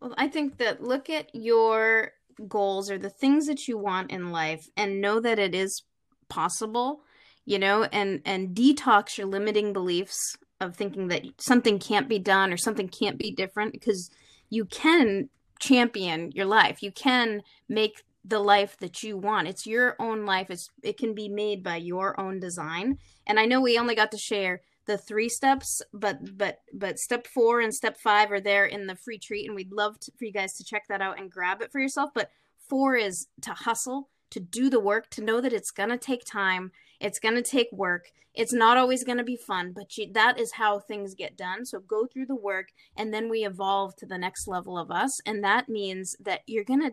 Well, 0.00 0.14
I 0.16 0.28
think 0.28 0.58
that 0.58 0.82
look 0.82 1.10
at 1.10 1.34
your 1.34 2.12
goals 2.48 2.90
or 2.90 2.98
the 2.98 3.10
things 3.10 3.46
that 3.46 3.66
you 3.68 3.78
want 3.78 4.10
in 4.10 4.30
life 4.30 4.68
and 4.76 5.00
know 5.00 5.20
that 5.20 5.38
it 5.38 5.54
is 5.54 5.82
possible, 6.28 7.00
you 7.44 7.58
know, 7.58 7.84
and 7.84 8.20
and 8.24 8.54
detox 8.54 9.18
your 9.18 9.26
limiting 9.26 9.72
beliefs 9.72 10.36
of 10.60 10.76
thinking 10.76 11.08
that 11.08 11.24
something 11.38 11.78
can't 11.78 12.08
be 12.08 12.18
done 12.18 12.52
or 12.52 12.56
something 12.56 12.88
can't 12.88 13.18
be 13.18 13.30
different 13.30 13.72
because 13.72 14.10
you 14.50 14.64
can 14.64 15.28
champion 15.58 16.30
your 16.32 16.46
life. 16.46 16.82
You 16.82 16.92
can 16.92 17.42
make 17.68 18.02
the 18.24 18.38
life 18.38 18.76
that 18.78 19.02
you 19.02 19.16
want. 19.18 19.48
It's 19.48 19.66
your 19.66 19.96
own 19.98 20.24
life. 20.24 20.50
It's 20.50 20.70
it 20.82 20.96
can 20.96 21.14
be 21.14 21.28
made 21.28 21.62
by 21.62 21.76
your 21.76 22.18
own 22.18 22.40
design. 22.40 22.98
And 23.26 23.38
I 23.38 23.46
know 23.46 23.60
we 23.60 23.78
only 23.78 23.94
got 23.94 24.10
to 24.12 24.18
share 24.18 24.62
the 24.86 24.98
three 24.98 25.28
steps 25.28 25.82
but 25.92 26.36
but 26.36 26.60
but 26.72 26.98
step 26.98 27.26
four 27.26 27.60
and 27.60 27.74
step 27.74 27.96
five 27.98 28.30
are 28.30 28.40
there 28.40 28.66
in 28.66 28.86
the 28.86 28.96
free 28.96 29.18
treat 29.18 29.46
and 29.46 29.54
we'd 29.54 29.72
love 29.72 29.98
to, 30.00 30.12
for 30.18 30.24
you 30.24 30.32
guys 30.32 30.54
to 30.54 30.64
check 30.64 30.84
that 30.88 31.00
out 31.00 31.18
and 31.18 31.30
grab 31.30 31.62
it 31.62 31.72
for 31.72 31.80
yourself. 31.80 32.10
But 32.14 32.30
four 32.68 32.96
is 32.96 33.26
to 33.42 33.52
hustle 33.52 34.10
to 34.30 34.40
do 34.40 34.68
the 34.68 34.80
work 34.80 35.10
to 35.10 35.22
know 35.22 35.40
that 35.40 35.52
it's 35.52 35.70
going 35.70 35.90
to 35.90 35.98
take 35.98 36.24
time 36.24 36.72
it's 37.00 37.18
going 37.18 37.34
to 37.34 37.42
take 37.42 37.68
work 37.70 38.10
it's 38.34 38.52
not 38.52 38.76
always 38.76 39.04
going 39.04 39.18
to 39.18 39.24
be 39.24 39.36
fun 39.36 39.72
but 39.72 39.96
you, 39.96 40.10
that 40.12 40.38
is 40.38 40.52
how 40.52 40.78
things 40.78 41.14
get 41.14 41.36
done. 41.36 41.64
So 41.64 41.78
go 41.78 42.06
through 42.06 42.26
the 42.26 42.34
work 42.34 42.68
and 42.96 43.14
then 43.14 43.30
we 43.30 43.44
evolve 43.44 43.94
to 43.96 44.06
the 44.06 44.18
next 44.18 44.48
level 44.48 44.76
of 44.76 44.90
us 44.90 45.20
and 45.24 45.42
that 45.44 45.68
means 45.68 46.16
that 46.20 46.40
you're 46.46 46.64
going 46.64 46.82
to 46.82 46.92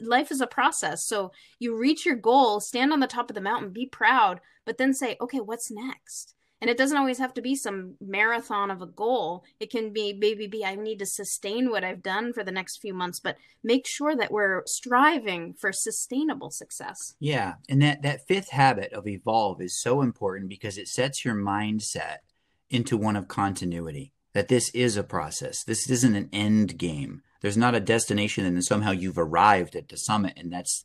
life 0.00 0.30
is 0.30 0.40
a 0.40 0.46
process. 0.46 1.04
So 1.04 1.32
you 1.58 1.76
reach 1.76 2.06
your 2.06 2.14
goal 2.14 2.60
stand 2.60 2.92
on 2.92 3.00
the 3.00 3.06
top 3.06 3.30
of 3.30 3.34
the 3.34 3.40
mountain 3.40 3.72
be 3.72 3.86
proud 3.86 4.40
but 4.64 4.78
then 4.78 4.92
say 4.92 5.16
okay 5.20 5.40
what's 5.40 5.70
next 5.70 6.35
and 6.60 6.70
it 6.70 6.78
doesn't 6.78 6.96
always 6.96 7.18
have 7.18 7.34
to 7.34 7.42
be 7.42 7.54
some 7.54 7.96
marathon 8.00 8.70
of 8.70 8.80
a 8.80 8.86
goal. 8.86 9.44
It 9.60 9.70
can 9.70 9.92
be 9.92 10.12
maybe 10.12 10.46
be 10.46 10.64
i 10.64 10.74
need 10.74 10.98
to 10.98 11.06
sustain 11.06 11.70
what 11.70 11.84
i've 11.84 12.02
done 12.02 12.32
for 12.32 12.42
the 12.42 12.52
next 12.52 12.78
few 12.78 12.94
months 12.94 13.20
but 13.20 13.36
make 13.62 13.86
sure 13.86 14.16
that 14.16 14.30
we're 14.30 14.62
striving 14.66 15.54
for 15.54 15.72
sustainable 15.72 16.50
success. 16.50 17.14
Yeah 17.18 17.54
and 17.68 17.82
that 17.82 18.02
that 18.02 18.26
fifth 18.26 18.50
habit 18.50 18.92
of 18.92 19.06
evolve 19.06 19.60
is 19.60 19.80
so 19.80 20.02
important 20.02 20.48
because 20.48 20.78
it 20.78 20.88
sets 20.88 21.24
your 21.24 21.34
mindset 21.34 22.18
into 22.70 22.96
one 22.96 23.16
of 23.16 23.28
continuity 23.28 24.12
that 24.32 24.48
this 24.48 24.70
is 24.74 24.96
a 24.96 25.02
process. 25.02 25.64
This 25.64 25.88
isn't 25.88 26.14
an 26.14 26.28
end 26.32 26.76
game. 26.76 27.22
There's 27.40 27.56
not 27.56 27.74
a 27.74 27.80
destination 27.80 28.44
and 28.44 28.56
then 28.56 28.62
somehow 28.62 28.90
you've 28.90 29.18
arrived 29.18 29.76
at 29.76 29.88
the 29.88 29.96
summit 29.96 30.34
and 30.36 30.52
that's 30.52 30.84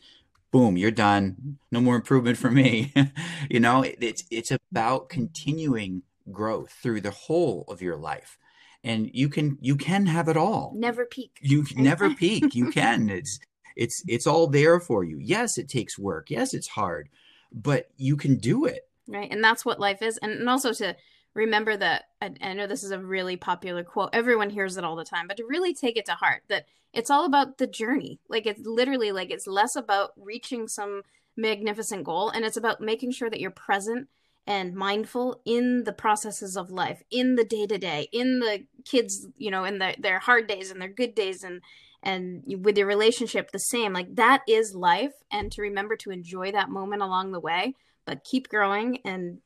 boom, 0.51 0.77
you're 0.77 0.91
done. 0.91 1.57
No 1.71 1.81
more 1.81 1.95
improvement 1.95 2.37
for 2.37 2.51
me. 2.51 2.93
you 3.49 3.59
know, 3.59 3.83
it, 3.83 3.97
it's 4.01 4.23
it's 4.29 4.51
about 4.51 5.09
continuing 5.09 6.03
growth 6.31 6.71
through 6.71 7.01
the 7.01 7.11
whole 7.11 7.65
of 7.67 7.81
your 7.81 7.97
life. 7.97 8.37
And 8.83 9.09
you 9.13 9.29
can 9.29 9.57
you 9.61 9.75
can 9.75 10.05
have 10.07 10.27
it 10.27 10.37
all. 10.37 10.73
Never 10.75 11.05
peak. 11.05 11.37
You 11.41 11.65
never 11.75 12.13
peak. 12.13 12.55
You 12.55 12.71
can. 12.71 13.09
It's 13.09 13.39
It's 13.75 14.03
it's 14.07 14.27
all 14.27 14.47
there 14.47 14.79
for 14.79 15.03
you. 15.03 15.17
Yes, 15.19 15.57
it 15.57 15.69
takes 15.69 15.97
work. 15.97 16.29
Yes, 16.29 16.53
it's 16.53 16.67
hard, 16.67 17.09
but 17.51 17.89
you 17.97 18.17
can 18.17 18.37
do 18.37 18.65
it. 18.65 18.87
Right. 19.07 19.31
And 19.31 19.43
that's 19.43 19.65
what 19.65 19.79
life 19.79 20.01
is. 20.01 20.17
And, 20.17 20.31
and 20.31 20.49
also 20.49 20.73
to 20.73 20.95
remember 21.33 21.75
that 21.77 22.05
I, 22.21 22.53
know 22.53 22.67
this 22.67 22.83
is 22.83 22.91
a 22.91 22.99
really 22.99 23.35
popular 23.35 23.83
quote. 23.83 24.09
Everyone 24.13 24.49
hears 24.49 24.77
it 24.77 24.83
all 24.83 24.95
the 24.95 25.05
time, 25.05 25.27
but 25.27 25.37
to 25.37 25.45
really 25.45 25.73
take 25.73 25.97
it 25.97 26.05
to 26.05 26.13
heart 26.13 26.43
that 26.49 26.65
it's 26.93 27.09
all 27.09 27.25
about 27.25 27.57
the 27.57 27.67
journey. 27.67 28.19
Like 28.27 28.45
it's 28.45 28.65
literally 28.65 29.11
like 29.11 29.31
it's 29.31 29.47
less 29.47 29.75
about 29.75 30.11
reaching 30.17 30.67
some 30.67 31.03
magnificent 31.37 32.03
goal 32.03 32.29
and 32.29 32.43
it's 32.43 32.57
about 32.57 32.81
making 32.81 33.11
sure 33.11 33.29
that 33.29 33.39
you're 33.39 33.51
present 33.51 34.09
and 34.47 34.73
mindful 34.75 35.39
in 35.45 35.83
the 35.83 35.93
processes 35.93 36.57
of 36.57 36.71
life, 36.71 37.03
in 37.11 37.35
the 37.35 37.45
day 37.45 37.67
to 37.67 37.77
day, 37.77 38.09
in 38.11 38.39
the 38.39 38.65
kids, 38.83 39.27
you 39.37 39.51
know, 39.51 39.63
in 39.63 39.79
the, 39.79 39.95
their 39.99 40.19
hard 40.19 40.47
days 40.47 40.71
and 40.71 40.81
their 40.81 40.89
good 40.89 41.15
days 41.15 41.43
and 41.43 41.61
and 42.03 42.43
with 42.65 42.75
your 42.75 42.87
relationship 42.87 43.51
the 43.51 43.59
same. 43.59 43.93
Like 43.93 44.15
that 44.15 44.41
is 44.47 44.73
life 44.73 45.13
and 45.31 45.51
to 45.51 45.61
remember 45.61 45.95
to 45.97 46.09
enjoy 46.09 46.51
that 46.51 46.69
moment 46.69 47.03
along 47.03 47.31
the 47.31 47.39
way, 47.39 47.75
but 48.05 48.23
keep 48.23 48.49
growing 48.49 48.97
and 49.05 49.37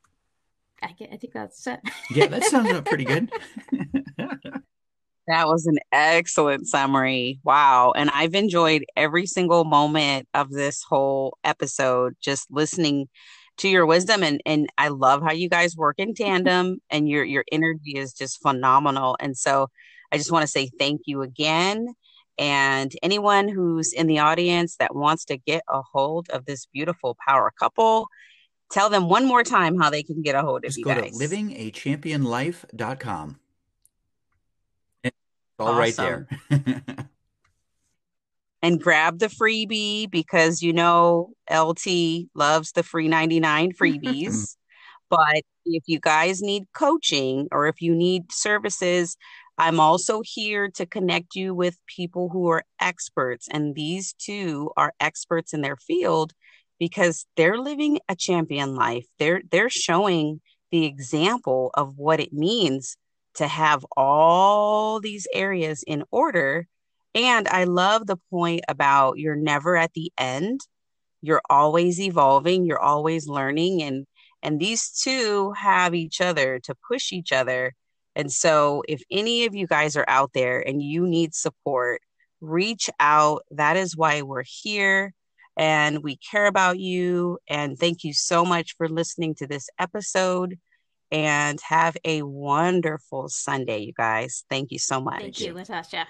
I, 0.85 0.91
get, 0.91 1.09
I 1.11 1.17
think 1.17 1.33
that's 1.33 1.65
it. 1.67 1.79
yeah, 2.11 2.27
that 2.27 2.43
sounds 2.45 2.71
up 2.71 2.85
pretty 2.85 3.05
good. 3.05 3.31
that 5.27 5.47
was 5.47 5.65
an 5.65 5.77
excellent 5.91 6.67
summary. 6.67 7.39
Wow. 7.43 7.93
And 7.95 8.09
I've 8.11 8.35
enjoyed 8.35 8.85
every 8.95 9.25
single 9.25 9.65
moment 9.65 10.27
of 10.33 10.51
this 10.51 10.83
whole 10.87 11.37
episode, 11.43 12.15
just 12.21 12.49
listening 12.51 13.07
to 13.57 13.69
your 13.69 13.85
wisdom 13.85 14.21
and 14.21 14.41
and 14.45 14.67
I 14.77 14.89
love 14.89 15.21
how 15.21 15.31
you 15.31 15.47
guys 15.47 15.77
work 15.77 15.95
in 15.97 16.13
tandem 16.13 16.79
and 16.89 17.07
your 17.07 17.23
your 17.23 17.45
energy 17.51 17.93
is 17.95 18.13
just 18.13 18.41
phenomenal. 18.41 19.17
And 19.19 19.35
so 19.37 19.69
I 20.11 20.17
just 20.17 20.31
want 20.31 20.43
to 20.43 20.47
say 20.47 20.69
thank 20.77 21.01
you 21.05 21.21
again. 21.21 21.87
And 22.37 22.91
anyone 23.01 23.47
who's 23.47 23.93
in 23.93 24.07
the 24.07 24.19
audience 24.19 24.75
that 24.77 24.93
wants 24.93 25.25
to 25.25 25.37
get 25.37 25.63
a 25.69 25.81
hold 25.81 26.29
of 26.29 26.45
this 26.45 26.65
beautiful 26.65 27.15
power 27.25 27.51
couple, 27.57 28.07
tell 28.71 28.89
them 28.89 29.09
one 29.09 29.25
more 29.25 29.43
time 29.43 29.77
how 29.77 29.89
they 29.89 30.03
can 30.03 30.21
get 30.21 30.35
a 30.35 30.41
hold 30.41 30.63
of 30.63 30.69
Just 30.69 30.77
you 30.77 30.85
go 30.85 30.95
guys. 30.95 31.17
to 31.17 31.27
livingachampionlife.com. 31.27 33.39
It's 35.03 35.17
all 35.59 35.67
awesome. 35.67 35.79
right 35.79 35.95
there. 35.95 36.27
and 38.61 38.81
grab 38.81 39.19
the 39.19 39.27
freebie 39.27 40.09
because 40.09 40.63
you 40.63 40.73
know 40.73 41.31
LT 41.51 42.27
loves 42.33 42.71
the 42.71 42.83
free 42.83 43.07
99 43.07 43.73
freebies. 43.73 44.55
but 45.09 45.41
if 45.65 45.83
you 45.85 45.99
guys 45.99 46.41
need 46.41 46.63
coaching 46.73 47.47
or 47.51 47.67
if 47.67 47.81
you 47.81 47.93
need 47.93 48.31
services, 48.31 49.17
I'm 49.57 49.79
also 49.79 50.21
here 50.23 50.69
to 50.71 50.85
connect 50.85 51.35
you 51.35 51.53
with 51.53 51.77
people 51.87 52.29
who 52.29 52.49
are 52.49 52.63
experts. 52.81 53.47
And 53.51 53.75
these 53.75 54.13
two 54.13 54.71
are 54.75 54.93
experts 54.99 55.53
in 55.53 55.61
their 55.61 55.77
field 55.77 56.33
because 56.79 57.25
they're 57.35 57.57
living 57.57 57.99
a 58.09 58.15
champion 58.15 58.75
life. 58.75 59.05
They're 59.19 59.41
they're 59.51 59.69
showing 59.69 60.41
the 60.71 60.85
example 60.85 61.71
of 61.75 61.97
what 61.97 62.19
it 62.19 62.33
means 62.33 62.97
to 63.35 63.47
have 63.47 63.85
all 63.95 64.99
these 64.99 65.27
areas 65.33 65.83
in 65.85 66.03
order. 66.11 66.67
And 67.13 67.47
I 67.47 67.65
love 67.65 68.07
the 68.07 68.17
point 68.29 68.61
about 68.67 69.19
you're 69.19 69.35
never 69.35 69.77
at 69.77 69.93
the 69.93 70.11
end. 70.17 70.61
You're 71.21 71.41
always 71.49 71.99
evolving, 71.99 72.65
you're 72.65 72.81
always 72.81 73.27
learning 73.27 73.81
and 73.83 74.05
and 74.43 74.59
these 74.59 74.91
two 74.91 75.53
have 75.53 75.95
each 75.95 76.21
other 76.21 76.59
to 76.59 76.75
push 76.87 77.11
each 77.11 77.31
other. 77.31 77.73
And 78.15 78.31
so 78.31 78.83
if 78.87 79.01
any 79.09 79.45
of 79.45 79.55
you 79.55 79.65
guys 79.65 79.97
are 79.97 80.05
out 80.07 80.31
there 80.33 80.59
and 80.59 80.83
you 80.83 81.07
need 81.07 81.33
support, 81.33 82.01
reach 82.41 82.89
out. 82.99 83.43
That 83.49 83.75
is 83.75 83.97
why 83.97 84.21
we're 84.21 84.43
here 84.45 85.13
and 85.57 86.03
we 86.03 86.17
care 86.17 86.45
about 86.47 86.79
you. 86.79 87.37
And 87.47 87.77
thank 87.77 88.03
you 88.03 88.13
so 88.13 88.45
much 88.45 88.75
for 88.77 88.87
listening 88.87 89.35
to 89.35 89.47
this 89.47 89.69
episode. 89.79 90.59
And 91.11 91.59
have 91.61 91.95
a 92.03 92.23
wonderful 92.23 93.29
Sunday, 93.29 93.79
you 93.79 93.93
guys. 93.93 94.43
Thank 94.49 94.71
you 94.71 94.79
so 94.79 94.99
much. 94.99 95.21
Thank 95.21 95.41
you, 95.41 95.53
Natasha. 95.53 96.07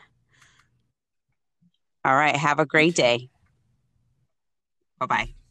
All 2.05 2.15
right. 2.15 2.35
Have 2.35 2.59
a 2.59 2.65
great 2.65 2.95
day. 2.95 3.29
Bye 4.99 5.05
bye. 5.07 5.44